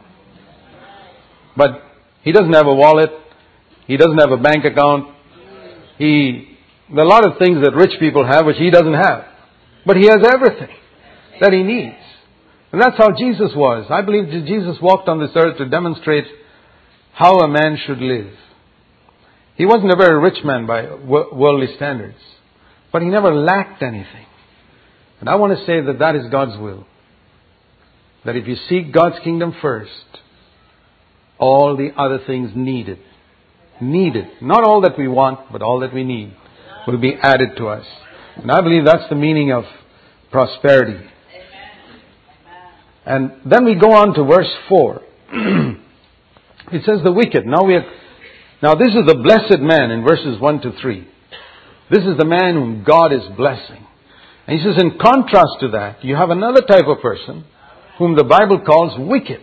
But 1.56 1.82
he 2.28 2.32
doesn't 2.32 2.52
have 2.52 2.66
a 2.66 2.74
wallet. 2.74 3.08
He 3.86 3.96
doesn't 3.96 4.18
have 4.18 4.32
a 4.32 4.36
bank 4.36 4.62
account. 4.66 5.14
He, 5.96 6.58
there 6.90 6.98
are 6.98 7.06
a 7.06 7.08
lot 7.08 7.26
of 7.26 7.38
things 7.38 7.64
that 7.64 7.74
rich 7.74 7.98
people 7.98 8.26
have 8.26 8.44
which 8.44 8.58
he 8.58 8.68
doesn't 8.68 8.92
have. 8.92 9.24
But 9.86 9.96
he 9.96 10.02
has 10.08 10.18
everything 10.30 10.76
that 11.40 11.54
he 11.54 11.62
needs. 11.62 11.96
And 12.70 12.82
that's 12.82 12.98
how 12.98 13.12
Jesus 13.16 13.52
was. 13.56 13.86
I 13.88 14.02
believe 14.02 14.28
Jesus 14.46 14.76
walked 14.82 15.08
on 15.08 15.20
this 15.20 15.30
earth 15.36 15.56
to 15.56 15.70
demonstrate 15.70 16.26
how 17.14 17.38
a 17.38 17.48
man 17.48 17.78
should 17.86 18.02
live. 18.02 18.34
He 19.56 19.64
wasn't 19.64 19.92
a 19.92 19.96
very 19.96 20.20
rich 20.20 20.44
man 20.44 20.66
by 20.66 20.82
worldly 20.96 21.74
standards, 21.76 22.18
but 22.92 23.00
he 23.00 23.08
never 23.08 23.34
lacked 23.34 23.82
anything. 23.82 24.26
And 25.20 25.30
I 25.30 25.36
want 25.36 25.58
to 25.58 25.64
say 25.64 25.80
that 25.80 25.98
that 26.00 26.14
is 26.14 26.30
God's 26.30 26.58
will. 26.58 26.86
That 28.26 28.36
if 28.36 28.46
you 28.46 28.56
seek 28.68 28.92
God's 28.92 29.16
kingdom 29.24 29.56
first, 29.62 30.18
all 31.38 31.76
the 31.76 31.90
other 31.96 32.18
things 32.26 32.50
needed. 32.54 32.98
Needed. 33.80 34.26
Not 34.42 34.64
all 34.64 34.80
that 34.82 34.98
we 34.98 35.08
want, 35.08 35.52
but 35.52 35.62
all 35.62 35.80
that 35.80 35.94
we 35.94 36.04
need 36.04 36.34
will 36.86 36.98
be 36.98 37.14
added 37.20 37.50
to 37.58 37.68
us. 37.68 37.84
And 38.36 38.50
I 38.50 38.60
believe 38.60 38.84
that's 38.84 39.08
the 39.08 39.16
meaning 39.16 39.52
of 39.52 39.64
prosperity. 40.30 40.98
And 43.06 43.32
then 43.46 43.64
we 43.64 43.74
go 43.74 43.92
on 43.92 44.14
to 44.14 44.24
verse 44.24 44.52
4. 44.68 45.02
it 46.72 46.84
says 46.84 47.00
the 47.02 47.12
wicked. 47.12 47.46
Now 47.46 47.64
we 47.64 47.74
have, 47.74 47.84
now 48.62 48.74
this 48.74 48.88
is 48.88 49.06
the 49.06 49.14
blessed 49.14 49.60
man 49.60 49.90
in 49.90 50.02
verses 50.02 50.40
1 50.40 50.60
to 50.62 50.72
3. 50.80 51.08
This 51.90 52.04
is 52.04 52.18
the 52.18 52.26
man 52.26 52.54
whom 52.54 52.84
God 52.84 53.12
is 53.12 53.22
blessing. 53.36 53.86
And 54.46 54.58
he 54.58 54.64
says 54.64 54.80
in 54.80 54.98
contrast 54.98 55.60
to 55.60 55.68
that, 55.68 56.04
you 56.04 56.16
have 56.16 56.30
another 56.30 56.60
type 56.62 56.86
of 56.86 57.00
person 57.00 57.44
whom 57.98 58.14
the 58.14 58.24
Bible 58.24 58.60
calls 58.60 58.92
wicked. 58.98 59.40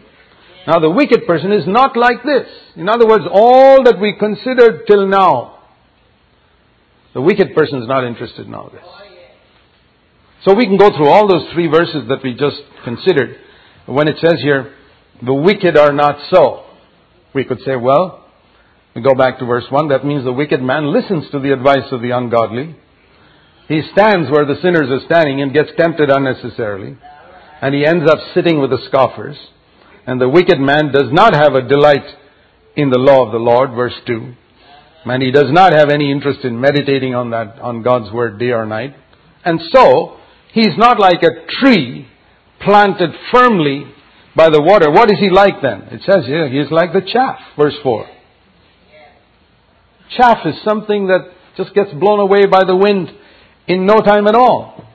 Now 0.68 0.80
the 0.80 0.90
wicked 0.90 1.28
person 1.28 1.52
is 1.52 1.68
not 1.68 1.96
like 1.96 2.24
this. 2.24 2.48
In 2.76 2.90
other 2.90 3.08
words, 3.08 3.26
all 3.32 3.84
that 3.84 4.00
we 4.00 4.16
considered 4.18 4.86
till 4.88 5.08
now, 5.08 5.60
the 7.14 7.22
wicked 7.22 7.56
person 7.56 7.82
is 7.82 7.88
not 7.88 8.04
interested 8.04 8.48
in 8.48 8.54
all 8.54 8.70
this. 8.70 8.84
So 10.44 10.54
we 10.54 10.66
can 10.66 10.78
go 10.78 10.90
through 10.96 11.08
all 11.08 11.28
those 11.28 11.52
three 11.54 11.68
verses 11.68 12.08
that 12.10 12.24
we 12.24 12.34
just 12.34 12.62
considered. 12.84 13.38
When 13.86 14.08
it 14.08 14.18
says 14.20 14.42
here, 14.42 14.74
the 15.24 15.34
wicked 15.34 15.78
are 15.78 15.94
not 15.94 16.18
so, 16.32 16.66
we 17.34 17.44
could 17.44 17.60
say, 17.66 17.76
well, 17.76 18.26
we 18.96 19.02
go 19.02 19.14
back 19.14 19.40
to 19.40 19.46
verse 19.46 19.66
1, 19.70 19.90
that 19.90 20.06
means 20.06 20.24
the 20.24 20.34
wicked 20.34 20.62
man 20.62 20.92
listens 20.94 21.30
to 21.32 21.40
the 21.40 21.52
advice 21.52 21.92
of 21.92 22.02
the 22.02 22.12
ungodly. 22.12 22.76
He 23.68 23.82
stands 23.92 24.30
where 24.30 24.46
the 24.46 24.60
sinners 24.62 24.90
are 24.90 25.06
standing 25.06 25.42
and 25.42 25.54
gets 25.54 25.70
tempted 25.78 26.10
unnecessarily. 26.10 26.98
And 27.62 27.74
he 27.74 27.86
ends 27.86 28.10
up 28.10 28.20
sitting 28.34 28.60
with 28.60 28.70
the 28.70 28.80
scoffers. 28.88 29.38
And 30.08 30.22
the 30.22 30.30
wicked 30.30 30.60
man 30.60 30.92
does 30.92 31.12
not 31.12 31.34
have 31.36 31.54
a 31.54 31.68
delight 31.68 32.06
in 32.76 32.90
the 32.90 33.00
law 33.00 33.26
of 33.26 33.32
the 33.32 33.40
Lord, 33.40 33.72
verse 33.72 33.96
2. 34.06 34.34
And 35.06 35.24
he 35.24 35.32
does 35.32 35.52
not 35.52 35.74
have 35.74 35.90
any 35.90 36.12
interest 36.12 36.42
in 36.44 36.60
meditating 36.60 37.16
on 37.16 37.32
that, 37.32 37.60
on 37.60 37.84
God's 37.84 38.12
word 38.12 38.40
day 38.40 38.52
or 38.52 38.66
night. 38.66 38.96
And 39.44 39.62
so, 39.72 40.18
he's 40.52 40.78
not 40.78 41.00
like 41.00 41.22
a 41.24 41.46
tree 41.60 42.08
planted 42.62 43.12
firmly 43.32 43.86
by 44.36 44.50
the 44.50 44.62
water. 44.62 44.92
What 44.92 45.12
is 45.12 45.20
he 45.20 45.30
like 45.30 45.62
then? 45.62 45.84
It 45.92 46.02
says 46.02 46.26
here, 46.26 46.50
he 46.50 46.60
is 46.60 46.72
like 46.72 46.92
the 46.94 47.02
chaff, 47.02 47.40
verse 47.58 47.76
4. 47.84 48.08
Chaff 50.18 50.46
is 50.46 50.56
something 50.64 51.08
that 51.08 51.32
just 51.58 51.74
gets 51.74 51.92
blown 51.94 52.20
away 52.20 52.46
by 52.46 52.64
the 52.64 52.76
wind 52.76 53.10
in 53.68 53.86
no 53.86 54.00
time 54.02 54.28
at 54.28 54.36
all. 54.36 54.88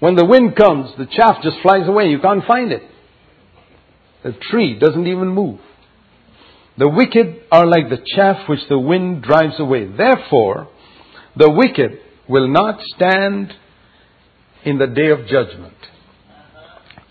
When 0.00 0.16
the 0.16 0.26
wind 0.26 0.56
comes, 0.56 0.90
the 0.98 1.06
chaff 1.06 1.42
just 1.42 1.56
flies 1.62 1.88
away. 1.88 2.08
You 2.08 2.18
can't 2.20 2.44
find 2.44 2.72
it. 2.72 2.82
The 4.26 4.32
tree 4.50 4.76
doesn't 4.76 5.06
even 5.06 5.28
move. 5.28 5.60
The 6.76 6.88
wicked 6.88 7.42
are 7.52 7.64
like 7.64 7.88
the 7.88 8.04
chaff 8.16 8.48
which 8.48 8.58
the 8.68 8.76
wind 8.76 9.22
drives 9.22 9.54
away. 9.60 9.86
Therefore, 9.86 10.66
the 11.36 11.48
wicked 11.48 12.00
will 12.28 12.48
not 12.48 12.80
stand 12.96 13.52
in 14.64 14.78
the 14.78 14.88
day 14.88 15.10
of 15.10 15.28
judgment. 15.28 15.76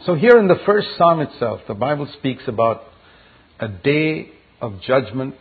So 0.05 0.15
here 0.15 0.37
in 0.37 0.49
the 0.49 0.59
first 0.65 0.89
psalm 0.97 1.21
itself, 1.21 1.61
the 1.69 1.73
Bible 1.73 2.05
speaks 2.19 2.43
about 2.47 2.83
a 3.61 3.69
day 3.69 4.31
of 4.59 4.81
judgment. 4.81 5.35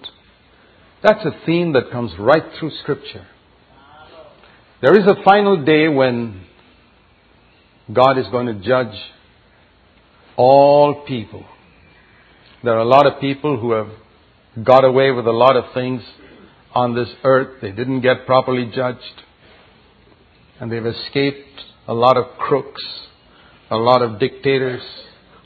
That's 1.03 1.25
a 1.25 1.45
theme 1.45 1.73
that 1.73 1.91
comes 1.91 2.13
right 2.21 2.53
through 2.57 2.71
scripture. 2.83 3.27
There 4.81 4.97
is 4.97 5.09
a 5.09 5.25
final 5.25 5.65
day 5.65 5.89
when 5.89 6.45
God 7.93 8.17
is 8.17 8.27
going 8.31 8.47
to 8.47 8.65
judge 8.65 8.95
all 10.37 11.05
people. 11.05 11.47
There 12.65 12.73
are 12.73 12.81
a 12.81 12.87
lot 12.87 13.07
of 13.07 13.21
people 13.21 13.61
who 13.61 13.73
have 13.73 13.91
got 14.65 14.85
away 14.85 15.11
with 15.11 15.27
a 15.27 15.33
lot 15.33 15.55
of 15.55 15.75
things 15.75 16.01
on 16.75 16.95
this 16.95 17.09
earth. 17.23 17.61
They 17.61 17.73
didn't 17.73 18.01
get 18.01 18.25
properly 18.25 18.71
judged. 18.75 19.21
And 20.59 20.73
they've 20.73 20.87
escaped 20.87 21.61
a 21.87 21.93
lot 21.93 22.17
of 22.17 22.39
crooks, 22.39 22.83
a 23.71 23.77
lot 23.77 24.01
of 24.01 24.19
dictators 24.19 24.81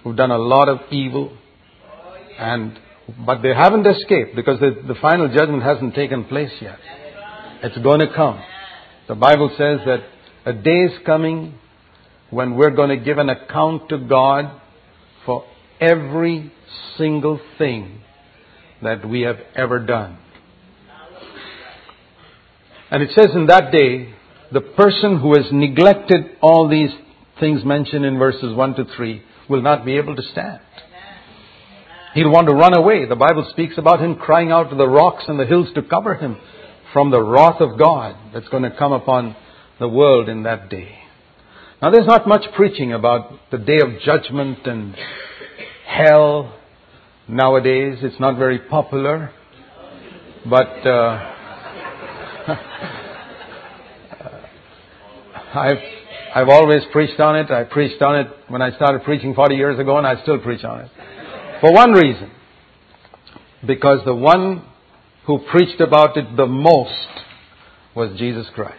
who've 0.05 0.15
done 0.15 0.31
a 0.31 0.39
lot 0.39 0.69
of 0.69 0.93
evil. 0.93 1.37
And, 2.39 2.79
but 3.27 3.43
they 3.43 3.53
haven't 3.53 3.85
escaped 3.85 4.37
because 4.37 4.61
the, 4.61 4.81
the 4.87 4.95
final 5.03 5.27
judgment 5.27 5.65
hasn't 5.65 5.97
taken 5.97 6.25
place 6.25 6.53
yet. 6.61 6.79
It's 7.65 7.79
going 7.79 7.99
to 7.99 8.15
come. 8.15 8.41
The 9.09 9.17
Bible 9.17 9.49
says 9.59 9.81
that 9.87 10.05
a 10.47 10.53
day 10.53 10.85
is 10.85 10.93
coming 11.05 11.55
when 12.31 12.55
we're 12.55 12.71
going 12.71 12.97
to 12.97 13.05
give 13.05 13.19
an 13.19 13.29
account 13.29 13.89
to 13.89 13.99
God 13.99 14.61
for 15.27 15.45
every 15.81 16.53
single 16.97 17.41
thing 17.57 18.01
that 18.83 19.09
we 19.09 19.23
have 19.23 19.39
ever 19.55 19.79
done. 19.79 20.19
And 22.91 23.03
it 23.03 23.11
says 23.15 23.29
in 23.35 23.47
that 23.47 23.71
day, 23.71 24.15
the 24.51 24.61
person 24.61 25.21
who 25.21 25.35
has 25.37 25.47
neglected 25.53 26.37
all 26.41 26.69
these 26.69 26.91
things 27.39 27.65
mentioned 27.65 28.05
in 28.05 28.19
verses 28.19 28.55
1 28.55 28.75
to 28.77 28.85
3 28.97 29.23
will 29.49 29.63
not 29.63 29.85
be 29.85 29.97
able 29.97 30.17
to 30.17 30.23
stand. 30.23 30.61
He'll 32.15 32.31
want 32.31 32.49
to 32.49 32.55
run 32.55 32.77
away. 32.77 33.07
The 33.07 33.17
Bible 33.17 33.47
speaks 33.51 33.77
about 33.77 34.01
him 34.01 34.17
crying 34.17 34.51
out 34.51 34.71
to 34.71 34.77
the 34.77 34.89
rocks 34.89 35.25
and 35.29 35.39
the 35.39 35.45
hills 35.45 35.69
to 35.75 35.83
cover 35.83 36.15
him 36.15 36.39
from 36.93 37.11
the 37.11 37.23
wrath 37.23 37.61
of 37.61 37.79
God 37.79 38.17
that's 38.33 38.49
going 38.49 38.63
to 38.63 38.71
come 38.77 38.93
upon 38.93 39.37
the 39.79 39.89
world 39.89 40.29
in 40.29 40.45
that 40.45 40.71
day. 40.71 40.99
Now, 41.83 41.91
there's 41.91 42.07
not 42.07 42.27
much 42.27 42.45
preaching 42.57 42.93
about 42.93 43.51
the 43.51 43.59
day 43.59 43.79
of 43.81 44.01
judgment 44.01 44.67
and 44.67 44.97
hell 45.87 46.58
nowadays. 47.29 47.99
It's 48.03 48.19
not 48.19 48.39
very 48.39 48.59
popular. 48.59 49.31
But 50.49 50.87
uh, 50.87 51.35
I've, 55.55 55.79
I've 56.35 56.49
always 56.49 56.83
preached 56.93 57.21
on 57.21 57.37
it. 57.37 57.51
I 57.51 57.65
preached 57.65 58.01
on 58.03 58.17
it 58.21 58.29
when 58.49 58.63
I 58.63 58.75
started 58.77 59.03
preaching 59.05 59.35
40 59.35 59.55
years 59.55 59.79
ago, 59.79 59.99
and 59.99 60.07
I 60.07 60.21
still 60.23 60.39
preach 60.39 60.65
on 60.65 60.81
it. 60.81 60.91
For 61.61 61.73
one 61.73 61.93
reason 61.93 62.31
because 63.67 64.01
the 64.05 64.15
one 64.15 64.65
who 65.27 65.41
preached 65.51 65.81
about 65.81 66.17
it 66.17 66.37
the 66.37 66.47
most 66.47 67.09
was 67.95 68.17
Jesus 68.19 68.47
Christ. 68.55 68.77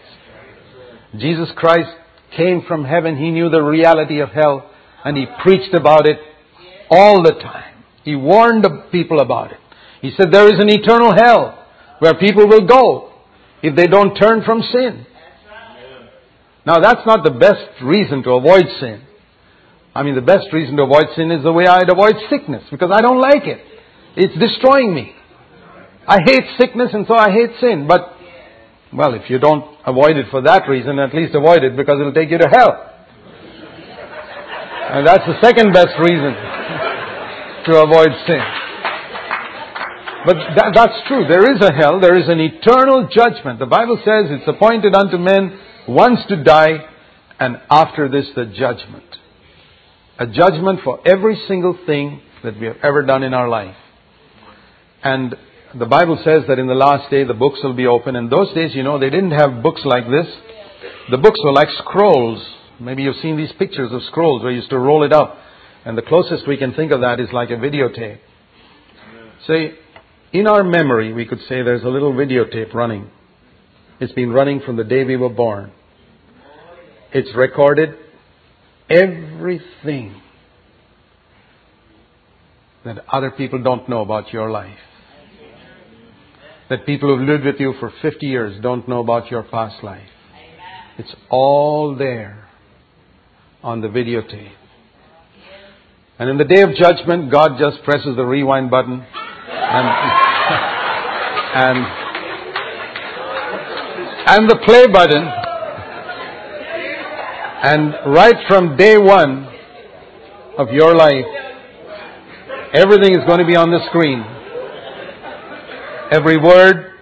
Jesus 1.18 1.50
Christ 1.56 1.90
came 2.36 2.64
from 2.68 2.86
heaven. 2.86 3.18
He 3.18 3.32
knew 3.32 3.50
the 3.50 3.62
reality 3.62 4.20
of 4.20 4.30
hell, 4.30 4.70
and 5.04 5.18
he 5.18 5.26
preached 5.44 5.74
about 5.74 6.08
it 6.08 6.20
all 6.90 7.22
the 7.24 7.32
time. 7.32 7.69
He 8.04 8.16
warned 8.16 8.64
the 8.64 8.86
people 8.92 9.20
about 9.20 9.52
it. 9.52 9.60
He 10.02 10.12
said 10.16 10.32
there 10.32 10.48
is 10.48 10.60
an 10.60 10.70
eternal 10.70 11.14
hell 11.14 11.66
where 12.00 12.14
people 12.16 12.48
will 12.48 12.66
go 12.66 13.12
if 13.62 13.76
they 13.76 13.88
don't 13.88 14.16
turn 14.16 14.44
from 14.44 14.62
sin. 14.62 15.06
Now 16.66 16.80
that's 16.80 17.06
not 17.06 17.24
the 17.24 17.32
best 17.32 17.82
reason 17.84 18.24
to 18.24 18.32
avoid 18.32 18.66
sin. 18.80 19.02
I 19.94 20.04
mean, 20.04 20.16
the 20.16 20.22
best 20.22 20.54
reason 20.54 20.78
to 20.78 20.84
avoid 20.84 21.08
sin 21.16 21.32
is 21.32 21.44
the 21.44 21.52
way 21.52 21.66
I'd 21.66 21.90
avoid 21.90 22.16
sickness, 22.30 22.64
because 22.70 22.92
I 22.94 23.02
don't 23.02 23.20
like 23.20 23.44
it. 23.44 23.60
It's 24.16 24.38
destroying 24.40 24.94
me. 24.94 25.14
I 26.08 26.20
hate 26.26 26.44
sickness 26.60 26.90
and 26.94 27.06
so 27.08 27.16
I 27.16 27.32
hate 27.32 27.52
sin. 27.60 27.88
But, 27.88 28.16
well, 28.94 29.14
if 29.14 29.30
you 29.30 29.40
don't 29.40 29.78
avoid 29.86 30.16
it 30.16 30.28
for 30.32 30.42
that 30.44 30.70
reason, 30.70 31.00
at 31.00 31.14
least 31.14 31.36
avoid 31.36 31.64
it 31.64 31.76
because 31.76 32.00
it'll 32.00 32.14
take 32.14 32.30
you 32.30 32.38
to 32.38 32.50
hell. 32.50 32.86
And 34.92 35.06
that's 35.06 35.26
the 35.26 35.40
second 35.42 35.74
best 35.74 35.94
reason 36.00 36.49
to 37.66 37.82
avoid 37.82 38.10
sin. 38.28 38.42
But 40.26 40.36
that, 40.56 40.72
that's 40.76 41.08
true. 41.08 41.26
There 41.28 41.52
is 41.56 41.62
a 41.62 41.74
hell. 41.74 42.00
There 42.00 42.18
is 42.18 42.28
an 42.28 42.40
eternal 42.40 43.08
judgment. 43.10 43.60
The 43.60 43.66
Bible 43.66 43.98
says 44.04 44.26
it's 44.30 44.48
appointed 44.48 44.94
unto 44.94 45.18
men 45.18 45.60
once 45.88 46.20
to 46.28 46.44
die, 46.44 46.86
and 47.40 47.58
after 47.70 48.10
this 48.10 48.28
the 48.36 48.46
judgment. 48.46 49.06
A 50.20 50.28
judgment 50.28 50.82
for 50.84 51.00
every 51.08 51.42
single 51.48 51.78
thing 51.86 52.22
that 52.44 52.60
we 52.60 52.68
have 52.68 52.78
ever 52.84 53.04
done 53.04 53.24
in 53.24 53.34
our 53.34 53.48
life. 53.48 53.78
And 55.04 55.36
the 55.78 55.86
Bible 55.86 56.20
says 56.24 56.44
that 56.48 56.60
in 56.60 56.68
the 56.68 56.74
last 56.74 57.10
day 57.10 57.24
the 57.24 57.34
books 57.34 57.60
will 57.64 57.74
be 57.74 57.88
open. 57.88 58.16
In 58.16 58.30
those 58.30 58.54
days, 58.54 58.76
you 58.76 58.84
know, 58.84 59.00
they 59.00 59.10
didn't 59.10 59.32
have 59.32 59.64
books 59.64 59.82
like 59.86 60.06
this. 60.10 60.28
The 61.12 61.18
books 61.18 61.40
were 61.44 61.54
like 61.54 61.70
scrolls. 61.78 62.46
Maybe 62.80 63.04
you've 63.04 63.22
seen 63.22 63.38
these 63.38 63.52
pictures 63.58 63.92
of 63.94 64.04
scrolls 64.04 64.44
where 64.44 64.52
you 64.52 64.58
used 64.58 64.70
to 64.72 64.80
roll 64.80 65.04
it 65.04 65.14
up. 65.14 65.38
And 65.86 65.98
the 65.98 66.02
closest 66.02 66.48
we 66.48 66.58
can 66.58 66.74
think 66.74 66.92
of 66.92 67.02
that 67.02 67.20
is 67.20 67.30
like 67.32 67.50
a 67.50 67.54
videotape. 67.54 68.20
Say, 69.48 69.74
in 70.34 70.48
our 70.48 70.64
memory, 70.64 71.14
we 71.14 71.26
could 71.26 71.40
say 71.48 71.64
there's 71.64 71.84
a 71.84 71.90
little 71.90 72.14
videotape 72.14 72.74
running. 72.74 73.10
It's 74.00 74.14
been 74.14 74.32
running 74.32 74.62
from 74.62 74.76
the 74.76 74.84
day 74.84 75.04
we 75.04 75.18
were 75.18 75.30
born. 75.30 75.72
It's 77.12 77.34
recorded 77.36 77.96
everything 78.90 80.22
that 82.86 83.04
other 83.12 83.32
people 83.32 83.62
don't 83.62 83.90
know 83.90 84.02
about 84.02 84.32
your 84.32 84.50
life. 84.52 84.78
That 86.70 86.86
people 86.86 87.10
who've 87.10 87.28
lived 87.28 87.46
with 87.46 87.60
you 87.60 87.74
for 87.80 87.92
50 88.02 88.26
years 88.26 88.62
don't 88.62 88.88
know 88.88 89.00
about 89.00 89.32
your 89.32 89.44
past 89.44 89.84
life. 89.84 90.08
It's 90.98 91.14
all 91.30 91.96
there 91.96 92.48
on 93.64 93.82
the 93.82 93.88
videotape. 93.88 94.52
And 96.20 96.30
in 96.30 96.38
the 96.38 96.44
day 96.44 96.62
of 96.64 96.76
judgment, 96.76 97.32
God 97.32 97.58
just 97.58 97.82
presses 97.86 98.18
the 98.18 98.26
rewind 98.26 98.70
button 98.70 98.92
and, 98.92 99.88
and, 101.56 101.78
and 104.28 104.50
the 104.50 104.58
play 104.66 104.86
button. 104.88 105.24
And 107.62 108.14
right 108.14 108.36
from 108.50 108.76
day 108.76 108.98
one 108.98 109.48
of 110.58 110.74
your 110.74 110.94
life, 110.94 111.26
everything 112.74 113.18
is 113.18 113.26
going 113.26 113.40
to 113.40 113.46
be 113.46 113.56
on 113.56 113.72
the 113.72 113.80
screen. 113.88 114.22
Every 116.12 116.36
word, 116.36 116.96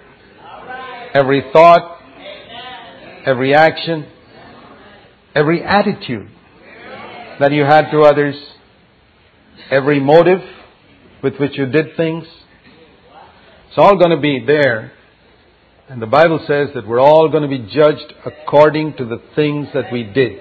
every 1.15 1.41
thought, 1.51 2.01
every 3.25 3.55
action, 3.55 4.05
every 5.33 5.63
attitude 5.63 6.29
that 7.39 7.51
you 7.51 7.63
had 7.63 7.89
to 7.89 8.01
others, 8.01 8.35
every 9.71 9.99
motive 9.99 10.39
with 11.23 11.37
which 11.37 11.57
you 11.57 11.65
did 11.65 11.95
things. 11.97 12.25
It's 13.69 13.77
all 13.77 13.97
going 13.97 14.11
to 14.11 14.21
be 14.21 14.43
there. 14.45 14.91
And 15.89 16.01
the 16.01 16.07
Bible 16.07 16.39
says 16.47 16.69
that 16.75 16.85
we're 16.85 16.99
all 16.99 17.29
going 17.29 17.43
to 17.43 17.49
be 17.49 17.69
judged 17.73 18.13
according 18.25 18.95
to 18.97 19.05
the 19.05 19.21
things 19.35 19.67
that 19.73 19.91
we 19.91 20.03
did. 20.03 20.39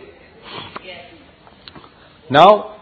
Now, 2.30 2.80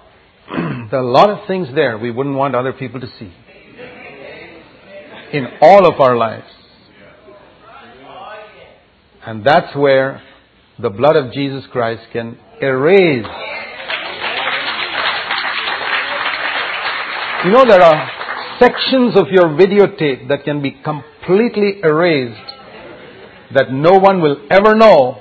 there 0.90 1.00
are 1.00 1.02
a 1.02 1.10
lot 1.10 1.28
of 1.28 1.46
things 1.46 1.68
there 1.74 1.98
we 1.98 2.10
wouldn't 2.10 2.36
want 2.36 2.54
other 2.54 2.72
people 2.72 3.00
to 3.00 3.06
see. 3.18 3.32
In 5.32 5.46
all 5.60 5.86
of 5.86 6.00
our 6.00 6.16
lives. 6.16 6.46
And 9.26 9.44
that's 9.44 9.74
where 9.74 10.22
the 10.78 10.90
blood 10.90 11.16
of 11.16 11.32
Jesus 11.32 11.64
Christ 11.72 12.02
can 12.12 12.38
erase. 12.60 13.26
You 17.44 17.50
know, 17.50 17.64
there 17.68 17.82
are 17.82 18.10
sections 18.58 19.18
of 19.18 19.26
your 19.30 19.48
videotape 19.50 20.28
that 20.28 20.44
can 20.44 20.62
be 20.62 20.70
completely 20.82 21.80
erased 21.82 22.52
that 23.54 23.70
no 23.70 23.98
one 23.98 24.22
will 24.22 24.36
ever 24.50 24.74
know 24.74 25.20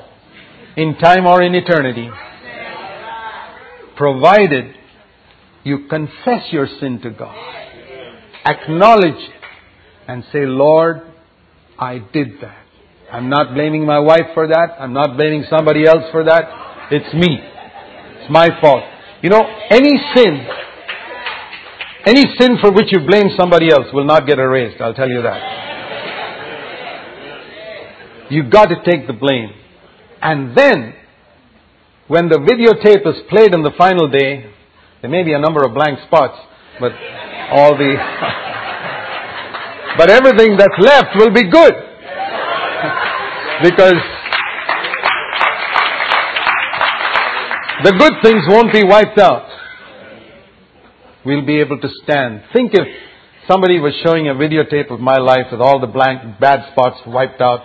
in 0.78 0.96
time 0.98 1.26
or 1.26 1.42
in 1.44 1.54
eternity, 1.54 2.10
provided 3.98 4.74
you 5.64 5.88
confess 5.90 6.52
your 6.52 6.68
sin 6.80 7.00
to 7.02 7.10
God, 7.10 7.36
acknowledge 8.46 9.16
it, 9.16 9.42
and 10.08 10.24
say, 10.32 10.46
Lord, 10.46 11.02
I 11.78 12.00
did 12.14 12.40
that. 12.42 12.66
I'm 13.12 13.30
not 13.30 13.54
blaming 13.54 13.86
my 13.86 14.00
wife 14.00 14.34
for 14.34 14.48
that. 14.48 14.78
I'm 14.80 14.94
not 14.94 15.18
blaming 15.18 15.46
somebody 15.50 15.86
else 15.86 16.04
for 16.12 16.24
that. 16.24 16.90
It's 16.90 17.14
me. 17.14 17.40
It's 17.42 18.32
my 18.32 18.50
fault. 18.60 18.84
You 19.22 19.30
know, 19.30 19.44
any 19.70 19.92
sin, 20.16 20.48
any 22.06 22.24
sin 22.40 22.58
for 22.60 22.72
which 22.72 22.92
you 22.92 23.00
blame 23.00 23.30
somebody 23.38 23.72
else 23.72 23.88
will 23.94 24.06
not 24.06 24.28
get 24.28 24.38
erased. 24.38 24.82
I'll 24.82 24.94
tell 24.94 25.10
you 25.10 25.22
that. 25.22 25.62
You've 28.30 28.50
got 28.50 28.66
to 28.68 28.76
take 28.84 29.08
the 29.08 29.14
blame. 29.14 29.52
And 30.22 30.58
then, 30.58 30.94
when 32.08 32.28
the 32.30 32.38
videotape 32.38 33.06
is 33.08 33.22
played 33.30 33.54
on 33.54 33.64
the 33.64 33.72
final 33.78 34.10
day, 34.10 34.50
there 35.02 35.10
may 35.10 35.24
be 35.24 35.34
a 35.34 35.40
number 35.40 35.64
of 35.64 35.74
blank 35.74 36.00
spots, 36.08 36.38
but 36.80 36.92
all 37.52 37.78
the, 37.78 37.96
but 39.98 40.10
everything 40.10 40.58
that's 40.58 40.78
left 40.80 41.16
will 41.16 41.32
be 41.32 41.50
good. 41.50 41.74
because 43.64 44.02
the 47.84 47.92
good 47.98 48.14
things 48.24 48.44
won't 48.48 48.74
be 48.74 48.84
wiped 48.84 49.20
out. 49.20 49.53
We'll 51.26 51.46
be 51.46 51.60
able 51.60 51.80
to 51.80 51.90
stand. 52.04 52.44
Think 52.52 52.74
if 52.74 52.86
somebody 53.48 53.80
was 53.80 53.94
showing 54.04 54.28
a 54.28 54.34
videotape 54.34 54.92
of 54.92 55.00
my 55.00 55.18
life 55.18 55.48
with 55.52 55.62
all 55.62 55.80
the 55.80 55.88
blank, 55.88 56.38
bad 56.40 56.70
spots 56.72 57.00
wiped 57.08 57.40
out, 57.40 57.62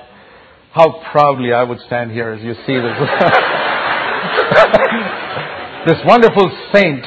how 0.73 1.03
proudly 1.11 1.53
I 1.53 1.65
would 1.65 1.81
stand 1.87 2.13
here 2.13 2.31
as 2.31 2.41
you 2.43 2.55
see 2.67 2.79
this. 2.79 2.99
this 5.87 5.99
wonderful 6.07 6.51
saint 6.73 7.03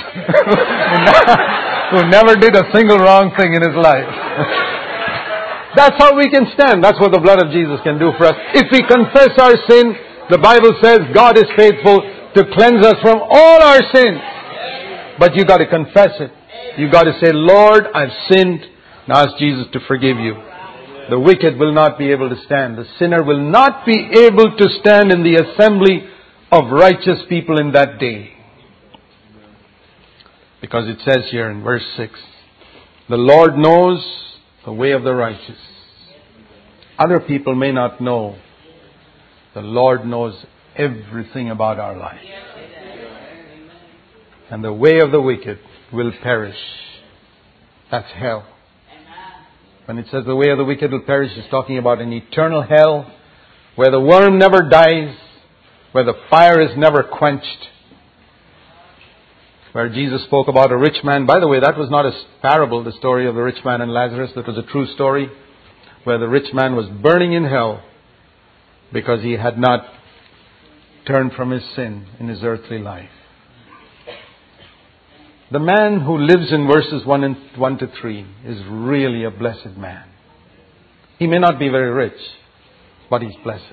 who 1.92 2.08
never 2.10 2.36
did 2.36 2.56
a 2.56 2.64
single 2.74 3.00
wrong 3.00 3.32
thing 3.38 3.54
in 3.54 3.62
his 3.62 3.76
life. 3.76 4.08
That's 5.76 5.96
how 6.00 6.16
we 6.18 6.30
can 6.30 6.48
stand. 6.54 6.84
That's 6.84 7.00
what 7.00 7.12
the 7.14 7.20
blood 7.20 7.40
of 7.40 7.50
Jesus 7.52 7.80
can 7.84 7.98
do 7.98 8.12
for 8.18 8.26
us. 8.28 8.36
If 8.56 8.68
we 8.72 8.84
confess 8.84 9.32
our 9.40 9.56
sin, 9.72 9.96
the 10.30 10.38
Bible 10.38 10.76
says 10.84 11.00
God 11.14 11.38
is 11.38 11.48
faithful 11.56 12.04
to 12.36 12.44
cleanse 12.52 12.86
us 12.86 12.96
from 13.02 13.22
all 13.24 13.64
our 13.64 13.80
sins. 13.96 14.20
But 15.20 15.36
you 15.36 15.46
got 15.46 15.58
to 15.58 15.68
confess 15.68 16.12
it. 16.20 16.32
You 16.78 16.90
got 16.92 17.04
to 17.04 17.14
say, 17.24 17.32
Lord, 17.34 17.84
I've 17.94 18.12
sinned. 18.30 18.62
Now 19.08 19.26
ask 19.26 19.38
Jesus 19.38 19.68
to 19.74 19.80
forgive 19.88 20.18
you. 20.18 20.36
The 21.10 21.20
wicked 21.20 21.58
will 21.60 21.74
not 21.74 21.98
be 21.98 22.12
able 22.12 22.30
to 22.30 22.42
stand. 22.46 22.78
The 22.78 22.86
sinner 22.98 23.24
will 23.24 23.42
not 23.42 23.86
be 23.86 23.98
able 23.98 24.56
to 24.56 24.70
stand 24.80 25.12
in 25.12 25.24
the 25.24 25.36
assembly 25.36 26.08
of 26.52 26.72
righteous 26.72 27.20
people 27.28 27.60
in 27.60 27.72
that 27.74 28.00
day. 28.00 28.34
Because 30.62 30.88
it 30.88 31.00
says 31.04 31.30
here 31.32 31.50
in 31.50 31.64
verse 31.64 31.84
6, 31.98 32.14
the 33.10 33.18
Lord 33.18 33.58
knows 33.58 34.06
the 34.64 34.72
way 34.72 34.92
of 34.92 35.04
the 35.04 35.14
righteous. 35.14 35.58
Other 36.98 37.20
people 37.20 37.56
may 37.56 37.72
not 37.72 38.00
know. 38.00 38.38
The 39.54 39.62
Lord 39.62 40.06
knows 40.06 40.46
everything 40.78 41.50
about 41.50 41.80
our 41.80 41.98
life. 41.98 42.22
And 44.50 44.64
the 44.64 44.72
way 44.72 45.00
of 45.00 45.12
the 45.12 45.22
wicked 45.22 45.60
will 45.94 46.12
perish. 46.24 46.58
That's 47.90 48.12
hell. 48.14 48.48
When 49.86 49.98
it 49.98 50.06
says 50.12 50.24
the 50.26 50.36
way 50.36 50.50
of 50.50 50.58
the 50.58 50.64
wicked 50.64 50.92
will 50.92 51.02
perish, 51.02 51.32
it's 51.36 51.50
talking 51.50 51.78
about 51.78 52.00
an 52.00 52.14
eternal 52.14 52.62
hell 52.62 53.12
where 53.76 53.92
the 53.92 54.00
worm 54.00 54.38
never 54.38 54.70
dies, 54.70 55.16
where 55.92 56.04
the 56.04 56.14
fire 56.30 56.62
is 56.62 56.78
never 56.78 57.04
quenched, 57.04 57.68
where 59.72 59.90
Jesus 59.90 60.24
spoke 60.24 60.48
about 60.48 60.72
a 60.72 60.78
rich 60.78 61.04
man. 61.04 61.26
By 61.26 61.40
the 61.40 61.48
way, 61.48 61.60
that 61.60 61.78
was 61.78 61.90
not 61.90 62.06
a 62.06 62.12
parable, 62.42 62.84
the 62.84 62.92
story 62.94 63.28
of 63.28 63.36
the 63.36 63.42
rich 63.42 63.64
man 63.66 63.82
and 63.82 63.92
Lazarus. 63.92 64.32
That 64.36 64.48
was 64.48 64.58
a 64.58 64.64
true 64.64 64.86
story 64.94 65.30
where 66.04 66.18
the 66.18 66.28
rich 66.28 66.54
man 66.54 66.76
was 66.76 66.88
burning 66.88 67.34
in 67.34 67.46
hell 67.46 67.84
because 68.94 69.22
he 69.22 69.34
had 69.34 69.58
not 69.58 69.86
turned 71.08 71.34
from 71.34 71.52
his 71.52 71.64
sin 71.76 72.06
in 72.20 72.28
his 72.28 72.44
earthly 72.44 72.78
life. 72.78 73.10
The 75.52 75.60
man 75.60 76.00
who 76.00 76.18
lives 76.18 76.52
in 76.54 76.66
verses 76.66 77.06
1, 77.06 77.24
and 77.26 77.36
1 77.58 77.78
to 77.80 77.88
3 78.00 78.26
is 78.46 78.64
really 78.70 79.26
a 79.26 79.32
blessed 79.32 79.76
man. 79.76 80.08
He 81.20 81.28
may 81.28 81.40
not 81.40 81.60
be 81.60 81.68
very 81.68 81.92
rich, 81.92 82.14
but 83.10 83.22
he's 83.22 83.36
blessed. 83.44 83.66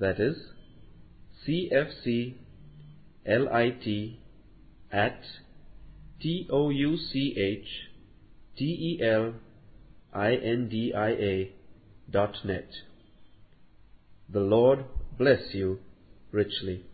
That 0.00 0.18
is 0.18 0.36
cfclit 1.46 2.34
at 4.90 5.20
t 6.20 6.48
o 6.50 6.70
u 6.70 6.96
c 6.96 7.34
h 7.36 7.68
t 8.56 8.64
e 8.64 8.98
l 9.02 9.34
i 10.12 10.34
n 10.34 10.68
d 10.68 10.92
i 10.94 11.10
a 11.10 11.52
dot 12.10 12.44
net. 12.44 12.68
The 14.32 14.40
Lord 14.40 14.84
bless 15.18 15.54
you 15.54 15.78
richly. 16.32 16.84